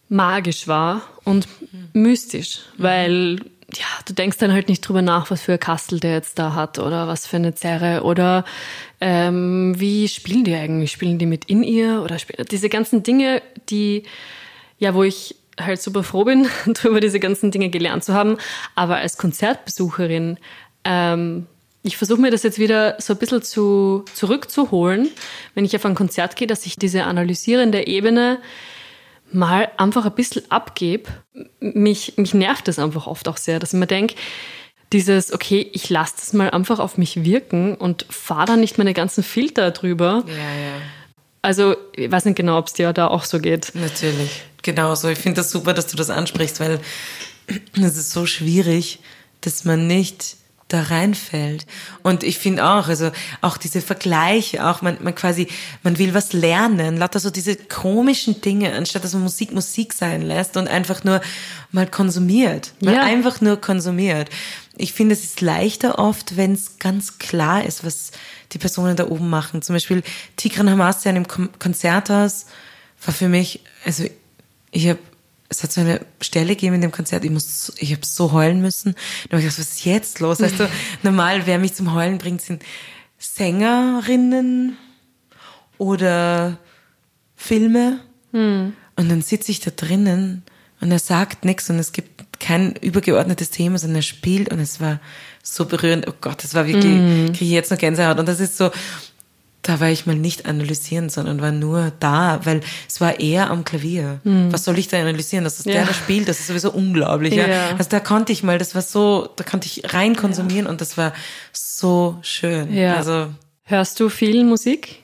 magisch 0.09 0.67
war 0.67 1.01
und 1.23 1.47
mystisch, 1.93 2.59
weil 2.77 3.39
ja, 3.73 3.87
du 4.05 4.13
denkst 4.13 4.37
dann 4.37 4.53
halt 4.53 4.69
nicht 4.69 4.81
drüber 4.81 5.01
nach, 5.01 5.31
was 5.31 5.41
für 5.41 5.53
ein 5.53 5.59
Kastel 5.59 5.99
der 5.99 6.13
jetzt 6.13 6.37
da 6.37 6.53
hat 6.53 6.77
oder 6.77 7.07
was 7.07 7.25
für 7.25 7.37
eine 7.37 7.55
Zerre 7.55 8.03
oder 8.03 8.45
ähm, 9.01 9.73
wie 9.75 10.07
spielen 10.07 10.43
die 10.43 10.53
eigentlich? 10.53 10.91
Spielen 10.91 11.17
die 11.17 11.25
mit 11.25 11.45
in 11.45 11.63
ihr 11.63 12.03
oder 12.03 12.19
spielen, 12.19 12.45
diese 12.51 12.69
ganzen 12.69 13.01
Dinge, 13.01 13.41
die, 13.69 14.03
ja, 14.77 14.93
wo 14.93 15.01
ich 15.01 15.35
halt 15.59 15.81
super 15.81 16.03
froh 16.03 16.23
bin, 16.23 16.47
darüber 16.65 16.99
diese 16.99 17.19
ganzen 17.19 17.51
Dinge 17.51 17.69
gelernt 17.69 18.03
zu 18.03 18.13
haben. 18.13 18.37
Aber 18.75 18.97
als 18.97 19.17
Konzertbesucherin, 19.17 20.37
ähm, 20.83 21.47
ich 21.83 21.97
versuche 21.97 22.21
mir 22.21 22.31
das 22.31 22.43
jetzt 22.43 22.59
wieder 22.59 22.95
so 22.99 23.13
ein 23.13 23.19
bisschen 23.19 23.41
zu, 23.41 24.05
zurückzuholen, 24.13 25.09
wenn 25.55 25.65
ich 25.65 25.75
auf 25.75 25.85
ein 25.85 25.95
Konzert 25.95 26.35
gehe, 26.35 26.47
dass 26.47 26.65
ich 26.65 26.77
diese 26.77 27.03
analysierende 27.05 27.87
Ebene 27.87 28.39
mal 29.31 29.69
einfach 29.77 30.05
ein 30.05 30.15
bisschen 30.15 30.49
abgebe. 30.49 31.09
Mich, 31.59 32.13
mich 32.17 32.33
nervt 32.33 32.67
das 32.67 32.79
einfach 32.79 33.07
oft 33.07 33.27
auch 33.27 33.37
sehr, 33.37 33.59
dass 33.59 33.73
ich 33.73 33.79
mir 33.79 33.87
denke, 33.87 34.15
dieses, 34.93 35.33
okay, 35.33 35.69
ich 35.73 35.89
lasse 35.89 36.15
das 36.17 36.33
mal 36.33 36.49
einfach 36.49 36.79
auf 36.79 36.97
mich 36.97 37.23
wirken 37.23 37.75
und 37.75 38.05
fahre 38.09 38.45
da 38.45 38.55
nicht 38.55 38.77
meine 38.77 38.93
ganzen 38.93 39.23
Filter 39.23 39.71
drüber. 39.71 40.23
Ja, 40.27 40.33
ja. 40.33 40.81
Also, 41.41 41.75
ich 41.93 42.11
weiß 42.11 42.25
nicht 42.25 42.37
genau, 42.37 42.57
ob 42.57 42.67
es 42.67 42.73
dir 42.73 42.93
da 42.93 43.07
auch 43.07 43.23
so 43.23 43.39
geht. 43.39 43.71
Natürlich, 43.75 44.43
genau 44.67 44.93
so. 44.95 45.07
Ich 45.07 45.17
finde 45.17 45.37
das 45.37 45.49
super, 45.49 45.73
dass 45.73 45.87
du 45.87 45.95
das 45.95 46.09
ansprichst, 46.09 46.59
weil 46.59 46.79
es 47.47 47.97
ist 47.97 48.11
so 48.11 48.25
schwierig, 48.25 48.99
dass 49.39 49.63
man 49.63 49.87
nicht 49.87 50.35
da 50.67 50.81
reinfällt. 50.81 51.65
Und 52.03 52.23
ich 52.23 52.37
finde 52.37 52.65
auch, 52.65 52.89
also 52.89 53.11
auch 53.39 53.55
diese 53.55 53.79
Vergleiche, 53.79 54.67
auch 54.67 54.81
man, 54.81 54.97
man 55.01 55.15
quasi, 55.15 55.47
man 55.83 55.97
will 55.97 56.13
was 56.13 56.33
lernen, 56.33 56.97
lauter 56.97 57.21
so 57.21 57.29
diese 57.29 57.55
komischen 57.55 58.41
Dinge, 58.41 58.73
anstatt 58.73 59.05
dass 59.05 59.13
man 59.13 59.23
Musik 59.23 59.53
Musik 59.53 59.93
sein 59.93 60.21
lässt 60.21 60.57
und 60.57 60.67
einfach 60.67 61.05
nur 61.05 61.21
mal 61.71 61.87
konsumiert. 61.87 62.73
Mal 62.81 62.95
ja. 62.95 63.03
einfach 63.03 63.39
nur 63.39 63.61
konsumiert. 63.61 64.29
Ich 64.75 64.91
finde, 64.91 65.13
es 65.13 65.23
ist 65.23 65.39
leichter 65.39 65.97
oft, 65.97 66.35
wenn 66.35 66.51
es 66.51 66.77
ganz 66.79 67.19
klar 67.19 67.65
ist, 67.65 67.85
was 67.85 68.11
die 68.51 68.57
Personen 68.57 68.97
da 68.97 69.07
oben 69.07 69.29
machen. 69.29 69.61
Zum 69.61 69.73
Beispiel 69.75 70.03
Tigran 70.35 70.69
Hamasyan 70.69 71.15
im 71.15 71.27
Konzerthaus 71.59 72.47
war 73.05 73.13
für 73.13 73.29
mich, 73.29 73.61
also 73.85 74.03
ich 74.71 74.87
habe 74.87 74.99
es 75.49 75.63
hat 75.63 75.71
so 75.71 75.81
eine 75.81 76.01
Stelle 76.21 76.55
gegeben 76.55 76.75
in 76.75 76.81
dem 76.81 76.91
Konzert, 76.91 77.23
ich 77.23 77.31
muss, 77.31 77.71
ich 77.77 77.93
habe 77.93 78.05
so 78.05 78.33
heulen 78.33 78.61
müssen. 78.61 78.95
Da 79.29 79.37
habe 79.37 79.39
ich 79.39 79.45
gedacht, 79.45 79.59
was 79.59 79.69
ist 79.69 79.85
jetzt 79.85 80.19
los? 80.19 80.41
Weißt 80.41 80.59
du, 80.59 80.69
normal, 81.03 81.45
wer 81.45 81.57
mich 81.57 81.73
zum 81.73 81.93
Heulen 81.93 82.17
bringt, 82.17 82.41
sind 82.41 82.63
Sängerinnen 83.17 84.77
oder 85.77 86.57
Filme. 87.35 88.01
Hm. 88.33 88.73
Und 88.97 89.09
dann 89.09 89.21
sitze 89.21 89.51
ich 89.51 89.61
da 89.61 89.71
drinnen 89.71 90.43
und 90.81 90.91
er 90.91 90.99
sagt 90.99 91.45
nichts 91.45 91.69
und 91.69 91.79
es 91.79 91.91
gibt 91.91 92.39
kein 92.39 92.73
übergeordnetes 92.75 93.49
Thema, 93.49 93.77
sondern 93.77 93.97
er 93.97 94.01
spielt 94.03 94.51
und 94.51 94.59
es 94.59 94.79
war 94.79 94.99
so 95.41 95.65
berührend. 95.65 96.07
Oh 96.07 96.13
Gott, 96.19 96.43
das 96.43 96.53
war 96.53 96.67
wirklich, 96.67 96.93
mm. 96.93 97.27
kriege 97.27 97.45
ich 97.45 97.51
jetzt 97.51 97.71
noch 97.71 97.79
Gänsehaut. 97.79 98.19
Und 98.19 98.27
das 98.27 98.39
ist 98.39 98.57
so, 98.57 98.69
da 99.67 99.81
war 99.81 99.89
ich 99.89 100.05
mal 100.05 100.15
nicht 100.15 100.45
analysieren, 100.45 101.09
sondern 101.09 101.41
war 101.41 101.51
nur 101.51 101.91
da, 101.99 102.39
weil 102.45 102.61
es 102.87 103.01
war 103.01 103.19
eher 103.19 103.49
am 103.49 103.65
Klavier. 103.65 104.21
Mhm. 104.23 104.51
Was 104.51 104.63
soll 104.63 104.77
ich 104.79 104.87
da 104.87 104.97
analysieren? 104.97 105.43
Das 105.43 105.59
ist 105.59 105.65
ja. 105.65 105.73
der, 105.73 105.85
der 105.85 105.93
spielt, 105.93 106.29
das 106.29 106.39
ist 106.39 106.47
sowieso 106.47 106.71
unglaublich. 106.71 107.33
Ja. 107.33 107.47
ja. 107.47 107.69
Also 107.77 107.89
da 107.89 107.99
konnte 107.99 108.31
ich 108.31 108.43
mal, 108.43 108.57
das 108.57 108.75
war 108.75 108.81
so, 108.81 109.29
da 109.35 109.43
konnte 109.43 109.67
ich 109.67 109.93
rein 109.93 110.15
konsumieren 110.15 110.65
ja. 110.65 110.71
und 110.71 110.79
das 110.79 110.97
war 110.97 111.13
so 111.51 112.17
schön. 112.21 112.73
Ja. 112.73 112.95
Also 112.95 113.27
hörst 113.63 113.99
du 113.99 114.07
viel 114.07 114.45
Musik? 114.45 115.03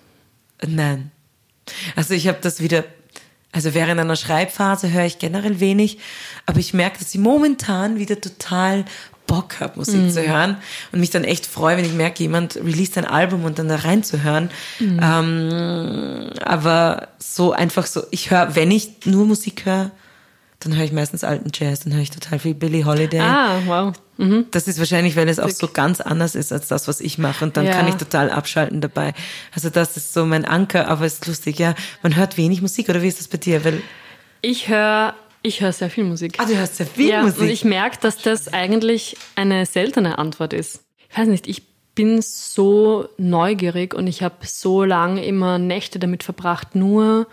Nein. 0.66 1.12
Also 1.96 2.14
ich 2.14 2.28
habe 2.28 2.38
das 2.42 2.62
wieder 2.62 2.86
also 3.54 3.76
während 3.76 4.02
einer 4.02 4.16
Schreibphase 4.16 4.92
höre 4.92 5.06
ich 5.06 5.20
generell 5.20 5.60
wenig, 5.60 6.00
aber 6.48 6.58
ich 6.58 6.74
merke, 6.74 6.98
dass 6.98 7.14
ich 7.14 7.22
momentan 7.22 8.00
wieder 8.00 8.20
total 8.20 8.84
Bock 9.28 9.60
habe, 9.60 9.80
Musik 9.80 10.02
mhm. 10.02 10.10
zu 10.10 10.28
hören 10.28 10.58
und 10.92 11.00
mich 11.00 11.10
dann 11.10 11.24
echt 11.24 11.46
freue, 11.46 11.78
wenn 11.78 11.86
ich 11.86 11.94
merke, 11.94 12.24
jemand 12.24 12.56
released 12.58 12.98
ein 12.98 13.06
Album 13.06 13.46
und 13.46 13.60
dann 13.60 13.68
da 13.68 13.78
reinzuhören. 13.78 14.50
Mhm. 14.80 15.00
Ähm, 15.02 16.30
aber 16.44 17.08
so 17.20 17.52
einfach 17.54 17.86
so, 17.86 18.04
ich 18.12 18.32
höre, 18.32 18.56
wenn 18.56 18.72
ich 18.72 19.06
nur 19.06 19.26
Musik 19.26 19.66
höre, 19.66 19.92
dann 20.60 20.76
höre 20.76 20.86
ich 20.86 20.92
meistens 20.92 21.24
alten 21.24 21.52
Jazz, 21.54 21.82
dann 21.82 21.94
höre 21.94 22.02
ich 22.02 22.12
total 22.12 22.40
viel 22.40 22.54
Billie 22.54 22.86
Holiday. 22.86 23.20
Ah, 23.20 23.60
wow. 23.66 23.94
Mhm. 24.18 24.46
Das 24.52 24.68
ist 24.68 24.80
wahrscheinlich, 24.80 25.16
weil 25.16 25.28
es 25.28 25.40
auch 25.40 25.50
so 25.50 25.68
ganz 25.68 26.00
anders 26.00 26.36
ist 26.36 26.54
als 26.54 26.68
das, 26.68 26.88
was 26.88 27.02
ich 27.02 27.18
mache. 27.18 27.44
Und 27.44 27.58
dann 27.58 27.66
ja. 27.66 27.72
kann 27.72 27.88
ich 27.88 27.96
total 27.96 28.30
abschalten 28.30 28.80
dabei. 28.80 29.14
Also 29.54 29.70
das 29.70 29.98
ist 29.98 30.14
so 30.14 30.26
mein 30.26 30.46
Anker, 30.46 30.88
aber 30.88 31.06
es 31.06 31.16
ist 31.16 31.28
lustig, 31.28 31.60
ja. 31.60 31.76
Man 32.02 32.16
hört 32.16 32.38
wenig 32.38 32.62
Musik, 32.62 32.90
oder 32.90 33.02
wie 33.02 33.08
ist 33.08 33.20
das 33.20 33.28
bei 33.28 33.38
dir? 33.38 33.66
Weil 33.66 33.82
ich 34.42 34.68
höre 34.68 35.16
ich 35.44 35.62
höre 35.62 35.74
sehr 35.74 35.90
viel 35.90 36.06
Musik. 36.06 36.38
Ah, 36.40 36.46
du 36.46 36.58
hörst 36.58 36.78
sehr 36.78 36.88
viel 36.88 37.10
ja, 37.10 37.22
Musik? 37.22 37.42
Und 37.42 37.50
ich 37.50 37.66
merke, 37.66 37.98
dass 38.02 38.18
das 38.18 38.52
eigentlich 38.52 39.18
eine 39.36 39.66
seltene 39.66 40.18
Antwort 40.18 40.54
ist. 40.54 40.84
Ich 41.12 41.18
weiß 41.18 41.28
nicht, 41.28 41.48
ich 41.48 41.62
bin 41.94 42.22
so 42.22 43.08
neugierig 43.18 43.94
und 43.94 44.08
ich 44.08 44.24
habe 44.24 44.36
so 44.42 44.84
lange 44.84 45.24
immer 45.24 45.60
Nächte 45.60 46.00
damit 46.00 46.24
verbracht, 46.24 46.76
nur 46.76 47.28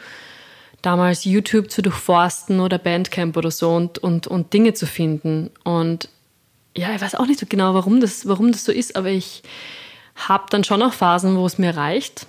damals 0.83 1.25
YouTube 1.25 1.71
zu 1.71 1.83
durchforsten 1.83 2.61
oder 2.61 2.79
Bandcamp 2.79 3.37
oder 3.37 3.51
so 3.51 3.71
und, 3.71 3.99
und, 3.99 4.27
und 4.27 4.53
Dinge 4.53 4.75
zu 4.75 4.87
finden. 4.87 5.51
Und 5.65 6.09
ja, 6.77 6.95
ich 6.95 7.01
weiß 7.01 7.15
auch 7.15 7.27
nicht 7.27 7.41
so 7.41 7.47
genau, 7.49 7.75
warum 7.75 8.01
das, 8.01 8.27
warum 8.27 8.53
das 8.53 8.65
so 8.65 8.73
ist, 8.73 8.97
aber 8.97 9.09
ich 9.09 9.43
habe 10.17 10.45
dann 10.51 10.65
schon 10.65 10.83
auch 10.83 10.93
Phasen, 10.93 11.37
wo 11.37 11.47
es 11.47 11.59
mir 11.59 11.77
reicht. 11.77 12.27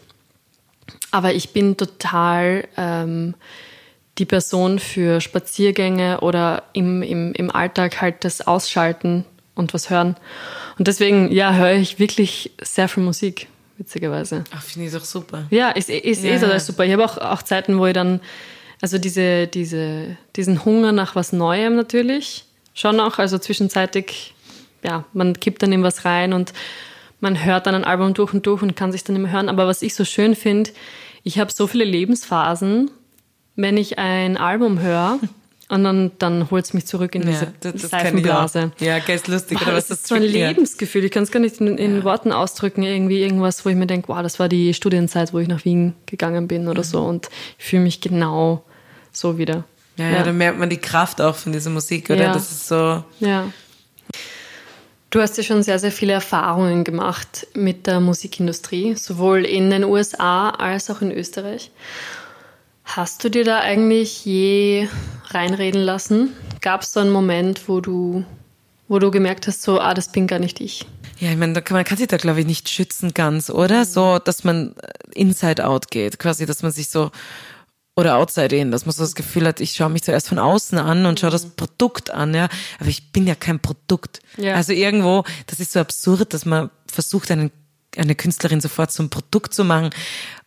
Aber 1.12 1.34
ich 1.34 1.52
bin 1.52 1.76
total 1.76 2.68
ähm, 2.78 3.34
die 4.18 4.26
Person 4.26 4.80
für 4.80 5.22
Spaziergänge 5.22 6.22
oder 6.22 6.64
im, 6.74 7.02
im, 7.02 7.34
im 7.34 7.52
Alltag 7.52 8.02
halt 8.02 8.24
das 8.24 8.46
Ausschalten 8.46 9.26
und 9.56 9.74
was 9.74 9.90
hören. 9.90 10.16
Und 10.78 10.88
deswegen, 10.88 11.32
ja, 11.32 11.54
höre 11.54 11.74
ich 11.74 12.00
wirklich 12.00 12.52
sehr 12.62 12.88
viel 12.88 13.04
Musik, 13.04 13.48
witzigerweise. 13.78 14.44
Ach, 14.52 14.62
finde 14.62 14.88
ich 14.88 14.94
doch 14.94 15.06
super. 15.06 15.46
Ja, 15.50 15.70
ist, 15.70 15.90
ist 15.90 16.24
ja. 16.24 16.32
eh 16.32 16.40
total 16.40 16.60
super. 16.60 16.86
Ich 16.86 16.92
habe 16.92 17.06
auch, 17.06 17.18
auch 17.18 17.42
Zeiten, 17.42 17.78
wo 17.80 17.86
ich 17.86 17.94
dann, 17.94 18.20
also 18.82 18.98
diese, 18.98 19.48
diese, 19.48 20.18
diesen 20.36 20.66
Hunger 20.66 20.92
nach 20.92 21.16
was 21.16 21.34
Neuem 21.34 21.76
natürlich, 21.76 22.46
schon 22.74 23.00
auch, 23.00 23.20
also 23.20 23.38
zwischenzeitig, 23.38 24.34
ja, 24.84 25.06
man 25.14 25.40
kippt 25.40 25.64
dann 25.64 25.72
in 25.72 25.84
was 25.84 26.06
rein 26.06 26.34
und 26.34 26.54
man 27.20 27.44
hört 27.46 27.68
dann 27.68 27.76
ein 27.76 27.86
Album 27.86 28.14
durch 28.14 28.34
und 28.34 28.46
durch 28.46 28.62
und 28.62 28.76
kann 28.76 28.92
sich 28.92 29.04
dann 29.04 29.16
immer 29.16 29.32
hören. 29.32 29.48
Aber 29.48 29.68
was 29.68 29.84
ich 29.84 29.94
so 29.94 30.04
schön 30.04 30.36
finde, 30.36 30.72
ich 31.24 31.40
habe 31.40 31.52
so 31.52 31.68
viele 31.68 31.84
Lebensphasen 31.84 32.90
wenn 33.56 33.78
ich 33.78 34.00
ein 34.00 34.38
Album 34.38 34.80
höre, 34.80 35.20
und 35.72 35.86
dann, 35.86 36.12
dann 36.20 36.52
holt 36.52 36.66
es 36.66 36.74
mich 36.74 36.86
zurück 36.86 37.16
in 37.16 37.22
diese 37.22 37.46
ja, 37.46 37.54
das, 37.62 37.82
das 37.82 37.92
Seifenblase. 37.92 38.74
Ja, 38.80 39.00
geil, 39.00 39.16
ist 39.16 39.30
lustig. 39.30 39.58
Wow, 39.62 39.68
oder 39.68 39.78
was 39.78 39.88
das 39.88 40.00
ist 40.00 40.08
so 40.08 40.16
ein 40.16 40.24
Lebensgefühl. 40.24 41.06
Ich 41.06 41.12
kann 41.12 41.24
es 41.24 41.32
gar 41.32 41.40
nicht 41.40 41.62
in, 41.62 41.78
in 41.78 41.98
ja. 41.98 42.04
Worten 42.04 42.34
ausdrücken. 42.34 42.84
Irgendwie 42.84 43.22
irgendwas, 43.22 43.64
wo 43.64 43.70
ich 43.70 43.78
mir 43.78 43.88
denke, 43.88 44.10
wow, 44.10 44.22
das 44.22 44.38
war 44.38 44.50
die 44.50 44.74
Studienzeit, 44.74 45.32
wo 45.32 45.40
ich 45.40 45.48
nach 45.48 45.64
Wien 45.64 45.94
gegangen 46.08 46.50
bin 46.50 46.68
oder 46.68 46.82
mhm. 46.82 46.86
so. 46.86 47.02
Und 47.02 47.30
ich 47.58 47.64
fühle 47.64 47.84
mich 47.84 48.02
genau 48.02 48.66
so 49.14 49.38
wieder. 49.38 49.64
Ja, 49.96 50.10
ja, 50.10 50.12
ja, 50.18 50.24
da 50.24 50.34
merkt 50.34 50.60
man 50.60 50.70
die 50.70 50.78
Kraft 50.78 51.22
auch 51.22 51.36
von 51.36 51.54
dieser 51.54 51.70
Musik, 51.70 52.10
oder? 52.10 52.24
Ja. 52.24 52.34
Das 52.34 52.52
ist 52.52 52.68
so. 52.68 53.06
Ja. 53.22 53.46
Du 55.10 55.22
hast 55.22 55.38
ja 55.38 55.44
schon 55.44 55.64
sehr, 55.64 55.80
sehr 55.80 55.92
viele 55.94 56.14
Erfahrungen 56.14 56.84
gemacht 56.84 57.48
mit 57.54 57.88
der 57.88 58.02
Musikindustrie, 58.02 58.96
sowohl 58.96 59.46
in 59.46 59.70
den 59.70 59.86
USA 59.86 60.50
als 60.50 60.90
auch 60.90 61.02
in 61.02 61.12
Österreich. 61.12 61.72
Hast 62.94 63.24
du 63.24 63.30
dir 63.30 63.46
da 63.46 63.60
eigentlich 63.60 64.26
je 64.26 64.90
reinreden 65.30 65.82
lassen? 65.82 66.34
Gab 66.60 66.82
es 66.82 66.92
so 66.92 67.00
einen 67.00 67.10
Moment, 67.10 67.70
wo 67.70 67.80
du, 67.80 68.26
wo 68.90 69.00
du 69.00 69.12
gemerkt 69.12 69.48
hast, 69.48 69.62
so, 69.62 69.80
ah, 69.80 69.94
das 69.94 70.12
bin 70.12 70.28
gar 70.28 70.40
nicht 70.40 70.60
ich? 70.60 70.86
Ja, 71.18 71.32
ich 71.32 71.38
meine, 71.38 71.54
man 71.54 71.86
kann 71.86 71.98
sich 71.98 72.08
da, 72.08 72.18
glaube 72.18 72.42
ich, 72.42 72.46
nicht 72.46 72.68
schützen 72.68 73.14
ganz, 73.14 73.50
oder? 73.50 73.86
So, 73.86 74.20
dass 74.20 74.44
man 74.44 74.76
inside 75.14 75.66
out 75.66 75.90
geht, 75.90 76.20
quasi, 76.20 76.46
dass 76.46 76.64
man 76.64 76.74
sich 76.74 76.90
so, 76.90 77.12
oder 77.96 78.18
outside 78.18 78.54
in, 78.58 78.72
dass 78.72 78.86
man 78.86 78.92
so 78.92 79.04
das 79.04 79.16
Gefühl 79.16 79.48
hat, 79.48 79.62
ich 79.62 79.72
schaue 79.72 79.90
mich 79.90 80.04
zuerst 80.04 80.28
von 80.28 80.38
außen 80.38 80.78
an 80.78 81.06
und 81.06 81.18
schaue 81.18 81.30
das 81.30 81.46
mhm. 81.46 81.52
Produkt 81.56 82.12
an, 82.12 82.34
ja. 82.34 82.50
Aber 82.78 82.90
ich 82.90 83.14
bin 83.14 83.26
ja 83.26 83.36
kein 83.36 83.62
Produkt. 83.62 84.20
Ja. 84.36 84.56
Also 84.56 84.74
irgendwo, 84.74 85.24
das 85.48 85.62
ist 85.62 85.72
so 85.72 85.80
absurd, 85.80 86.34
dass 86.34 86.44
man 86.44 86.70
versucht, 86.88 87.32
einen, 87.32 87.52
eine 87.98 88.16
Künstlerin 88.16 88.62
sofort 88.62 88.92
zum 88.92 89.10
Produkt 89.10 89.54
zu 89.54 89.64
machen 89.64 89.92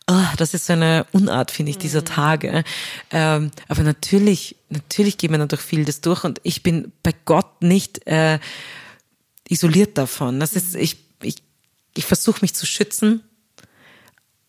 oh, 0.09 0.27
das 0.37 0.53
ist 0.53 0.67
so 0.67 0.73
eine 0.73 1.05
Unart, 1.11 1.51
finde 1.51 1.71
ich, 1.71 1.77
dieser 1.77 2.01
mhm. 2.01 2.05
Tage. 2.05 2.63
Ähm, 3.11 3.51
aber 3.67 3.83
natürlich, 3.83 4.55
natürlich 4.69 5.17
geht 5.17 5.31
man 5.31 5.39
dann 5.39 5.49
durch 5.49 5.61
vieles 5.61 6.01
durch 6.01 6.23
und 6.23 6.39
ich 6.43 6.63
bin 6.63 6.91
bei 7.03 7.13
Gott 7.25 7.61
nicht 7.61 8.05
äh, 8.07 8.39
isoliert 9.47 9.97
davon. 9.97 10.39
Das 10.39 10.53
ist, 10.53 10.75
ich, 10.75 10.97
ich, 11.21 11.37
ich 11.95 12.05
versuche 12.05 12.39
mich 12.41 12.53
zu 12.53 12.65
schützen 12.65 13.23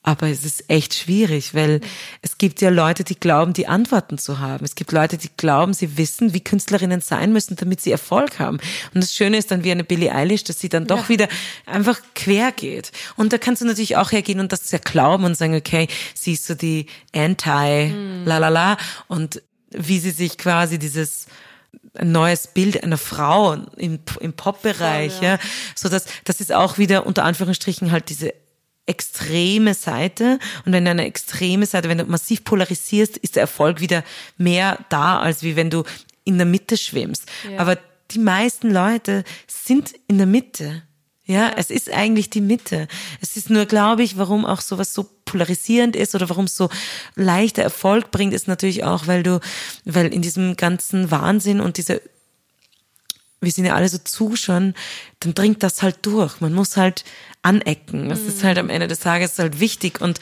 aber 0.06 0.28
es 0.28 0.44
ist 0.44 0.70
echt 0.70 0.94
schwierig, 0.94 1.52
weil 1.52 1.80
es 2.22 2.38
gibt 2.38 2.60
ja 2.60 2.70
Leute, 2.70 3.02
die 3.02 3.18
glauben, 3.18 3.54
die 3.54 3.66
Antworten 3.66 4.18
zu 4.18 4.38
haben. 4.38 4.64
Es 4.64 4.76
gibt 4.76 4.92
Leute, 4.92 5.18
die 5.18 5.30
glauben, 5.36 5.74
sie 5.74 5.98
wissen, 5.98 6.32
wie 6.32 6.38
Künstlerinnen 6.38 7.00
sein 7.00 7.32
müssen, 7.32 7.56
damit 7.56 7.80
sie 7.80 7.90
Erfolg 7.90 8.38
haben. 8.38 8.58
Und 8.94 9.02
das 9.02 9.12
Schöne 9.12 9.36
ist 9.36 9.50
dann 9.50 9.64
wie 9.64 9.72
eine 9.72 9.82
Billie 9.82 10.14
Eilish, 10.14 10.44
dass 10.44 10.60
sie 10.60 10.68
dann 10.68 10.86
doch 10.86 11.02
ja. 11.04 11.08
wieder 11.08 11.28
einfach 11.66 12.00
quer 12.14 12.52
geht. 12.52 12.92
Und 13.16 13.32
da 13.32 13.38
kannst 13.38 13.62
du 13.62 13.66
natürlich 13.66 13.96
auch 13.96 14.12
hergehen 14.12 14.38
und 14.38 14.52
das 14.52 14.70
ja 14.70 14.78
glauben 14.78 15.24
und 15.24 15.36
sagen, 15.36 15.56
okay, 15.56 15.88
sie 16.14 16.34
ist 16.34 16.46
so 16.46 16.54
die 16.54 16.86
Anti, 17.12 17.92
mhm. 17.92 18.22
la 18.24 18.38
la 18.38 18.48
la. 18.48 18.76
Und 19.08 19.42
wie 19.70 19.98
sie 19.98 20.12
sich 20.12 20.38
quasi 20.38 20.78
dieses 20.78 21.26
ein 21.94 22.12
neues 22.12 22.46
Bild 22.46 22.84
einer 22.84 22.98
Frau 22.98 23.54
im, 23.76 23.98
im 24.20 24.32
Pop-Bereich, 24.34 25.20
ja. 25.20 25.30
ja. 25.30 25.38
So 25.74 25.88
dass, 25.88 26.04
das 26.22 26.40
ist 26.40 26.52
auch 26.52 26.78
wieder 26.78 27.06
unter 27.06 27.24
Anführungsstrichen 27.24 27.90
halt 27.90 28.08
diese 28.08 28.34
extreme 28.86 29.74
Seite. 29.74 30.38
Und 30.64 30.72
wenn 30.72 30.84
du 30.84 30.90
eine 30.90 31.06
extreme 31.06 31.66
Seite, 31.66 31.88
wenn 31.88 31.98
du 31.98 32.04
massiv 32.04 32.44
polarisierst, 32.44 33.16
ist 33.18 33.36
der 33.36 33.42
Erfolg 33.42 33.80
wieder 33.80 34.04
mehr 34.38 34.78
da, 34.88 35.18
als 35.18 35.42
wie 35.42 35.56
wenn 35.56 35.70
du 35.70 35.84
in 36.24 36.38
der 36.38 36.46
Mitte 36.46 36.76
schwimmst. 36.76 37.26
Ja. 37.50 37.60
Aber 37.60 37.78
die 38.10 38.18
meisten 38.18 38.70
Leute 38.70 39.24
sind 39.46 39.94
in 40.08 40.18
der 40.18 40.26
Mitte. 40.26 40.82
Ja, 41.24 41.50
es 41.56 41.70
ist 41.70 41.92
eigentlich 41.92 42.30
die 42.30 42.40
Mitte. 42.40 42.86
Es 43.20 43.36
ist 43.36 43.50
nur, 43.50 43.66
glaube 43.66 44.04
ich, 44.04 44.16
warum 44.16 44.44
auch 44.44 44.60
sowas 44.60 44.94
so 44.94 45.08
polarisierend 45.24 45.96
ist 45.96 46.14
oder 46.14 46.28
warum 46.28 46.44
es 46.44 46.56
so 46.56 46.68
leichter 47.16 47.62
Erfolg 47.62 48.12
bringt, 48.12 48.32
ist 48.32 48.46
natürlich 48.46 48.84
auch, 48.84 49.08
weil 49.08 49.24
du, 49.24 49.40
weil 49.84 50.14
in 50.14 50.22
diesem 50.22 50.56
ganzen 50.56 51.10
Wahnsinn 51.10 51.60
und 51.60 51.78
dieser, 51.78 51.98
wir 53.40 53.52
sind 53.52 53.64
ja 53.64 53.74
alle 53.74 53.88
so 53.88 53.98
zuschauen, 53.98 54.74
dann 55.20 55.34
dringt 55.34 55.62
das 55.62 55.82
halt 55.82 55.98
durch. 56.02 56.40
Man 56.40 56.54
muss 56.54 56.76
halt 56.76 57.04
anecken. 57.42 58.08
Das 58.08 58.20
mhm. 58.20 58.28
ist 58.28 58.44
halt 58.44 58.58
am 58.58 58.70
Ende 58.70 58.88
des 58.88 59.00
Tages 59.00 59.38
halt 59.38 59.60
wichtig 59.60 60.00
und, 60.00 60.20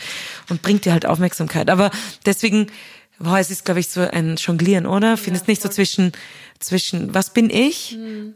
und 0.49 0.63
bringt 0.63 0.85
dir 0.85 0.93
halt 0.93 1.07
Aufmerksamkeit. 1.07 1.71
Aber 1.71 1.91
deswegen, 2.27 2.67
boah, 3.19 3.39
es 3.39 3.51
ist, 3.51 3.65
glaube 3.65 3.81
ich, 3.81 3.89
so 3.89 4.01
ein 4.01 4.37
Jonglieren, 4.37 4.87
oder? 4.87 5.17
Findest 5.17 5.47
ja, 5.47 5.53
nicht 5.53 5.63
so 5.63 5.69
zwischen, 5.69 6.13
zwischen, 6.59 7.15
was 7.15 7.33
bin 7.33 7.51
ich? 7.51 7.97
Mhm 7.97 8.35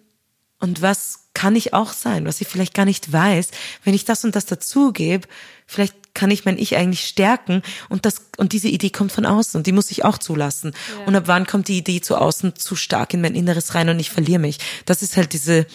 und 0.61 0.83
was 0.83 1.29
kann 1.35 1.57
ich 1.57 1.73
auch 1.73 1.93
sein, 1.93 2.27
was 2.27 2.41
ich 2.41 2.49
vielleicht 2.49 2.75
gar 2.75 2.85
nicht 2.85 3.13
weiß. 3.13 3.51
Wenn 3.85 3.95
ich 3.95 4.05
das 4.05 4.25
und 4.25 4.35
das 4.35 4.47
dazugebe, 4.47 5.29
vielleicht 5.67 6.08
kann 6.19 6.33
ich 6.33 6.45
mein 6.45 6.59
Ich 6.59 6.77
eigentlich 6.77 7.07
stärken 7.07 7.63
und 7.89 8.05
das 8.05 8.23
und 8.39 8.53
diese 8.53 8.67
Idee 8.67 8.91
kommt 8.91 9.13
von 9.13 9.25
außen 9.25 9.57
und 9.57 9.69
die 9.69 9.73
muss 9.73 9.93
ich 9.93 10.05
auch 10.05 10.19
zulassen. 10.19 10.73
Ja. 10.99 11.07
Und 11.07 11.15
ab 11.15 11.25
wann 11.27 11.47
kommt 11.47 11.69
die 11.69 11.79
Idee 11.79 12.01
zu 12.01 12.17
außen 12.17 12.57
zu 12.57 12.75
stark 12.75 13.15
in 13.15 13.21
mein 13.21 13.37
Inneres 13.37 13.77
rein 13.77 13.89
und 13.89 14.01
ich 14.01 14.11
verliere 14.11 14.41
mich? 14.41 14.59
Das 14.85 15.01
ist 15.03 15.17
halt 15.17 15.33
diese 15.33 15.67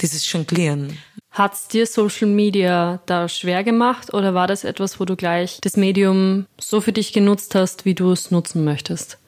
dieses 0.00 0.32
Jonglieren. 0.32 0.96
Hat's 1.30 1.68
dir 1.68 1.86
Social 1.86 2.28
Media 2.28 3.02
da 3.04 3.28
schwer 3.28 3.64
gemacht 3.64 4.14
oder 4.14 4.32
war 4.32 4.46
das 4.46 4.64
etwas, 4.64 4.98
wo 4.98 5.04
du 5.04 5.14
gleich 5.14 5.58
das 5.60 5.76
Medium 5.76 6.46
so 6.58 6.80
für 6.80 6.92
dich 6.92 7.12
genutzt 7.12 7.54
hast, 7.54 7.84
wie 7.84 7.94
du 7.94 8.12
es 8.12 8.30
nutzen 8.30 8.64
möchtest? 8.64 9.18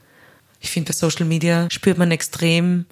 Ich 0.60 0.70
finde, 0.70 0.92
bei 0.92 0.94
Social 0.94 1.26
Media 1.26 1.68
spürt 1.70 1.98
man 1.98 2.10
extrem, 2.10 2.86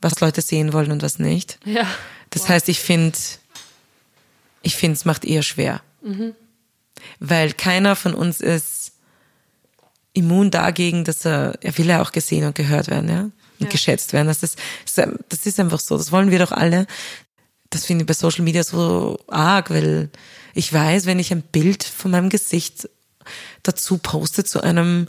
was 0.00 0.20
Leute 0.20 0.40
sehen 0.40 0.72
wollen 0.72 0.92
und 0.92 1.02
was 1.02 1.18
nicht. 1.18 1.58
Ja. 1.66 1.86
Das 2.30 2.44
wow. 2.44 2.48
heißt, 2.50 2.70
ich 2.70 2.80
finde, 2.80 3.18
ich 4.62 4.76
finde, 4.76 4.94
es 4.94 5.04
macht 5.04 5.26
eher 5.26 5.42
schwer. 5.42 5.82
Mhm. 6.00 6.34
Weil 7.20 7.52
keiner 7.52 7.96
von 7.96 8.14
uns 8.14 8.40
ist 8.40 8.92
immun 10.12 10.50
dagegen, 10.50 11.04
dass 11.04 11.24
er, 11.24 11.54
er 11.60 11.76
will 11.78 11.86
ja 11.86 12.02
auch 12.02 12.12
gesehen 12.12 12.44
und 12.44 12.54
gehört 12.54 12.88
werden, 12.88 13.08
ja. 13.08 13.20
Und 13.22 13.32
ja. 13.58 13.68
geschätzt 13.68 14.12
werden. 14.12 14.28
Das 14.28 14.42
ist, 14.42 14.58
das 15.28 15.46
ist 15.46 15.60
einfach 15.60 15.80
so. 15.80 15.96
Das 15.96 16.12
wollen 16.12 16.30
wir 16.30 16.38
doch 16.38 16.52
alle. 16.52 16.86
Das 17.70 17.86
finde 17.86 18.02
ich 18.02 18.06
bei 18.06 18.14
Social 18.14 18.44
Media 18.44 18.64
so 18.64 19.18
arg, 19.28 19.70
weil 19.70 20.10
ich 20.54 20.72
weiß, 20.72 21.06
wenn 21.06 21.18
ich 21.18 21.32
ein 21.32 21.42
Bild 21.42 21.84
von 21.84 22.10
meinem 22.10 22.28
Gesicht 22.28 22.88
dazu 23.62 23.98
poste 23.98 24.44
zu 24.44 24.60
einem 24.60 25.06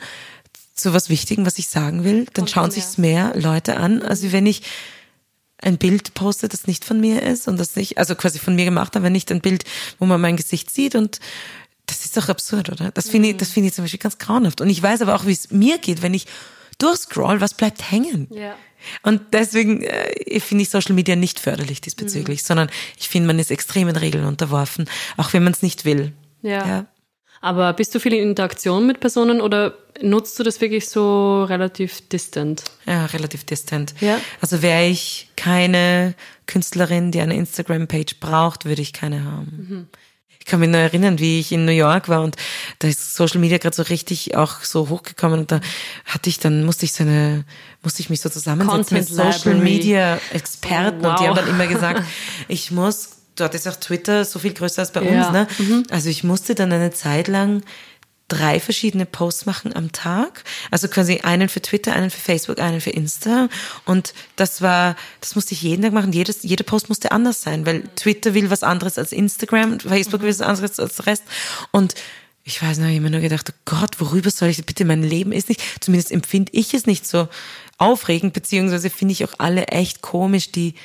zu 0.76 0.94
was 0.94 1.10
Wichtigem, 1.10 1.46
was 1.46 1.60
ich 1.60 1.68
sagen 1.68 2.04
will, 2.04 2.26
dann 2.34 2.48
schauen 2.48 2.72
sich's 2.72 2.98
mehr 2.98 3.34
Leute 3.36 3.78
an, 3.78 4.02
als 4.02 4.32
wenn 4.32 4.46
ich 4.46 4.64
ein 5.62 5.78
Bild 5.78 6.14
poste, 6.14 6.50
das 6.50 6.68
nicht 6.68 6.84
von 6.84 7.00
mir 7.00 7.22
ist 7.22 7.48
und 7.48 7.58
das 7.58 7.76
nicht, 7.76 7.98
also 7.98 8.16
quasi 8.16 8.40
von 8.40 8.56
mir 8.56 8.66
gemacht 8.66 8.96
habe, 8.96 9.10
nicht 9.10 9.32
ein 9.32 9.42
Bild, 9.42 9.64
wo 10.00 10.06
man 10.06 10.20
mein 10.20 10.36
Gesicht 10.36 10.72
sieht 10.72 10.96
und 10.96 11.20
das 11.86 12.06
ist 12.06 12.16
doch 12.16 12.30
absurd, 12.30 12.70
oder? 12.70 12.92
Das 12.92 13.10
finde 13.10 13.30
ich, 13.30 13.38
das 13.38 13.52
finde 13.52 13.70
ich 13.70 13.76
zum 13.76 13.84
Beispiel 13.84 14.00
ganz 14.00 14.18
grauenhaft. 14.18 14.62
Und 14.62 14.70
ich 14.70 14.82
weiß 14.82 15.02
aber 15.02 15.16
auch, 15.16 15.26
wie 15.26 15.34
es 15.34 15.52
mir 15.52 15.78
geht, 15.78 16.02
wenn 16.02 16.14
ich 16.14 16.28
durchscroll, 16.80 17.42
was 17.42 17.54
bleibt 17.54 17.92
hängen? 17.92 18.28
Ja. 18.32 18.56
Und 19.02 19.22
deswegen 19.34 19.82
äh, 19.82 20.40
finde 20.40 20.64
ich 20.64 20.70
Social 20.70 20.94
Media 20.94 21.16
nicht 21.16 21.40
förderlich 21.40 21.82
diesbezüglich, 21.82 22.42
mhm. 22.42 22.46
sondern 22.46 22.70
ich 22.98 23.10
finde, 23.10 23.28
man 23.28 23.40
ist 23.40 23.52
extremen 23.52 23.96
Regeln 23.96 24.26
unterworfen, 24.26 24.90
auch 25.18 25.34
wenn 25.34 25.44
man 25.44 25.54
es 25.54 25.62
nicht 25.62 25.86
will. 25.86 26.14
Ja. 26.42 26.68
ja. 26.68 26.86
Aber 27.42 27.74
bist 27.74 27.94
du 27.94 28.00
viel 28.00 28.14
in 28.14 28.30
Interaktion 28.30 28.88
mit 28.88 29.00
Personen 29.00 29.42
oder 29.42 29.78
nutzt 30.02 30.40
du 30.40 30.44
das 30.44 30.62
wirklich 30.62 30.88
so 30.88 31.44
relativ 31.44 32.08
distant? 32.08 32.64
Ja, 32.86 33.06
relativ 33.08 33.44
distant. 33.44 33.94
Ja. 34.00 34.20
Also 34.40 34.62
wäre 34.62 34.86
ich 34.86 35.30
keine 35.36 36.16
Künstlerin, 36.46 37.12
die 37.12 37.20
eine 37.20 37.36
Instagram-Page 37.36 38.20
braucht, 38.22 38.64
würde 38.66 38.82
ich 38.82 38.94
keine 38.94 39.26
haben. 39.26 39.68
Mhm. 39.70 39.88
Ich 40.44 40.46
kann 40.46 40.60
mich 40.60 40.70
nur 40.70 40.82
erinnern, 40.82 41.20
wie 41.20 41.40
ich 41.40 41.54
in 41.54 41.64
New 41.64 41.72
York 41.72 42.10
war 42.10 42.22
und 42.22 42.36
da 42.80 42.90
ist 42.90 43.16
Social 43.16 43.40
Media 43.40 43.60
gerade 43.60 43.74
so 43.74 43.84
richtig 43.84 44.36
auch 44.36 44.60
so 44.60 44.90
hochgekommen 44.90 45.40
und 45.40 45.52
da 45.54 45.62
hatte 46.06 46.30
ich 46.30 46.38
dann, 46.38 46.66
musste 46.66 46.84
ich 46.84 46.92
so 46.92 47.04
eine, 47.04 47.46
musste 47.82 48.02
ich 48.02 48.10
mich 48.10 48.20
so 48.20 48.28
zusammensetzen 48.28 48.98
Content 48.98 49.10
mit 49.10 49.34
Social 49.34 49.56
Media 49.56 50.20
Experten 50.34 51.02
wow. 51.02 51.12
und 51.12 51.20
die 51.22 51.28
haben 51.30 51.36
dann 51.38 51.48
immer 51.48 51.68
gesagt, 51.68 52.04
ich 52.50 52.72
muss 52.72 53.12
dort 53.38 53.56
ist 53.56 53.70
auch 53.70 53.78
Twitter 53.78 54.26
so 54.26 54.38
viel 54.38 54.54
größer 54.54 54.82
als 54.82 54.92
bei 54.92 55.02
ja. 55.02 55.28
uns. 55.28 55.32
Ne? 55.32 55.48
Mhm. 55.60 55.84
Also 55.90 56.10
ich 56.10 56.26
musste 56.26 56.56
dann 56.56 56.74
eine 56.74 56.92
Zeit 56.92 57.30
lang 57.30 57.64
drei 58.34 58.60
verschiedene 58.60 59.06
Posts 59.06 59.46
machen 59.46 59.76
am 59.76 59.92
Tag. 59.92 60.44
Also 60.72 60.88
quasi 60.88 61.20
einen 61.20 61.50
für 61.50 61.62
Twitter, 61.62 61.94
einen 61.94 62.10
für 62.10 62.20
Facebook, 62.20 62.60
einen 62.60 62.82
für 62.82 62.90
Insta. 62.90 63.50
Und 63.86 64.14
das 64.36 64.62
war, 64.62 64.96
das 65.22 65.36
musste 65.36 65.54
ich 65.54 65.62
jeden 65.62 65.82
Tag 65.82 65.94
machen. 65.94 66.14
Jedes, 66.14 66.44
jeder 66.44 66.64
Post 66.64 66.90
musste 66.90 67.12
anders 67.12 67.42
sein, 67.42 67.66
weil 67.66 67.84
Twitter 67.96 68.34
will 68.34 68.50
was 68.50 68.64
anderes 68.64 68.98
als 68.98 69.12
Instagram, 69.12 69.80
Facebook 69.80 70.22
will 70.22 70.30
was 70.30 70.42
anderes 70.42 70.80
als 70.80 70.96
der 70.96 71.06
Rest. 71.06 71.24
Und 71.72 71.96
ich 72.44 72.62
weiß 72.62 72.80
noch, 72.80 72.88
ich 72.88 72.96
habe 72.96 73.02
mir 73.02 73.10
nur 73.10 73.22
gedacht, 73.22 73.52
oh 73.52 73.60
Gott, 73.66 74.02
worüber 74.02 74.30
soll 74.30 74.50
ich 74.50 74.66
bitte, 74.66 74.84
mein 74.84 75.04
Leben 75.04 75.32
ist 75.32 75.50
nicht, 75.50 75.62
zumindest 75.80 76.12
empfinde 76.12 76.52
ich 76.54 76.74
es 76.74 76.86
nicht 76.86 77.08
so 77.08 77.30
aufregend, 77.78 78.34
beziehungsweise 78.34 78.90
finde 78.90 79.14
ich 79.14 79.24
auch 79.24 79.34
alle 79.38 79.68
echt 79.68 80.02
komisch, 80.02 80.52
die, 80.52 80.76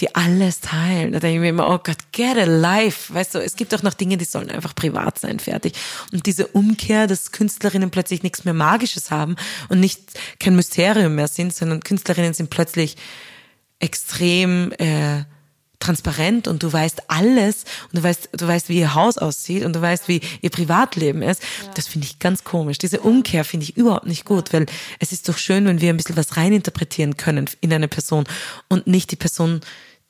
die 0.00 0.14
alles 0.14 0.60
teilen. 0.60 1.12
Da 1.12 1.20
denke 1.20 1.36
ich 1.36 1.40
mir 1.40 1.48
immer, 1.48 1.68
oh 1.68 1.78
Gott, 1.82 1.96
get 2.12 2.36
a 2.36 2.44
life. 2.44 3.12
Weißt 3.14 3.34
du, 3.34 3.38
es 3.38 3.56
gibt 3.56 3.74
auch 3.74 3.82
noch 3.82 3.94
Dinge, 3.94 4.18
die 4.18 4.26
sollen 4.26 4.50
einfach 4.50 4.74
privat 4.74 5.18
sein, 5.18 5.38
fertig. 5.38 5.72
Und 6.12 6.26
diese 6.26 6.48
Umkehr, 6.48 7.06
dass 7.06 7.32
Künstlerinnen 7.32 7.90
plötzlich 7.90 8.22
nichts 8.22 8.44
mehr 8.44 8.54
Magisches 8.54 9.10
haben 9.10 9.36
und 9.68 9.80
nicht 9.80 10.00
kein 10.38 10.56
Mysterium 10.56 11.14
mehr 11.14 11.28
sind, 11.28 11.54
sondern 11.54 11.80
Künstlerinnen 11.80 12.34
sind 12.34 12.50
plötzlich 12.50 12.96
extrem 13.78 14.72
äh, 14.72 15.24
transparent 15.78 16.48
und 16.48 16.62
du 16.62 16.72
weißt 16.72 17.10
alles 17.10 17.64
und 17.84 17.98
du 17.98 18.02
weißt, 18.02 18.30
du 18.32 18.46
weißt, 18.46 18.68
wie 18.68 18.78
ihr 18.78 18.94
Haus 18.94 19.18
aussieht 19.18 19.64
und 19.64 19.74
du 19.74 19.80
weißt, 19.80 20.08
wie 20.08 20.20
ihr 20.40 20.50
Privatleben 20.50 21.22
ist. 21.22 21.42
Ja. 21.42 21.70
Das 21.74 21.88
finde 21.88 22.06
ich 22.06 22.18
ganz 22.18 22.44
komisch. 22.44 22.78
Diese 22.78 23.00
Umkehr 23.00 23.44
finde 23.44 23.64
ich 23.64 23.76
überhaupt 23.76 24.06
nicht 24.06 24.24
gut, 24.24 24.52
weil 24.52 24.66
es 24.98 25.12
ist 25.12 25.28
doch 25.28 25.38
schön, 25.38 25.66
wenn 25.66 25.80
wir 25.80 25.90
ein 25.90 25.96
bisschen 25.96 26.16
was 26.16 26.36
reininterpretieren 26.36 27.16
können 27.16 27.48
in 27.60 27.72
eine 27.72 27.88
Person 27.88 28.24
und 28.68 28.86
nicht 28.86 29.10
die 29.10 29.16
Person 29.16 29.60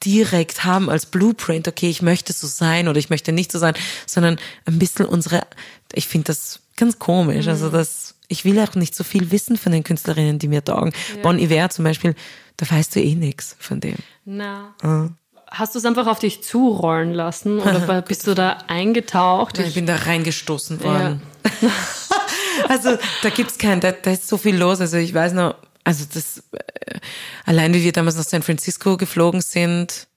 direkt 0.04 0.64
haben 0.64 0.90
als 0.90 1.06
Blueprint, 1.06 1.68
okay, 1.68 1.88
ich 1.88 2.02
möchte 2.02 2.32
so 2.32 2.46
sein 2.46 2.88
oder 2.88 2.98
ich 2.98 3.10
möchte 3.10 3.32
nicht 3.32 3.50
so 3.50 3.58
sein, 3.58 3.74
sondern 4.06 4.38
ein 4.66 4.78
bisschen 4.78 5.06
unsere, 5.06 5.46
ich 5.92 6.06
finde 6.06 6.26
das 6.26 6.60
ganz 6.76 6.98
komisch. 6.98 7.48
Also 7.48 7.66
mhm. 7.68 7.74
Also 7.74 7.78
das, 7.78 8.14
ich 8.28 8.44
will 8.44 8.58
auch 8.60 8.74
nicht 8.74 8.94
so 8.94 9.04
viel 9.04 9.30
wissen 9.30 9.56
von 9.56 9.72
den 9.72 9.84
Künstlerinnen, 9.84 10.38
die 10.38 10.48
mir 10.48 10.64
taugen. 10.64 10.92
Ja. 11.16 11.22
Bon 11.22 11.38
Iver 11.38 11.70
zum 11.70 11.84
Beispiel, 11.84 12.14
da 12.56 12.70
weißt 12.70 12.94
du 12.94 13.00
eh 13.00 13.14
nichts 13.14 13.56
von 13.58 13.80
dem. 13.80 13.96
Na. 14.24 14.74
Ah. 14.82 15.08
Hast 15.48 15.74
du 15.74 15.78
es 15.78 15.84
einfach 15.84 16.06
auf 16.06 16.18
dich 16.18 16.42
zurollen 16.42 17.14
lassen 17.14 17.60
oder 17.60 18.02
bist 18.06 18.26
du 18.26 18.34
da 18.34 18.58
eingetaucht? 18.66 19.58
Ja, 19.58 19.64
ich 19.64 19.74
bin 19.74 19.86
da 19.86 19.96
reingestoßen 19.96 20.82
worden. 20.82 21.22
Ja. 21.62 21.70
also 22.68 22.98
da 23.22 23.30
gibt's 23.30 23.56
keinen, 23.56 23.80
da, 23.80 23.92
da 23.92 24.10
ist 24.10 24.28
so 24.28 24.36
viel 24.36 24.56
los. 24.56 24.80
Also 24.80 24.96
ich 24.96 25.14
weiß 25.14 25.32
noch, 25.32 25.54
also 25.86 26.04
das, 26.12 26.42
äh, 26.50 26.98
allein 27.44 27.72
wie 27.72 27.84
wir 27.84 27.92
damals 27.92 28.16
nach 28.16 28.24
San 28.24 28.42
Francisco 28.42 28.96
geflogen 28.96 29.40
sind, 29.40 30.08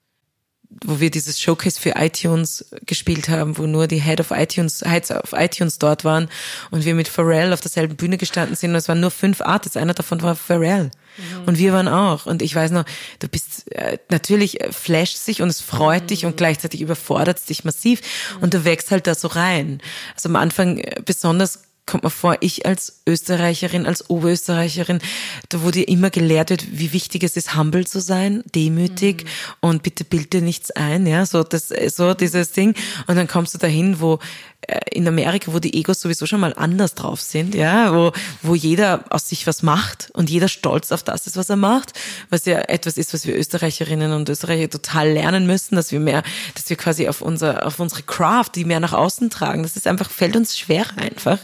wo 0.84 0.98
wir 0.98 1.10
dieses 1.10 1.40
Showcase 1.40 1.80
für 1.80 1.94
iTunes 1.96 2.64
gespielt 2.86 3.28
haben, 3.28 3.56
wo 3.56 3.66
nur 3.66 3.86
die 3.86 4.02
Head 4.02 4.20
of 4.20 4.32
iTunes, 4.32 4.82
Heads 4.84 5.12
of 5.12 5.32
iTunes 5.32 5.78
dort 5.78 6.04
waren 6.04 6.28
und 6.72 6.84
wir 6.84 6.96
mit 6.96 7.06
Pharrell 7.06 7.52
auf 7.52 7.60
derselben 7.60 7.94
Bühne 7.94 8.18
gestanden 8.18 8.56
sind 8.56 8.70
und 8.70 8.76
es 8.76 8.88
waren 8.88 8.98
nur 8.98 9.12
fünf 9.12 9.42
Artists, 9.42 9.76
einer 9.76 9.94
davon 9.94 10.22
war 10.22 10.34
Pharrell. 10.34 10.84
Mhm. 11.16 11.44
Und 11.46 11.58
wir 11.58 11.72
waren 11.72 11.86
auch. 11.86 12.26
Und 12.26 12.42
ich 12.42 12.54
weiß 12.54 12.72
noch, 12.72 12.84
du 13.20 13.28
bist, 13.28 13.70
äh, 13.72 13.98
natürlich 14.10 14.60
äh, 14.60 14.72
flasht 14.72 15.18
sich 15.18 15.40
und 15.40 15.50
es 15.50 15.60
freut 15.60 16.04
mhm. 16.04 16.06
dich 16.08 16.26
und 16.26 16.36
gleichzeitig 16.36 16.80
überfordert 16.80 17.38
es 17.38 17.44
dich 17.44 17.64
massiv 17.64 18.00
mhm. 18.36 18.42
und 18.42 18.54
du 18.54 18.64
wächst 18.64 18.90
halt 18.90 19.06
da 19.06 19.14
so 19.14 19.28
rein. 19.28 19.80
Also 20.16 20.28
am 20.28 20.36
Anfang 20.36 20.78
äh, 20.78 21.00
besonders 21.04 21.69
kommt 21.90 22.04
mir 22.04 22.10
vor, 22.10 22.36
ich 22.40 22.66
als 22.66 23.02
Österreicherin, 23.04 23.84
als 23.84 24.08
Oberösterreicherin, 24.08 25.00
da 25.48 25.62
wurde 25.62 25.82
immer 25.82 26.10
gelehrt 26.10 26.50
wird, 26.50 26.78
wie 26.78 26.92
wichtig 26.92 27.24
es 27.24 27.36
ist, 27.36 27.56
humble 27.56 27.84
zu 27.84 28.00
sein, 28.00 28.44
demütig 28.54 29.24
mhm. 29.24 29.68
und 29.68 29.82
bitte 29.82 30.04
bild 30.04 30.32
dir 30.32 30.40
nichts 30.40 30.70
ein, 30.70 31.06
ja, 31.06 31.26
so 31.26 31.42
das, 31.42 31.68
so 31.88 32.14
dieses 32.14 32.52
Ding. 32.52 32.74
Und 33.08 33.16
dann 33.16 33.26
kommst 33.26 33.54
du 33.54 33.58
dahin, 33.58 34.00
wo 34.00 34.20
äh, 34.60 34.78
in 34.92 35.08
Amerika, 35.08 35.52
wo 35.52 35.58
die 35.58 35.74
Egos 35.74 36.00
sowieso 36.00 36.26
schon 36.26 36.38
mal 36.38 36.54
anders 36.54 36.94
drauf 36.94 37.20
sind, 37.20 37.56
ja, 37.56 37.92
wo, 37.92 38.12
wo 38.42 38.54
jeder 38.54 39.04
aus 39.10 39.28
sich 39.28 39.48
was 39.48 39.64
macht 39.64 40.10
und 40.12 40.30
jeder 40.30 40.48
stolz 40.48 40.92
auf 40.92 41.02
das 41.02 41.26
ist, 41.26 41.36
was 41.36 41.50
er 41.50 41.56
macht, 41.56 41.92
was 42.28 42.44
ja 42.44 42.58
etwas 42.60 42.98
ist, 42.98 43.12
was 43.14 43.26
wir 43.26 43.36
Österreicherinnen 43.36 44.12
und 44.12 44.28
Österreicher 44.28 44.70
total 44.70 45.10
lernen 45.10 45.44
müssen, 45.44 45.74
dass 45.74 45.90
wir 45.90 45.98
mehr, 45.98 46.22
dass 46.54 46.70
wir 46.70 46.76
quasi 46.76 47.08
auf 47.08 47.20
unser, 47.20 47.66
auf 47.66 47.80
unsere 47.80 48.04
Craft, 48.04 48.50
die 48.54 48.64
mehr 48.64 48.78
nach 48.78 48.92
außen 48.92 49.28
tragen. 49.28 49.64
Das 49.64 49.74
ist 49.74 49.88
einfach, 49.88 50.08
fällt 50.08 50.36
uns 50.36 50.56
schwer 50.56 50.86
einfach 50.96 51.38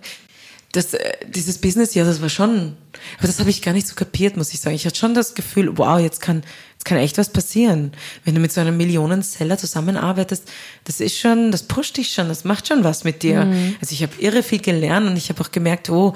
das, 0.77 0.93
äh, 0.93 1.13
dieses 1.27 1.59
Business, 1.59 1.95
ja, 1.95 2.05
das 2.05 2.21
war 2.21 2.29
schon, 2.29 2.77
aber 3.19 3.27
das 3.27 3.41
habe 3.41 3.49
ich 3.49 3.63
gar 3.63 3.73
nicht 3.73 3.87
so 3.87 3.95
kapiert, 3.95 4.37
muss 4.37 4.53
ich 4.53 4.61
sagen. 4.61 4.77
Ich 4.77 4.85
hatte 4.85 4.97
schon 4.97 5.15
das 5.15 5.35
Gefühl, 5.35 5.79
wow, 5.79 5.99
jetzt 5.99 6.21
kann, 6.21 6.43
jetzt 6.75 6.85
kann 6.85 6.99
echt 6.99 7.17
was 7.17 7.31
passieren. 7.31 7.93
Wenn 8.25 8.35
du 8.35 8.41
mit 8.41 8.53
so 8.53 8.61
einem 8.61 8.77
Millionenseller 8.77 9.57
zusammenarbeitest, 9.57 10.45
das 10.85 11.01
ist 11.01 11.19
schon, 11.19 11.51
das 11.51 11.63
pusht 11.63 11.97
dich 11.97 12.13
schon, 12.13 12.29
das 12.29 12.45
macht 12.45 12.69
schon 12.69 12.85
was 12.85 13.05
mit 13.05 13.23
dir. 13.23 13.47
Mhm. 13.47 13.77
Also 13.81 13.93
ich 13.93 14.03
habe 14.03 14.13
irre 14.19 14.43
viel 14.43 14.61
gelernt 14.61 15.09
und 15.09 15.17
ich 15.17 15.31
habe 15.31 15.41
auch 15.41 15.51
gemerkt, 15.51 15.89
oh, 15.89 16.15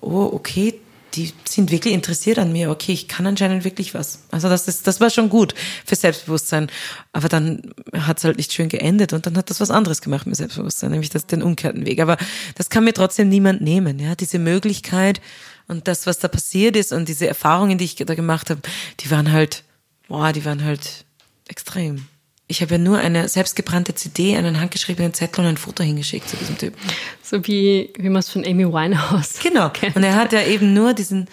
oh, 0.00 0.30
okay, 0.32 0.80
die 1.16 1.32
sind 1.48 1.70
wirklich 1.70 1.94
interessiert 1.94 2.38
an 2.38 2.52
mir. 2.52 2.70
Okay, 2.70 2.92
ich 2.92 3.08
kann 3.08 3.26
anscheinend 3.26 3.64
wirklich 3.64 3.94
was. 3.94 4.20
Also 4.30 4.48
das 4.48 4.68
ist, 4.68 4.86
das 4.86 5.00
war 5.00 5.08
schon 5.08 5.30
gut 5.30 5.54
für 5.84 5.96
Selbstbewusstsein. 5.96 6.68
Aber 7.12 7.28
dann 7.28 7.74
hat 7.94 8.18
es 8.18 8.24
halt 8.24 8.36
nicht 8.36 8.52
schön 8.52 8.68
geendet 8.68 9.12
und 9.12 9.26
dann 9.26 9.36
hat 9.36 9.48
das 9.48 9.60
was 9.60 9.70
anderes 9.70 10.02
gemacht 10.02 10.26
mit 10.26 10.36
Selbstbewusstsein, 10.36 10.90
nämlich 10.90 11.10
das 11.10 11.26
den 11.26 11.42
umkehrten 11.42 11.86
Weg. 11.86 12.00
Aber 12.00 12.18
das 12.54 12.68
kann 12.68 12.84
mir 12.84 12.92
trotzdem 12.92 13.28
niemand 13.28 13.62
nehmen. 13.62 13.98
Ja, 13.98 14.14
diese 14.14 14.38
Möglichkeit 14.38 15.20
und 15.68 15.88
das, 15.88 16.06
was 16.06 16.18
da 16.18 16.28
passiert 16.28 16.76
ist 16.76 16.92
und 16.92 17.08
diese 17.08 17.26
Erfahrungen, 17.26 17.78
die 17.78 17.86
ich 17.86 17.96
da 17.96 18.14
gemacht 18.14 18.50
habe, 18.50 18.60
die 19.00 19.10
waren 19.10 19.32
halt, 19.32 19.64
boah, 20.08 20.32
die 20.32 20.44
waren 20.44 20.64
halt 20.64 21.06
extrem. 21.48 22.06
Ich 22.48 22.62
habe 22.62 22.72
ja 22.72 22.78
nur 22.78 22.98
eine 22.98 23.28
selbstgebrannte 23.28 23.94
CD, 23.96 24.36
einen 24.36 24.60
handgeschriebenen 24.60 25.12
Zettel 25.14 25.40
und 25.40 25.50
ein 25.50 25.56
Foto 25.56 25.82
hingeschickt 25.82 26.28
zu 26.28 26.36
diesem 26.36 26.56
Typen. 26.56 26.78
So 27.22 27.44
wie, 27.46 27.92
wie 27.98 28.08
man 28.08 28.20
es 28.20 28.28
von 28.28 28.44
Amy 28.46 28.64
Winehouse 28.66 29.38
Genau. 29.42 29.68
Kennt. 29.70 29.96
Und 29.96 30.04
er 30.04 30.14
hat 30.14 30.32
ja 30.32 30.42
eben 30.42 30.72
nur 30.72 30.94
diesen, 30.94 31.26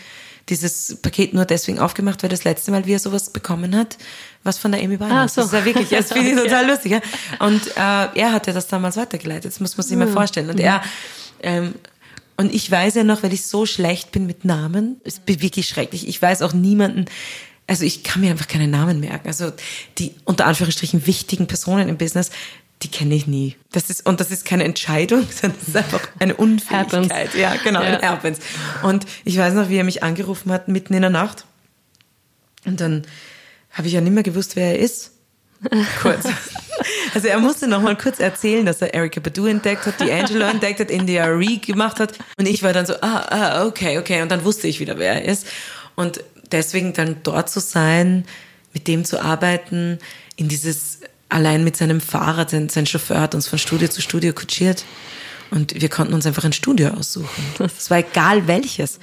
dieses 0.49 0.97
Paket 1.01 1.35
nur 1.35 1.45
deswegen 1.45 1.77
aufgemacht, 1.77 2.23
weil 2.23 2.31
das 2.31 2.43
letzte 2.45 2.71
Mal, 2.71 2.87
wie 2.87 2.93
er 2.93 2.99
sowas 2.99 3.29
bekommen 3.29 3.75
hat, 3.75 3.97
was 4.43 4.57
von 4.57 4.71
der 4.71 4.81
Amy 4.81 4.99
Winehouse. 4.99 5.35
So. 5.35 5.41
Das 5.41 5.53
ist 5.53 5.59
ja 5.59 5.65
wirklich, 5.65 5.89
das 5.89 6.11
finde 6.11 6.31
ich 6.31 6.35
total 6.43 6.65
lustig. 6.65 6.93
Ja? 6.93 7.01
Und 7.37 7.67
äh, 7.67 8.19
er 8.19 8.31
hat 8.31 8.47
ja 8.47 8.53
das 8.53 8.67
damals 8.67 8.97
weitergeleitet, 8.97 9.51
das 9.51 9.59
muss 9.59 9.77
man 9.77 9.85
sich 9.85 9.95
mhm. 9.95 10.05
mal 10.05 10.11
vorstellen. 10.11 10.49
Und 10.49 10.59
er, 10.59 10.81
ähm, 11.43 11.75
und 12.37 12.51
ich 12.51 12.69
weiß 12.69 12.95
ja 12.95 13.03
noch, 13.03 13.21
weil 13.21 13.33
ich 13.33 13.45
so 13.45 13.67
schlecht 13.67 14.11
bin 14.11 14.25
mit 14.25 14.45
Namen, 14.45 14.99
es 15.03 15.19
ist 15.19 15.43
wirklich 15.43 15.67
schrecklich. 15.67 16.07
Ich 16.07 16.19
weiß 16.19 16.41
auch 16.41 16.53
niemanden, 16.53 17.05
also 17.67 17.85
ich 17.85 18.03
kann 18.03 18.21
mir 18.21 18.31
einfach 18.31 18.47
keine 18.47 18.67
Namen 18.67 18.99
merken. 18.99 19.27
Also 19.27 19.51
die 19.97 20.15
unter 20.25 20.45
Anführungsstrichen 20.45 21.07
wichtigen 21.07 21.47
Personen 21.47 21.89
im 21.89 21.97
Business, 21.97 22.31
die 22.81 22.89
kenne 22.89 23.15
ich 23.15 23.27
nie. 23.27 23.55
Das 23.71 23.89
ist, 23.89 24.05
und 24.05 24.19
das 24.19 24.31
ist 24.31 24.45
keine 24.45 24.65
Entscheidung, 24.65 25.25
sondern 25.41 25.59
das 25.59 25.69
ist 25.69 25.77
einfach 25.77 26.07
eine 26.19 26.35
Unfähigkeit. 26.35 27.33
Ja, 27.35 27.55
genau, 27.63 27.81
ja. 27.81 28.01
happens. 28.01 28.39
Und 28.83 29.05
ich 29.23 29.37
weiß 29.37 29.53
noch, 29.53 29.69
wie 29.69 29.77
er 29.77 29.83
mich 29.83 30.03
angerufen 30.03 30.51
hat, 30.51 30.67
mitten 30.67 30.93
in 30.93 31.01
der 31.01 31.09
Nacht. 31.09 31.45
Und 32.65 32.79
dann 32.81 33.03
habe 33.71 33.87
ich 33.87 33.93
ja 33.93 34.01
nicht 34.01 34.13
mehr 34.13 34.23
gewusst, 34.23 34.55
wer 34.55 34.67
er 34.67 34.79
ist. 34.79 35.11
Kurz. 36.01 36.27
Also 37.13 37.27
er 37.27 37.39
musste 37.39 37.67
noch 37.67 37.81
mal 37.81 37.95
kurz 37.95 38.19
erzählen, 38.19 38.65
dass 38.65 38.81
er 38.81 38.93
Erika 38.93 39.19
Badu 39.19 39.45
entdeckt 39.45 39.85
hat, 39.85 39.99
die 39.99 40.11
Angelo 40.11 40.45
entdeckt 40.45 40.79
hat, 40.79 40.89
India 40.89 41.25
Ree 41.25 41.57
gemacht 41.57 41.99
hat. 41.99 42.17
Und 42.37 42.47
ich 42.47 42.63
war 42.63 42.73
dann 42.73 42.87
so, 42.87 42.95
ah, 43.01 43.25
ah, 43.29 43.65
okay, 43.65 43.99
okay. 43.99 44.23
Und 44.23 44.31
dann 44.31 44.43
wusste 44.43 44.67
ich 44.67 44.79
wieder, 44.79 44.97
wer 44.97 45.13
er 45.13 45.25
ist. 45.25 45.45
Und 45.95 46.23
deswegen 46.53 46.93
dann 46.93 47.17
dort 47.23 47.49
zu 47.49 47.59
sein, 47.59 48.25
mit 48.73 48.87
dem 48.87 49.03
zu 49.03 49.21
arbeiten, 49.21 49.99
in 50.35 50.47
dieses, 50.47 51.01
allein 51.29 51.63
mit 51.63 51.75
seinem 51.75 51.99
Fahrrad, 51.99 52.51
sein 52.51 52.85
Chauffeur 52.85 53.19
hat 53.19 53.35
uns 53.35 53.47
von 53.47 53.59
Studio 53.59 53.87
zu 53.87 54.01
Studio 54.01 54.33
kutschiert. 54.33 54.85
Und 55.51 55.79
wir 55.79 55.89
konnten 55.89 56.13
uns 56.13 56.25
einfach 56.25 56.45
ein 56.45 56.53
Studio 56.53 56.89
aussuchen. 56.89 57.43
Es 57.77 57.89
war 57.91 57.99
egal 57.99 58.47
welches 58.47 58.99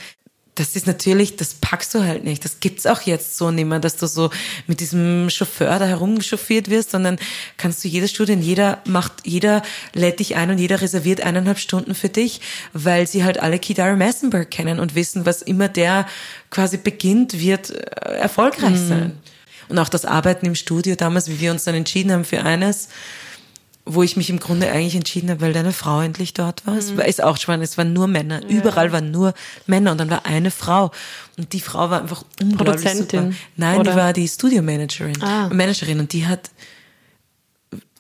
das 0.60 0.76
ist 0.76 0.86
natürlich, 0.86 1.36
das 1.36 1.54
packst 1.54 1.94
du 1.94 2.00
halt 2.00 2.24
nicht. 2.24 2.44
Das 2.44 2.60
gibt's 2.60 2.84
auch 2.84 3.00
jetzt 3.02 3.38
so 3.38 3.50
nicht 3.50 3.64
mehr, 3.64 3.78
dass 3.78 3.96
du 3.96 4.06
so 4.06 4.30
mit 4.66 4.80
diesem 4.80 5.30
Chauffeur 5.30 5.78
da 5.78 5.86
herumchauffiert 5.86 6.68
wirst, 6.68 6.90
sondern 6.90 7.18
kannst 7.56 7.82
du 7.82 7.88
jedes 7.88 8.10
Studio, 8.10 8.36
jeder 8.36 8.82
macht, 8.84 9.12
jeder 9.24 9.62
lädt 9.94 10.18
dich 10.18 10.36
ein 10.36 10.50
und 10.50 10.58
jeder 10.58 10.82
reserviert 10.82 11.22
eineinhalb 11.22 11.58
Stunden 11.58 11.94
für 11.94 12.10
dich, 12.10 12.40
weil 12.74 13.06
sie 13.06 13.24
halt 13.24 13.40
alle 13.40 13.58
Kidara 13.58 13.96
Massenberg 13.96 14.50
kennen 14.50 14.80
und 14.80 14.94
wissen, 14.94 15.24
was 15.24 15.40
immer 15.40 15.68
der 15.68 16.06
quasi 16.50 16.76
beginnt, 16.76 17.38
wird 17.40 17.70
äh, 17.70 18.16
erfolgreich 18.16 18.78
mhm. 18.78 18.88
sein. 18.88 19.18
Und 19.68 19.78
auch 19.78 19.88
das 19.88 20.04
Arbeiten 20.04 20.46
im 20.46 20.56
Studio 20.56 20.96
damals, 20.96 21.28
wie 21.28 21.40
wir 21.40 21.52
uns 21.52 21.64
dann 21.64 21.76
entschieden 21.76 22.10
haben 22.12 22.24
für 22.24 22.42
eines, 22.42 22.88
wo 23.86 24.02
ich 24.02 24.16
mich 24.16 24.28
im 24.28 24.40
Grunde 24.40 24.70
eigentlich 24.70 24.96
entschieden 24.96 25.30
habe, 25.30 25.40
weil 25.40 25.52
deine 25.52 25.72
Frau 25.72 26.00
endlich 26.00 26.34
dort 26.34 26.66
war. 26.66 26.74
Mhm. 26.74 26.80
Es 26.80 26.96
war 26.96 27.04
ist 27.06 27.22
auch 27.22 27.36
spannend, 27.36 27.64
es 27.64 27.78
waren 27.78 27.92
nur 27.92 28.08
Männer. 28.08 28.42
Ja. 28.42 28.48
Überall 28.48 28.92
waren 28.92 29.10
nur 29.10 29.32
Männer 29.66 29.92
und 29.92 29.98
dann 29.98 30.10
war 30.10 30.26
eine 30.26 30.50
Frau. 30.50 30.90
Und 31.38 31.52
die 31.52 31.60
Frau 31.60 31.88
war 31.90 32.00
einfach 32.02 32.24
unglaublich 32.40 32.82
Produzentin, 32.82 33.32
super. 33.32 33.34
Nein, 33.56 33.80
oder? 33.80 33.92
die 33.92 33.96
war 33.96 34.12
die 34.12 34.28
Studio-Managerin. 34.28 35.22
Ah. 35.22 35.48
Managerin 35.52 36.00
und 36.00 36.12
die 36.12 36.26
hat 36.26 36.50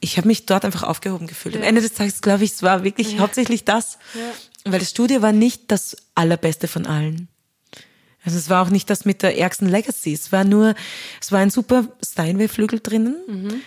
ich 0.00 0.16
habe 0.16 0.26
mich 0.26 0.46
dort 0.46 0.64
einfach 0.64 0.82
aufgehoben 0.82 1.26
gefühlt. 1.26 1.54
Ja. 1.54 1.60
Am 1.60 1.66
Ende 1.66 1.82
des 1.82 1.92
Tages 1.92 2.22
glaube 2.22 2.44
ich, 2.44 2.52
es 2.52 2.62
war 2.62 2.84
wirklich 2.84 3.12
ja. 3.12 3.18
hauptsächlich 3.18 3.64
das. 3.64 3.98
Ja. 4.14 4.72
Weil 4.72 4.80
das 4.80 4.90
Studio 4.90 5.22
war 5.22 5.32
nicht 5.32 5.70
das 5.70 5.96
allerbeste 6.14 6.68
von 6.68 6.86
allen. 6.86 7.28
Also 8.24 8.36
es 8.36 8.50
war 8.50 8.66
auch 8.66 8.70
nicht 8.70 8.90
das 8.90 9.04
mit 9.04 9.22
der 9.22 9.38
ärgsten 9.38 9.68
Legacy. 9.68 10.12
Es 10.12 10.30
war 10.32 10.44
nur, 10.44 10.74
es 11.20 11.32
war 11.32 11.40
ein 11.40 11.50
super 11.50 11.86
Steinway-Flügel 12.04 12.80
drinnen. 12.80 13.16
Mhm 13.26 13.62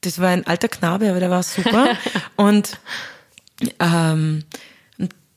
das 0.00 0.18
war 0.18 0.28
ein 0.28 0.46
alter 0.46 0.68
Knabe, 0.68 1.10
aber 1.10 1.20
der 1.20 1.30
war 1.30 1.42
super. 1.42 1.96
und 2.36 2.78
ähm, 3.78 4.44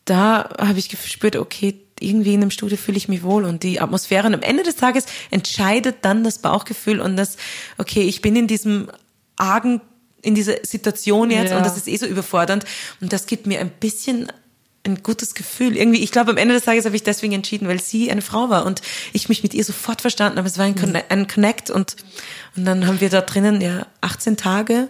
da 0.06 0.50
habe 0.60 0.80
ich 0.80 0.90
gespürt, 0.90 1.36
okay, 1.36 1.80
irgendwie 2.00 2.34
in 2.34 2.42
einem 2.42 2.52
Studio 2.52 2.78
fühle 2.78 2.98
ich 2.98 3.08
mich 3.08 3.24
wohl 3.24 3.46
und 3.46 3.64
die 3.64 3.80
Atmosphäre. 3.80 4.28
Und 4.28 4.34
am 4.34 4.42
Ende 4.42 4.64
des 4.64 4.76
Tages 4.76 5.06
entscheidet 5.32 5.98
dann 6.02 6.24
das 6.24 6.40
Bauchgefühl 6.40 7.00
und 7.00 7.16
das, 7.16 7.38
okay, 7.78 8.02
ich 8.04 8.22
bin 8.22 8.36
in 8.36 8.48
diesem 8.48 8.90
argen, 9.38 9.82
in 10.22 10.36
dieser 10.36 10.56
Situation 10.64 11.32
jetzt 11.32 11.52
ja. 11.52 11.58
und 11.58 11.66
das 11.66 11.78
ist 11.78 11.88
eh 11.88 11.98
so 11.98 12.06
überfordernd. 12.06 12.66
Und 13.00 13.14
das 13.14 13.26
gibt 13.26 13.48
mir 13.48 13.60
ein 13.60 13.70
bisschen 13.70 14.32
ein 14.86 15.02
gutes 15.02 15.34
Gefühl. 15.34 15.78
Irgendwie, 15.78 16.04
ich 16.04 16.12
glaube, 16.12 16.32
am 16.32 16.38
Ende 16.38 16.54
des 16.56 16.64
Tages 16.64 16.86
habe 16.86 16.96
ich 16.96 17.04
deswegen 17.04 17.34
entschieden, 17.34 17.68
weil 17.68 17.80
sie 17.80 18.12
eine 18.12 18.22
Frau 18.22 18.50
war 18.50 18.66
und 18.66 18.82
ich 19.14 19.30
mich 19.30 19.44
mit 19.44 19.54
ihr 19.54 19.64
sofort 19.64 20.02
verstanden 20.02 20.38
habe. 20.38 20.48
Es 20.48 20.58
war 20.58 20.66
ein, 20.66 20.76
Conne 20.76 21.04
ein 21.10 21.28
Connect 21.28 21.70
und, 21.70 21.96
und 22.56 22.66
dann 22.66 22.86
haben 22.86 23.00
wir 23.00 23.10
da 23.10 23.22
drinnen 23.22 23.62
ja 23.62 23.88
18 24.02 24.36
Tage 24.36 24.90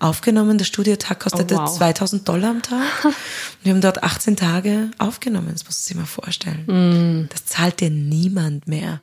aufgenommen. 0.00 0.58
Der 0.58 0.66
Studiotag 0.66 1.20
kostete 1.20 1.54
oh, 1.54 1.60
wow. 1.60 1.76
2000 1.76 2.28
Dollar 2.28 2.50
am 2.50 2.62
Tag. 2.62 2.82
wir 3.62 3.72
haben 3.72 3.80
dort 3.80 4.02
18 4.02 4.36
Tage 4.36 4.90
aufgenommen. 4.98 5.48
Das 5.52 5.64
musst 5.64 5.88
du 5.88 5.94
dir 5.94 6.00
mal 6.00 6.06
vorstellen. 6.06 6.66
Mm. 6.66 7.28
Das 7.30 7.46
zahlt 7.46 7.80
dir 7.80 7.90
niemand 7.90 8.68
mehr. 8.68 9.02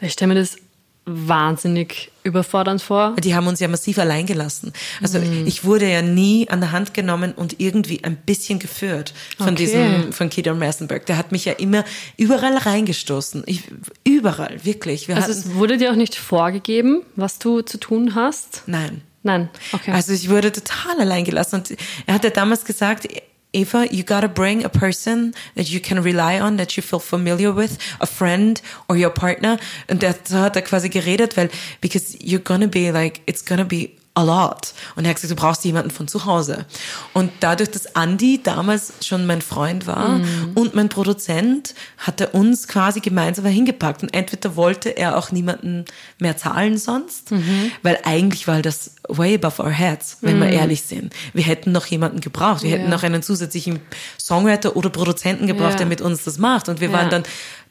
Ich 0.00 0.14
stelle 0.14 0.34
mir 0.34 0.40
das 0.40 0.56
wahnsinnig 1.04 2.12
überfordernd 2.22 2.80
vor. 2.80 3.16
Die 3.18 3.34
haben 3.34 3.48
uns 3.48 3.58
ja 3.58 3.66
massiv 3.66 3.98
allein 3.98 4.26
gelassen. 4.26 4.72
Also 5.00 5.18
mhm. 5.18 5.46
ich 5.46 5.64
wurde 5.64 5.90
ja 5.90 6.00
nie 6.00 6.48
an 6.48 6.60
der 6.60 6.70
Hand 6.70 6.94
genommen 6.94 7.32
und 7.32 7.58
irgendwie 7.60 8.04
ein 8.04 8.16
bisschen 8.16 8.60
geführt 8.60 9.12
von 9.36 9.48
okay. 9.48 9.56
diesem, 9.56 10.12
von 10.12 10.30
Kidon 10.30 10.58
Massenberg. 10.58 11.06
Der 11.06 11.16
hat 11.16 11.32
mich 11.32 11.44
ja 11.44 11.54
immer 11.54 11.84
überall 12.16 12.56
reingestoßen. 12.56 13.42
Ich, 13.46 13.64
überall, 14.04 14.64
wirklich. 14.64 15.08
Wir 15.08 15.16
also 15.16 15.32
es 15.32 15.54
wurde 15.54 15.76
dir 15.76 15.90
auch 15.90 15.96
nicht 15.96 16.14
vorgegeben, 16.14 17.02
was 17.16 17.38
du 17.40 17.62
zu 17.62 17.78
tun 17.78 18.14
hast? 18.14 18.62
Nein. 18.66 19.02
Nein, 19.24 19.50
okay. 19.72 19.92
Also 19.92 20.12
ich 20.12 20.28
wurde 20.28 20.50
total 20.50 21.00
allein 21.00 21.24
gelassen. 21.24 21.56
Und 21.56 21.76
er 22.06 22.14
hat 22.14 22.24
ja 22.24 22.30
damals 22.30 22.64
gesagt, 22.64 23.06
Eva, 23.52 23.86
you 23.90 24.02
gotta 24.02 24.28
bring 24.28 24.64
a 24.64 24.68
person 24.68 25.34
that 25.54 25.70
you 25.70 25.80
can 25.80 26.02
rely 26.02 26.40
on, 26.40 26.56
that 26.56 26.76
you 26.76 26.82
feel 26.82 27.00
familiar 27.00 27.52
with, 27.52 27.78
a 28.00 28.06
friend 28.06 28.60
or 28.88 28.96
your 28.96 29.10
partner. 29.10 29.58
Und 29.88 30.02
da 30.02 30.14
hat 30.30 30.56
er 30.56 30.62
quasi 30.62 30.88
geredet, 30.88 31.36
weil, 31.36 31.50
because 31.80 32.16
you're 32.20 32.42
gonna 32.42 32.68
be 32.68 32.90
like, 32.90 33.20
it's 33.26 33.44
gonna 33.44 33.64
be 33.64 33.96
a 34.14 34.22
lot. 34.22 34.74
Und 34.94 35.04
er 35.04 35.10
hat 35.10 35.16
gesagt, 35.16 35.30
du 35.30 35.36
brauchst 35.36 35.64
jemanden 35.64 35.90
von 35.90 36.06
zu 36.06 36.26
Hause. 36.26 36.66
Und 37.14 37.32
dadurch, 37.40 37.70
dass 37.70 37.86
Andy 37.86 38.42
damals 38.42 38.92
schon 39.00 39.26
mein 39.26 39.40
Freund 39.40 39.86
war 39.86 40.18
mhm. 40.18 40.52
und 40.54 40.74
mein 40.74 40.90
Produzent, 40.90 41.74
hat 41.96 42.20
er 42.20 42.34
uns 42.34 42.68
quasi 42.68 43.00
gemeinsam 43.00 43.46
hingepackt. 43.46 44.02
Und 44.02 44.14
entweder 44.14 44.54
wollte 44.56 44.90
er 44.90 45.16
auch 45.16 45.32
niemanden 45.32 45.86
mehr 46.18 46.36
zahlen 46.36 46.76
sonst, 46.76 47.30
mhm. 47.30 47.72
weil 47.82 47.98
eigentlich 48.04 48.46
war 48.46 48.60
das 48.60 48.96
way 49.08 49.34
above 49.34 49.62
our 49.62 49.70
heads, 49.70 50.18
wenn 50.20 50.36
mhm. 50.36 50.42
wir 50.42 50.50
ehrlich 50.50 50.82
sind. 50.82 51.14
Wir 51.32 51.44
hätten 51.44 51.72
noch 51.72 51.86
jemanden 51.86 52.20
gebraucht. 52.20 52.62
Wir 52.62 52.70
ja. 52.70 52.76
hätten 52.76 52.90
noch 52.90 53.02
einen 53.02 53.22
zusätzlichen 53.22 53.80
Songwriter 54.20 54.76
oder 54.76 54.90
Produzenten 54.90 55.46
gebraucht, 55.46 55.72
ja. 55.72 55.78
der 55.78 55.86
mit 55.86 56.02
uns 56.02 56.24
das 56.24 56.36
macht. 56.36 56.68
Und 56.68 56.80
wir 56.80 56.88
ja. 56.88 56.94
waren 56.94 57.08
dann 57.08 57.22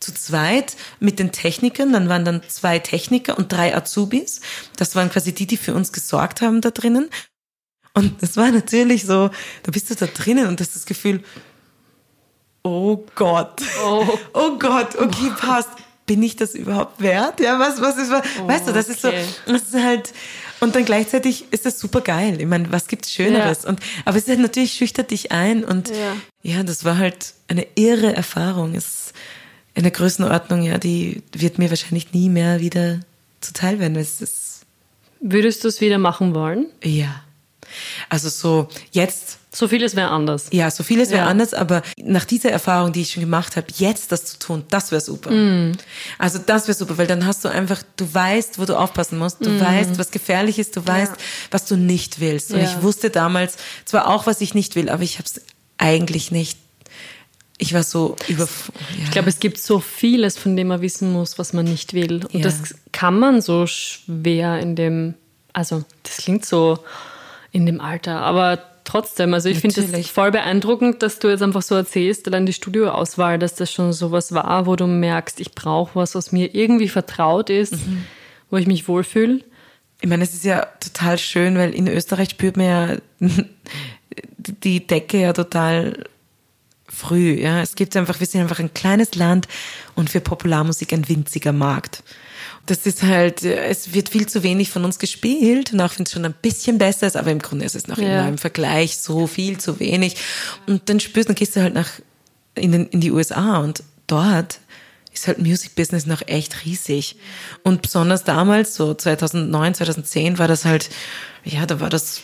zu 0.02 0.14
zweit 0.14 0.76
mit 1.00 1.20
den 1.20 1.32
Technikern. 1.32 1.94
Dann 1.94 2.10
waren 2.10 2.26
dann 2.26 2.42
zwei 2.48 2.80
Techniker 2.80 3.38
und 3.38 3.52
drei 3.52 3.76
Azubis. 3.76 4.42
Das 4.76 4.96
waren 4.96 5.10
quasi 5.10 5.34
die, 5.34 5.48
die 5.48 5.58
für 5.58 5.74
uns 5.74 5.94
gesorgt 5.94 6.42
haben 6.42 6.62
da 6.62 6.72
drinnen. 6.72 7.10
Und 7.94 8.22
das 8.22 8.38
war 8.38 8.52
natürlich 8.52 9.06
so, 9.06 9.30
da 9.64 9.72
bist 9.72 9.90
du 9.90 9.96
da 9.96 10.08
drinnen 10.08 10.48
und 10.48 10.60
hast 10.62 10.76
das 10.76 10.86
Gefühl, 10.86 11.24
oh 12.64 13.06
Gott, 13.16 13.62
oh, 13.86 14.08
oh 14.34 14.58
Gott, 14.58 14.96
okay, 14.96 15.32
passt. 15.38 15.70
Bin 16.08 16.24
ich 16.24 16.36
das 16.36 16.56
überhaupt 16.56 17.00
wert? 17.02 17.40
Ja, 17.40 17.60
was, 17.60 17.80
was 17.80 17.98
ist, 17.98 18.12
oh, 18.12 18.48
weißt 18.48 18.68
du, 18.68 18.74
das 18.74 18.90
ist 18.90 19.02
so, 19.02 19.12
das 19.46 19.62
ist 19.62 19.76
halt, 19.76 20.12
und 20.60 20.76
dann 20.76 20.84
gleichzeitig 20.84 21.46
ist 21.52 21.66
das 21.66 21.80
super 21.80 22.02
geil. 22.02 22.42
Ich 22.42 22.48
meine, 22.48 22.72
was 22.72 22.88
gibt's 22.88 23.12
Schöneres? 23.12 23.64
Ja. 23.64 23.70
Und, 23.70 23.80
aber 24.04 24.18
es 24.18 24.24
ist 24.24 24.30
halt 24.30 24.40
natürlich 24.40 24.74
schüchtert 24.74 25.12
dich 25.12 25.32
ein 25.32 25.64
und 25.64 25.90
ja. 25.90 26.16
ja, 26.44 26.64
das 26.64 26.84
war 26.84 26.98
halt 26.98 27.34
eine 27.48 27.66
irre 27.76 28.14
Erfahrung. 28.16 28.76
Es, 28.76 29.14
eine 29.76 29.92
Größenordnung, 29.92 30.64
ja, 30.64 30.78
die 30.78 31.24
wird 31.34 31.58
mir 31.58 31.70
wahrscheinlich 31.70 32.14
nie 32.14 32.30
mehr 32.30 32.60
wieder 32.60 33.00
zuteil 33.42 33.80
werden. 33.80 33.96
Es 33.96 34.22
ist 34.22 34.48
Würdest 35.24 35.64
du 35.64 35.68
es 35.68 35.82
wieder 35.82 35.98
machen 36.00 36.34
wollen? 36.34 36.66
Ja. 36.84 37.24
Also 38.10 38.28
so 38.30 38.68
jetzt 38.92 39.38
so 39.54 39.68
vieles 39.68 39.96
wäre 39.98 40.10
anders. 40.10 40.48
Ja, 40.52 40.72
so 40.72 40.82
vieles 40.82 41.10
wäre 41.10 41.24
Ja. 41.26 41.28
anders, 41.28 41.54
aber 41.54 41.84
nach 41.98 42.24
dieser 42.26 42.50
Erfahrung, 42.52 42.92
die 42.94 43.02
ich 43.02 43.12
schon 43.12 43.22
gemacht 43.22 43.56
habe, 43.58 43.68
jetzt 43.78 44.12
das 44.14 44.26
zu 44.26 44.40
tun, 44.40 44.64
das 44.70 44.92
wäre 44.92 45.02
super. 45.02 45.30
Mm. 45.30 45.74
Also 46.18 46.40
das 46.40 46.68
wäre 46.70 46.78
super, 46.78 46.98
weil 46.98 47.06
dann 47.08 47.26
hast 47.26 47.44
du 47.46 47.50
einfach, 47.50 47.84
du 47.98 48.12
weißt, 48.14 48.60
wo 48.60 48.66
du 48.66 48.78
aufpassen 48.80 49.20
musst, 49.20 49.46
du 49.46 49.60
weißt, 49.60 50.00
was 50.00 50.10
gefährlich 50.12 50.58
ist, 50.58 50.76
du 50.78 50.86
weißt, 50.88 51.12
Mm. 51.12 51.16
Ja. 51.20 51.22
was 51.52 51.66
du 51.66 51.76
nicht 51.76 52.20
willst. 52.22 52.52
Und 52.54 52.60
Ja. 52.62 52.66
ich 52.66 52.82
wusste 52.82 53.10
damals 53.10 53.58
zwar 53.86 54.08
auch, 54.08 54.26
was 54.26 54.40
ich 54.42 54.54
nicht 54.54 54.76
will, 54.76 54.90
aber 54.90 55.04
ich 55.04 55.18
habe 55.20 55.26
es 55.28 55.42
eigentlich 55.78 56.32
nicht. 56.32 56.58
Ich 57.64 57.76
war 57.76 57.84
so 57.84 58.16
über. 58.28 58.46
Ja. 58.46 59.04
Ich 59.04 59.12
glaube, 59.12 59.30
es 59.30 59.40
gibt 59.40 59.60
so 59.60 59.80
vieles, 59.80 60.36
von 60.36 60.56
dem 60.58 60.68
man 60.70 60.82
wissen 60.82 61.12
muss, 61.12 61.38
was 61.38 61.54
man 61.54 61.66
nicht 61.66 61.94
will. 61.94 62.26
Und 62.26 62.34
Ja. 62.34 62.42
das 62.42 62.74
kann 62.92 63.20
man 63.20 63.40
so 63.42 63.68
schwer 63.68 64.58
in 64.60 64.76
dem, 64.76 65.14
also 65.54 65.84
das 66.02 66.18
klingt 66.18 66.44
so 66.44 66.80
in 67.52 67.68
dem 67.68 67.80
Alter, 67.80 68.22
aber 68.22 68.58
trotzdem, 68.84 69.34
also 69.36 69.48
ich 69.48 69.60
finde 69.60 69.80
es 69.80 69.88
Natürlich. 69.88 70.12
voll 70.12 70.32
beeindruckend, 70.32 71.04
dass 71.04 71.20
du 71.20 71.28
jetzt 71.30 71.44
einfach 71.44 71.62
so 71.62 71.76
erzählst, 71.76 72.26
allein 72.28 72.48
die 72.48 72.54
Studioauswahl, 72.54 73.38
dass 73.38 73.54
das 73.54 73.72
schon 73.72 73.94
sowas 73.94 74.34
war, 74.34 74.66
wo 74.66 74.76
du 74.76 74.88
merkst, 74.88 75.40
ich 75.40 75.52
brauche 75.54 75.92
was, 75.94 76.16
was 76.16 76.32
mir 76.32 76.56
irgendwie 76.56 76.90
vertraut 76.90 77.52
ist, 77.52 77.74
Mhm. 77.74 78.06
wo 78.50 78.58
ich 78.58 78.66
mich 78.66 78.88
wohlfühle. 78.88 79.42
Ich 80.02 80.10
meine, 80.10 80.24
es 80.24 80.34
ist 80.34 80.46
ja 80.46 80.66
total 80.80 81.20
schön, 81.20 81.58
weil 81.60 81.76
in 81.76 81.88
Österreich 81.88 82.32
spürt 82.32 82.58
man 82.58 82.66
ja 82.66 82.98
die 84.64 84.88
Decke 84.88 85.22
ja 85.22 85.34
total 85.34 86.06
früh. 86.92 87.40
Ja, 87.42 87.62
es 87.62 87.76
gibt 87.76 87.96
einfach, 87.96 88.20
wir 88.20 88.28
sind 88.28 88.42
einfach 88.42 88.60
ein 88.60 88.74
kleines 88.74 89.16
Land 89.16 89.48
und 89.96 90.10
für 90.10 90.22
Popularmusik 90.22 90.94
ein 90.94 91.08
winziger 91.08 91.52
Markt. 91.54 92.04
Das 92.68 92.86
ist 92.86 93.02
halt, 93.04 93.44
äh, 93.44 93.66
es 93.66 93.94
wird 93.94 94.10
viel 94.10 94.28
zu 94.28 94.44
wenig 94.44 94.70
von 94.70 94.86
uns 94.86 95.00
gespielt 95.00 95.74
und 95.74 95.82
auch 95.82 95.98
wenn 95.98 96.06
es 96.06 96.12
schon 96.12 96.26
ein 96.26 96.36
bisschen 96.42 96.78
besser 96.78 97.08
ist, 97.08 97.18
aber 97.18 97.32
im 97.32 97.40
Grunde 97.40 97.66
ist 97.66 97.76
es 97.76 97.88
noch 97.88 97.98
Ja. 97.98 98.20
immer 98.22 98.28
im 98.30 98.38
Vergleich 98.38 98.98
so 98.98 99.26
viel 99.28 99.58
zu 99.58 99.80
wenig. 99.80 100.18
Und 100.68 100.90
dann 100.90 101.00
spürst 101.00 101.28
du, 101.30 101.34
dann 101.34 101.36
gehst 101.36 101.56
du 101.56 101.62
halt 101.62 101.74
nach 101.74 101.90
in, 102.56 102.72
den, 102.72 102.88
in 102.88 103.00
die 103.02 103.12
USA 103.12 103.60
und 103.60 103.84
dort 104.08 104.60
ist 105.14 105.28
halt 105.28 105.40
Music 105.40 105.76
Business 105.76 106.06
noch 106.06 106.22
echt 106.28 106.66
riesig. 106.66 107.16
Und 107.64 107.82
besonders 107.82 108.24
damals, 108.24 108.76
so 108.76 108.94
2009, 108.94 109.74
2010, 109.76 110.38
war 110.38 110.48
das 110.48 110.64
halt, 110.66 110.90
ja, 111.44 111.66
da 111.66 111.80
war 111.80 111.90
das 111.90 112.22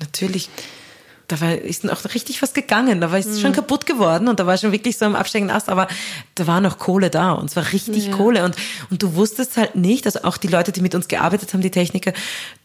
natürlich, 0.00 0.48
da 1.28 1.40
war, 1.40 1.54
ist 1.54 1.88
auch 1.90 2.04
richtig 2.14 2.42
was 2.42 2.52
gegangen. 2.52 3.00
Da 3.00 3.10
war 3.10 3.18
es 3.18 3.40
schon 3.40 3.52
kaputt 3.52 3.86
geworden 3.86 4.28
und 4.28 4.40
da 4.40 4.46
war 4.46 4.58
schon 4.58 4.72
wirklich 4.72 4.98
so 4.98 5.06
am 5.06 5.14
absteigenden 5.14 5.56
Ast, 5.56 5.68
aber 5.68 5.88
da 6.34 6.46
war 6.46 6.60
noch 6.60 6.78
Kohle 6.78 7.10
da 7.10 7.32
und 7.32 7.50
es 7.50 7.56
war 7.56 7.72
richtig 7.72 8.06
Ja. 8.06 8.16
Kohle. 8.16 8.44
Und, 8.44 8.56
und 8.90 9.02
du 9.02 9.14
wusstest 9.14 9.56
halt 9.56 9.74
nicht, 9.74 10.06
also 10.06 10.22
auch 10.24 10.36
die 10.36 10.48
Leute, 10.48 10.72
die 10.72 10.80
mit 10.80 10.94
uns 10.94 11.08
gearbeitet 11.08 11.54
haben, 11.54 11.60
die 11.60 11.70
Techniker, 11.70 12.12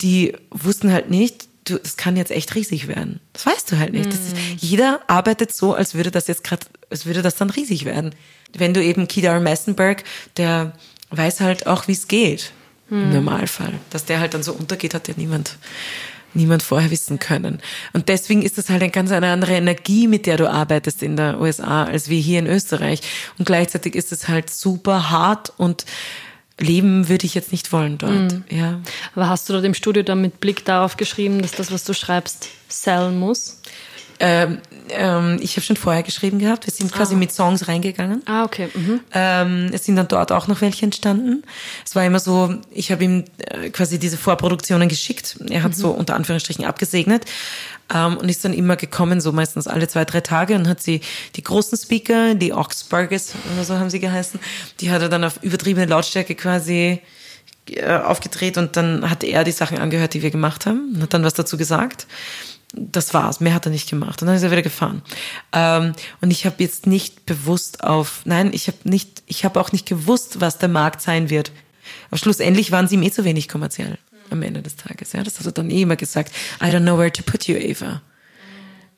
die 0.02 0.36
wussten 0.52 0.92
halt 0.92 1.10
nicht, 1.10 1.48
du, 1.66 1.78
das 1.78 1.96
kann 1.98 2.18
jetzt 2.18 2.32
echt 2.32 2.54
riesig 2.56 2.88
werden. 2.88 3.20
Das 3.34 3.46
weißt 3.46 3.72
du 3.72 3.78
halt 3.78 3.94
nicht. 3.94 4.08
Das 4.08 4.16
ist, 4.20 4.36
jeder 4.58 5.00
arbeitet 5.08 5.54
so, 5.54 5.74
als 5.74 5.96
würde 5.96 6.12
das 6.12 6.28
jetzt 6.28 6.44
gerade, 6.44 6.66
als 6.90 7.06
würde 7.06 7.22
das 7.22 7.36
dann 7.36 7.50
riesig 7.50 7.86
werden. 7.86 8.14
Wenn 8.58 8.74
du 8.74 8.84
eben 8.84 9.08
Kedar 9.08 9.40
Messenberg, 9.40 10.04
der 10.38 10.74
weiß 11.12 11.40
halt 11.40 11.68
auch, 11.68 11.88
wie 11.88 11.94
es 11.94 12.08
geht. 12.08 12.52
Im 12.92 13.14
Normalfall. 13.14 13.74
Dass 13.92 14.06
der 14.06 14.20
halt 14.20 14.34
dann 14.34 14.42
so 14.42 14.52
untergeht, 14.52 14.96
hat 14.96 15.08
ja 15.08 15.14
niemand, 15.16 15.58
niemand 16.34 16.64
vorher 16.64 16.92
wissen 16.92 17.20
können. 17.20 17.60
Und 17.94 18.10
deswegen 18.10 18.42
ist 18.42 18.58
das 18.58 18.70
halt 18.70 18.82
eine 18.82 18.92
ganz 18.92 19.12
eine 19.12 19.32
andere 19.32 19.54
Energie, 19.54 20.08
mit 20.08 20.26
der 20.26 20.38
du 20.38 20.50
arbeitest 20.50 21.04
in 21.04 21.16
der 21.16 21.40
USA, 21.40 21.86
als 21.86 22.10
wir 22.10 22.20
hier 22.20 22.40
in 22.40 22.48
Österreich. 22.48 23.02
Und 23.38 23.46
gleichzeitig 23.46 23.96
ist 23.96 24.12
es 24.12 24.28
halt 24.28 24.50
super 24.50 25.10
hart 25.10 25.52
und 25.58 25.86
leben 26.60 27.08
würde 27.10 27.26
ich 27.26 27.36
jetzt 27.36 27.52
nicht 27.52 27.72
wollen 27.72 27.98
dort. 27.98 28.42
Ja. 28.50 28.80
Aber 29.16 29.30
hast 29.30 29.48
du 29.48 29.54
dort 29.54 29.66
im 29.66 29.74
Studio 29.74 30.04
dann 30.04 30.22
mit 30.22 30.40
Blick 30.40 30.66
darauf 30.66 30.98
geschrieben, 30.98 31.42
dass 31.42 31.52
das, 31.52 31.72
was 31.72 31.84
du 31.84 31.94
schreibst, 31.94 32.50
sellen 32.68 33.18
muss? 33.18 33.62
Ähm, 34.20 34.60
ähm, 34.92 35.38
ich 35.42 35.56
habe 35.56 35.66
schon 35.66 35.76
vorher 35.76 36.04
geschrieben 36.04 36.40
gehabt. 36.40 36.66
Wir 36.66 36.74
sind 36.74 36.92
quasi 36.92 37.16
mit 37.16 37.32
Songs 37.32 37.68
reingegangen. 37.68 38.22
Ah, 38.26 38.44
okay. 38.44 38.70
Mhm. 38.74 39.00
Ähm, 39.14 39.70
es 39.72 39.86
sind 39.86 39.96
dann 39.96 40.08
dort 40.08 40.32
auch 40.32 40.48
noch 40.48 40.62
welche 40.62 40.86
entstanden. 40.86 41.44
Es 41.86 41.96
war 41.96 42.06
immer 42.06 42.20
so, 42.20 42.56
ich 42.72 42.92
habe 42.92 43.04
ihm 43.04 43.26
äh, 43.38 43.70
quasi 43.70 44.00
diese 44.00 44.18
Vorproduktionen 44.18 44.90
geschickt. 44.90 45.38
Er 45.50 45.64
hat 45.64 45.76
so 45.76 45.92
unter 45.92 46.16
Anführungsstrichen 46.16 46.66
abgesegnet 46.66 47.26
ähm, 47.94 48.18
und 48.18 48.30
ist 48.30 48.46
dann 48.46 48.54
immer 48.54 48.76
gekommen, 48.76 49.22
so 49.22 49.32
meistens 49.32 49.68
alle 49.68 49.88
zwei, 49.88 50.06
drei 50.06 50.22
Tage 50.22 50.56
und 50.56 50.68
hat 50.68 50.82
sie 50.82 51.02
die 51.36 51.44
großen 51.44 51.78
Speaker, 51.78 52.36
die 52.36 52.54
Oxburgers 52.54 53.34
oder 53.54 53.64
so 53.64 53.78
haben 53.78 53.90
sie 53.90 54.00
geheißen, 54.00 54.40
die 54.80 54.92
hat 54.92 55.02
er 55.02 55.10
dann 55.10 55.24
auf 55.24 55.42
übertriebene 55.42 55.86
Lautstärke 55.86 56.36
quasi 56.36 57.02
äh, 57.68 57.98
aufgedreht 57.98 58.58
und 58.58 58.76
dann 58.76 59.10
hat 59.10 59.24
er 59.24 59.44
die 59.44 59.52
Sachen 59.52 59.78
angehört, 59.78 60.14
die 60.14 60.22
wir 60.22 60.32
gemacht 60.32 60.66
haben 60.66 60.94
und 60.96 61.04
hat 61.04 61.14
dann 61.14 61.24
was 61.24 61.34
dazu 61.34 61.58
gesagt. 61.58 62.08
Das 62.74 63.14
war's, 63.14 63.40
mehr 63.40 63.56
hat 63.56 63.66
er 63.66 63.72
nicht 63.72 63.90
gemacht. 63.90 64.22
Und 64.22 64.28
dann 64.28 64.36
ist 64.36 64.44
er 64.44 64.52
wieder 64.52 64.62
gefahren. 64.62 65.02
Ähm, 65.54 65.94
und 66.22 66.30
ich 66.32 66.46
habe 66.46 66.58
jetzt 66.60 66.86
nicht 66.86 67.26
bewusst 67.26 67.84
auf, 67.84 68.22
nein, 68.26 68.52
ich 68.54 68.68
habe 68.68 68.78
nicht, 68.84 69.24
ich 69.26 69.44
habe 69.44 69.60
auch 69.60 69.72
nicht 69.72 69.88
gewusst, 69.88 70.40
was 70.40 70.60
der 70.60 70.70
Markt 70.70 71.02
sein 71.02 71.30
wird. 71.30 71.52
Aber 72.10 72.18
schlussendlich 72.18 72.72
waren 72.72 72.88
sie 72.88 72.98
mir 72.98 73.12
zu 73.12 73.24
wenig 73.24 73.48
kommerziell 73.48 73.98
am 74.30 74.44
Ende 74.44 74.62
des 74.62 74.76
Tages. 74.76 75.14
Ja, 75.14 75.24
das 75.24 75.40
hat 75.40 75.48
er 75.48 75.52
dann 75.52 75.72
eh 75.72 75.82
immer 75.82 75.96
gesagt. 75.96 76.32
I 76.62 76.66
don't 76.66 76.82
know 76.82 76.98
where 76.98 77.12
to 77.12 77.24
put 77.24 77.48
you, 77.48 77.56
Eva. 77.56 78.02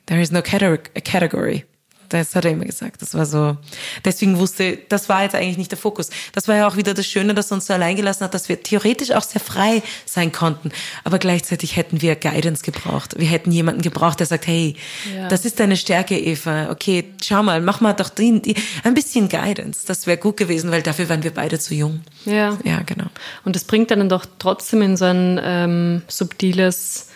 There 0.07 0.22
is 0.22 0.32
no 0.32 0.41
category. 0.41 1.65
Das 2.12 2.36
hat 2.36 2.43
er 2.45 2.51
immer 2.51 2.66
gesagt. 2.66 3.01
Das 3.01 3.14
war 3.14 3.26
so. 3.26 3.55
Deswegen 4.03 4.38
wusste, 4.38 4.78
das 4.89 5.07
war 5.07 5.24
jetzt 5.24 5.34
eigentlich 5.34 5.57
nicht 5.57 5.72
der 5.72 5.78
Fokus. 5.78 6.09
Das 6.34 6.47
war 6.47 6.55
ja 6.57 6.68
auch 6.68 6.76
wieder 6.76 6.93
das 6.93 7.07
Schöne, 7.07 7.34
dass 7.34 7.51
er 7.51 7.55
uns 7.55 7.68
so 7.68 7.74
allein 7.74 7.95
gelassen 7.95 8.26
hat, 8.26 8.34
dass 8.34 8.49
wir 8.49 8.62
theoretisch 8.62 9.12
auch 9.12 9.24
sehr 9.24 9.39
frei 9.41 9.82
sein 10.05 10.32
konnten. 10.32 10.72
Aber 11.03 11.20
gleichzeitig 11.20 11.78
hätten 11.78 12.01
wir 12.01 12.16
Guidance 12.16 12.64
gebraucht. 12.64 13.16
Wir 13.18 13.28
hätten 13.28 13.51
jemanden 13.51 13.82
gebraucht, 13.82 14.20
der 14.20 14.28
sagt, 14.28 14.45
hey, 14.47 14.76
Ja. 15.16 15.30
das 15.30 15.45
ist 15.45 15.59
deine 15.59 15.78
Stärke, 15.78 16.18
Eva. 16.20 16.70
Okay, 16.70 17.05
schau 17.24 17.43
mal, 17.43 17.62
mach 17.62 17.80
mal 17.82 17.93
doch 17.93 18.09
die, 18.09 18.41
die, 18.41 18.55
ein 18.84 18.93
bisschen 18.93 19.30
Guidance. 19.30 19.82
Das 19.88 20.05
wäre 20.05 20.18
gut 20.18 20.36
gewesen, 20.38 20.70
weil 20.72 20.82
dafür 20.82 21.07
waren 21.07 21.24
wir 21.24 21.32
beide 21.34 21.59
zu 21.59 21.74
jung. 21.74 22.01
Ja. 22.26 22.57
Ja, 22.64 22.82
genau. 22.86 23.05
Und 23.45 23.55
das 23.55 23.64
bringt 23.64 23.91
einen 23.91 24.09
doch 24.09 24.26
trotzdem 24.38 24.82
in 24.82 24.97
so 24.97 25.05
ein 25.05 25.39
ähm, 25.41 26.01
subtiles 26.07 27.07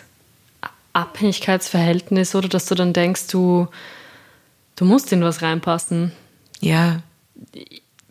Abhängigkeitsverhältnis, 0.92 2.34
oder 2.34 2.48
dass 2.48 2.66
du 2.66 2.74
dann 2.74 2.92
denkst, 2.92 3.26
du, 3.28 3.68
du 4.76 4.84
musst 4.84 5.12
in 5.12 5.22
was 5.22 5.42
reinpassen. 5.42 6.12
Ja, 6.60 7.02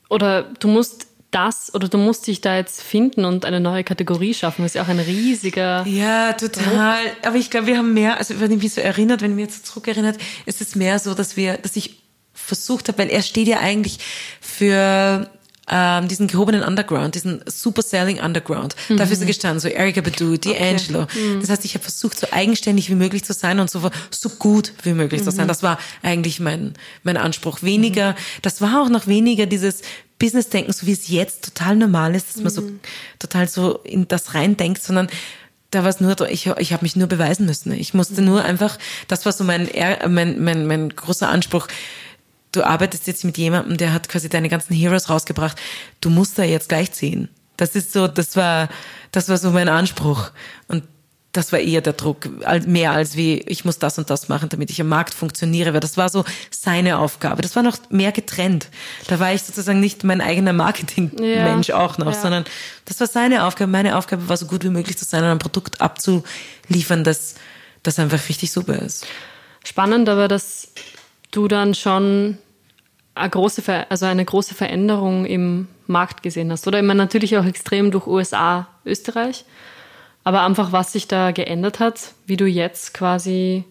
Oder 0.09 0.43
du 0.43 0.68
musst 0.68 1.07
das, 1.32 1.74
oder 1.74 1.89
du 1.89 1.97
musst 1.97 2.28
dich 2.28 2.39
da 2.41 2.55
jetzt 2.55 2.82
finden 2.82 3.26
und 3.26 3.43
eine 3.43 3.59
neue 3.59 3.84
Kategorie 3.84 4.34
schaffen. 4.34 4.61
Das 4.61 4.72
ist 4.72 4.76
ja 4.76 4.84
auch 4.84 4.88
ein 4.88 4.99
riesiger. 4.99 5.86
Ja, 5.86 6.34
total. 6.34 6.99
Aber 7.24 7.36
ich 7.36 7.49
glaube, 7.49 7.68
wir 7.68 7.78
haben 7.78 7.93
mehr, 7.93 8.18
also 8.18 8.39
wenn 8.39 8.51
ich 8.51 8.63
mich 8.63 8.74
so 8.74 8.82
erinnert, 8.82 9.22
wenn 9.22 9.32
ich 9.32 9.36
mich 9.36 9.45
jetzt 9.47 9.66
zurückerinnert, 9.66 10.18
ist 10.45 10.61
es 10.61 10.76
mehr 10.76 10.97
so, 10.99 11.13
dass 11.13 11.36
wir, 11.36 11.57
dass 11.57 11.76
ich 11.76 12.01
versucht 12.34 12.88
habe, 12.88 12.99
weil 12.99 13.09
er 13.09 13.22
steht 13.22 13.47
ja 13.47 13.59
eigentlich 13.59 13.99
für 14.39 15.30
ähm, 15.70 16.07
diesen 16.07 16.28
gehobenen 16.28 16.63
Underground, 16.63 17.16
diesen 17.16 17.41
super 17.47 17.82
selling 17.82 18.20
Underground. 18.20 18.76
Dafür 18.89 19.13
ist 19.13 19.22
er 19.22 19.26
gestanden, 19.26 19.59
so 19.59 19.68
Erika 19.68 20.01
Badu, 20.01 20.34
D'Angelo. 20.34 21.07
Das 21.39 21.49
heißt, 21.49 21.66
ich 21.66 21.74
habe 21.74 21.84
versucht, 21.84 22.20
so 22.20 22.28
eigenständig 22.32 22.89
wie 22.89 22.95
möglich 22.95 23.24
zu 23.24 23.34
sein 23.34 23.59
und 23.59 23.70
so, 23.70 23.89
so 24.11 24.30
gut 24.30 24.74
wie 24.84 24.93
möglich 24.93 25.24
zu 25.24 25.32
sein. 25.32 25.47
Das 25.47 25.63
war 25.63 25.80
eigentlich 26.03 26.39
mein, 26.39 26.74
mein 27.03 27.18
Anspruch. 27.18 27.63
Weniger, 27.63 28.16
das 28.41 28.61
war 28.61 28.84
auch 28.84 28.89
noch 28.89 29.07
weniger 29.07 29.45
dieses 29.45 29.82
Business-Denken, 30.20 30.72
so 30.72 30.86
wie 30.88 30.93
es 30.93 31.09
jetzt 31.09 31.43
total 31.43 31.76
normal 31.76 32.16
ist, 32.16 32.30
dass 32.30 32.43
man 32.43 32.51
so 32.51 32.70
total 33.20 33.47
so 33.47 33.80
in 33.80 34.07
das 34.07 34.34
reindenkt, 34.34 34.82
sondern 34.82 35.07
da 35.72 35.84
war 35.84 35.89
es 35.89 35.99
nur, 35.99 36.16
ich, 36.30 36.47
ich 36.57 36.74
habe 36.74 36.84
mich 36.84 36.95
nur 36.95 37.07
beweisen 37.07 37.45
müssen. 37.45 37.74
Ich 37.74 37.93
musste 37.93 38.22
nur 38.22 38.43
einfach, 38.43 38.78
das 39.07 39.26
war 39.26 39.34
so 39.34 39.43
mein, 39.43 39.70
mein, 40.07 40.41
mein, 40.41 40.68
mein 40.68 40.89
großer 40.89 41.28
Anspruch. 41.28 41.68
Du 42.55 42.65
arbeitest 42.65 43.07
jetzt 43.07 43.25
mit 43.25 43.37
jemandem, 43.37 43.77
der 43.77 43.93
hat 43.93 44.07
quasi 44.07 44.29
deine 44.29 44.49
ganzen 44.49 44.73
Heroes 44.73 45.09
rausgebracht. 45.09 45.59
Du 46.01 46.09
musst 46.09 46.37
da 46.37 46.43
jetzt 46.43 46.69
gleich 46.69 46.91
ziehen. 46.91 47.29
Das 47.57 47.75
ist 47.75 47.93
so, 47.93 48.07
das 48.07 48.35
war, 48.35 48.69
das 49.11 49.29
war 49.29 49.37
so 49.37 49.51
mein 49.51 49.69
Anspruch. 49.69 50.31
Und 50.67 50.83
das 51.35 51.51
war 51.51 51.59
eher 51.59 51.81
der 51.81 51.93
Druck, 51.93 52.29
mehr 52.65 52.91
als 52.91 53.17
wie, 53.17 53.39
ich 53.39 53.65
muss 53.65 53.77
das 53.77 53.97
und 53.97 54.09
das 54.09 54.29
machen, 54.29 54.47
damit 54.49 54.69
ich 54.69 54.79
am 54.79 54.87
Markt 54.87 55.13
funktioniere, 55.13 55.73
weil 55.73 55.81
das 55.81 55.97
war 55.97 56.07
so 56.07 56.23
seine 56.49 56.97
Aufgabe. 56.97 57.41
Das 57.41 57.55
war 57.55 57.63
noch 57.63 57.77
mehr 57.89 58.13
getrennt. 58.13 58.69
Da 59.07 59.19
war 59.19 59.33
ich 59.33 59.43
sozusagen 59.43 59.81
nicht 59.81 60.03
mein 60.03 60.21
eigener 60.21 60.53
Marketingmensch 60.53 61.67
Ja, 61.67 61.77
auch 61.77 61.97
noch, 61.97 62.13
ja. 62.13 62.21
sondern 62.21 62.45
das 62.85 62.99
war 63.01 63.07
seine 63.07 63.43
Aufgabe. 63.43 63.69
Meine 63.69 63.97
Aufgabe 63.97 64.29
war 64.29 64.37
so 64.37 64.45
gut 64.45 64.63
wie 64.63 64.69
möglich 64.69 64.97
zu 64.97 65.03
sein 65.03 65.23
und 65.23 65.29
ein 65.29 65.39
Produkt 65.39 65.81
abzuliefern, 65.81 67.03
das, 67.03 67.35
das 67.83 67.99
einfach 67.99 68.29
richtig 68.29 68.51
super 68.51 68.75
ist. 68.75 69.05
Spannend, 69.65 70.07
aber 70.07 70.27
dass 70.29 70.69
du 71.31 71.47
dann 71.49 71.73
schon 71.73 72.37
eine 73.16 73.30
große, 73.30 73.61
Ver 73.61 73.88
also 73.89 74.05
eine 74.05 74.26
große 74.26 74.53
Veränderung 74.53 75.26
im 75.26 75.68
Markt 75.88 76.22
gesehen 76.22 76.51
hast. 76.51 76.68
Oder 76.68 76.80
immer 76.80 76.93
natürlich 76.93 77.38
auch 77.38 77.45
extrem 77.45 77.91
durch 77.91 78.07
USA, 78.07 78.68
Österreich. 78.86 79.45
Aber 80.24 80.43
einfach, 80.43 80.72
was 80.72 80.91
sich 80.91 81.07
da 81.07 81.32
geändert 81.32 81.80
hat, 81.80 82.13
wie 82.26 82.36
du 82.36 82.45
jetzt 82.45 82.93
quasi, 82.93 83.63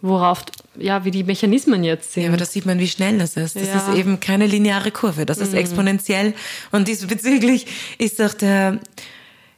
worauf, 0.00 0.44
ja, 0.78 1.04
wie 1.04 1.10
die 1.10 1.24
Mechanismen 1.24 1.82
jetzt 1.82 2.12
sind. 2.12 2.24
Ja, 2.24 2.28
aber 2.28 2.36
da 2.36 2.44
sieht 2.44 2.66
man, 2.66 2.78
wie 2.78 2.88
schnell 2.88 3.18
das 3.18 3.36
ist. 3.36 3.56
Das 3.56 3.66
Ja. 3.66 3.76
ist 3.78 3.98
eben 3.98 4.20
keine 4.20 4.46
lineare 4.46 4.90
Kurve, 4.90 5.26
das 5.26 5.38
ist 5.38 5.54
exponentiell. 5.54 6.34
Und 6.72 6.88
diesbezüglich 6.88 7.66
ist 7.98 8.20
doch 8.20 8.34
der, 8.34 8.80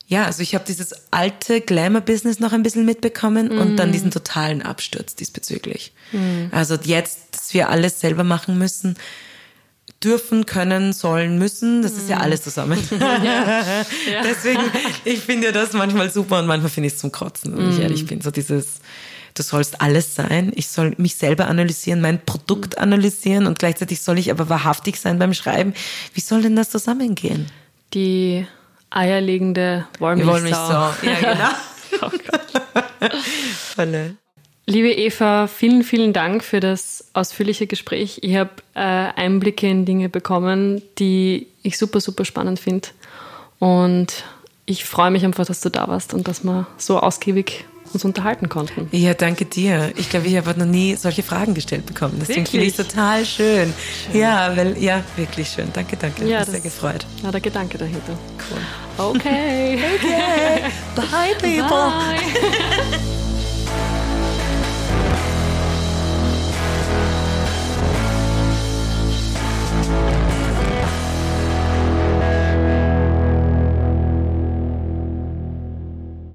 ja, 0.06 0.24
also 0.24 0.40
ich 0.40 0.54
habe 0.54 0.64
dieses 0.64 0.94
alte 1.10 1.60
Glamour-Business 1.60 2.38
noch 2.38 2.52
ein 2.52 2.62
bisschen 2.62 2.84
mitbekommen 2.84 3.56
mm. 3.56 3.58
und 3.58 3.76
dann 3.76 3.90
diesen 3.90 4.12
totalen 4.12 4.62
Absturz 4.62 5.16
diesbezüglich. 5.16 5.92
Mm. 6.12 6.46
Also 6.52 6.76
jetzt, 6.80 7.18
dass 7.32 7.52
wir 7.54 7.68
alles 7.70 7.98
selber 7.98 8.22
machen 8.22 8.56
müssen, 8.56 8.96
dürfen, 10.06 10.46
können, 10.46 10.92
sollen, 10.92 11.36
müssen, 11.36 11.82
das 11.82 11.94
ist 11.94 12.08
ja 12.08 12.18
mm. 12.18 12.22
alles 12.22 12.42
zusammen. 12.42 12.78
Ja. 12.96 13.02
ja. 14.10 14.22
Deswegen, 14.22 14.60
ich 15.04 15.20
finde 15.20 15.46
ja 15.46 15.52
das 15.52 15.72
manchmal 15.72 16.10
super 16.10 16.38
und 16.38 16.46
manchmal 16.46 16.70
finde 16.70 16.88
ich 16.88 16.94
es 16.94 17.00
zum 17.00 17.10
Kotzen, 17.12 17.56
wenn 17.56 17.70
ich 17.70 17.80
ehrlich 17.80 18.06
bin. 18.06 18.20
So 18.20 18.30
dieses, 18.30 18.80
du 19.34 19.42
sollst 19.42 19.80
alles 19.80 20.14
sein, 20.14 20.52
ich 20.54 20.68
soll 20.68 20.94
mich 20.98 21.16
selber 21.16 21.48
analysieren, 21.48 22.00
mein 22.00 22.24
Produkt 22.24 22.78
analysieren 22.78 23.46
und 23.46 23.58
gleichzeitig 23.58 24.00
soll 24.00 24.18
ich 24.18 24.30
aber 24.30 24.48
wahrhaftig 24.48 25.00
sein 25.00 25.18
beim 25.18 25.34
Schreiben. 25.34 25.74
Wie 26.14 26.20
soll 26.20 26.42
denn 26.42 26.56
das 26.56 26.70
zusammengehen? 26.70 27.46
Die 27.94 28.46
eierlegende 28.90 29.86
Wollmilchsau. 29.98 30.32
Wollmilchsau, 30.32 30.92
ja 31.02 31.50
genau. 31.90 32.06
oh 32.06 33.08
Volle. 33.74 34.16
Liebe 34.68 34.90
Eva, 34.90 35.46
vielen, 35.46 35.84
vielen 35.84 36.12
Dank 36.12 36.42
für 36.42 36.58
das 36.58 37.04
ausführliche 37.12 37.68
Gespräch. 37.68 38.18
Ich 38.22 38.34
habe 38.34 38.50
äh, 38.74 38.80
Einblicke 38.80 39.68
in 39.68 39.84
Dinge 39.84 40.08
bekommen, 40.08 40.82
die 40.98 41.46
ich 41.62 41.78
super, 41.78 42.00
super 42.00 42.24
spannend 42.24 42.58
finde. 42.58 42.88
Und 43.60 44.24
ich 44.66 44.84
freue 44.84 45.12
mich 45.12 45.24
einfach, 45.24 45.46
dass 45.46 45.60
du 45.60 45.70
da 45.70 45.86
warst 45.86 46.14
und 46.14 46.26
dass 46.26 46.42
wir 46.42 46.66
so 46.78 46.98
ausgiebig 46.98 47.64
uns 47.92 48.04
unterhalten 48.04 48.48
konnten. 48.48 48.88
Ja, 48.90 49.14
danke 49.14 49.44
dir. 49.44 49.92
Ich 49.96 50.10
glaube, 50.10 50.26
ich 50.26 50.36
habe 50.36 50.58
noch 50.58 50.66
nie 50.66 50.96
solche 50.96 51.22
Fragen 51.22 51.54
gestellt 51.54 51.86
bekommen. 51.86 52.16
Deswegen 52.20 52.44
finde 52.44 52.66
ich 52.66 52.74
total 52.74 53.24
schön. 53.24 53.72
schön. 54.10 54.20
Ja, 54.20 54.56
weil, 54.56 54.76
ja, 54.82 55.04
wirklich 55.14 55.48
schön. 55.48 55.68
Danke, 55.72 55.96
danke. 55.96 56.26
Ja, 56.26 56.40
ich 56.40 56.46
bin 56.46 56.54
sehr 56.54 56.60
gefreut. 56.62 57.06
Ja, 57.22 57.30
der 57.30 57.40
Gedanke 57.40 57.78
dahinter. 57.78 58.18
Cool. 58.50 59.10
Okay. 59.16 59.78
okay. 59.94 60.62
Bye, 60.96 61.34
people. 61.40 61.68
Bye. 61.68 63.16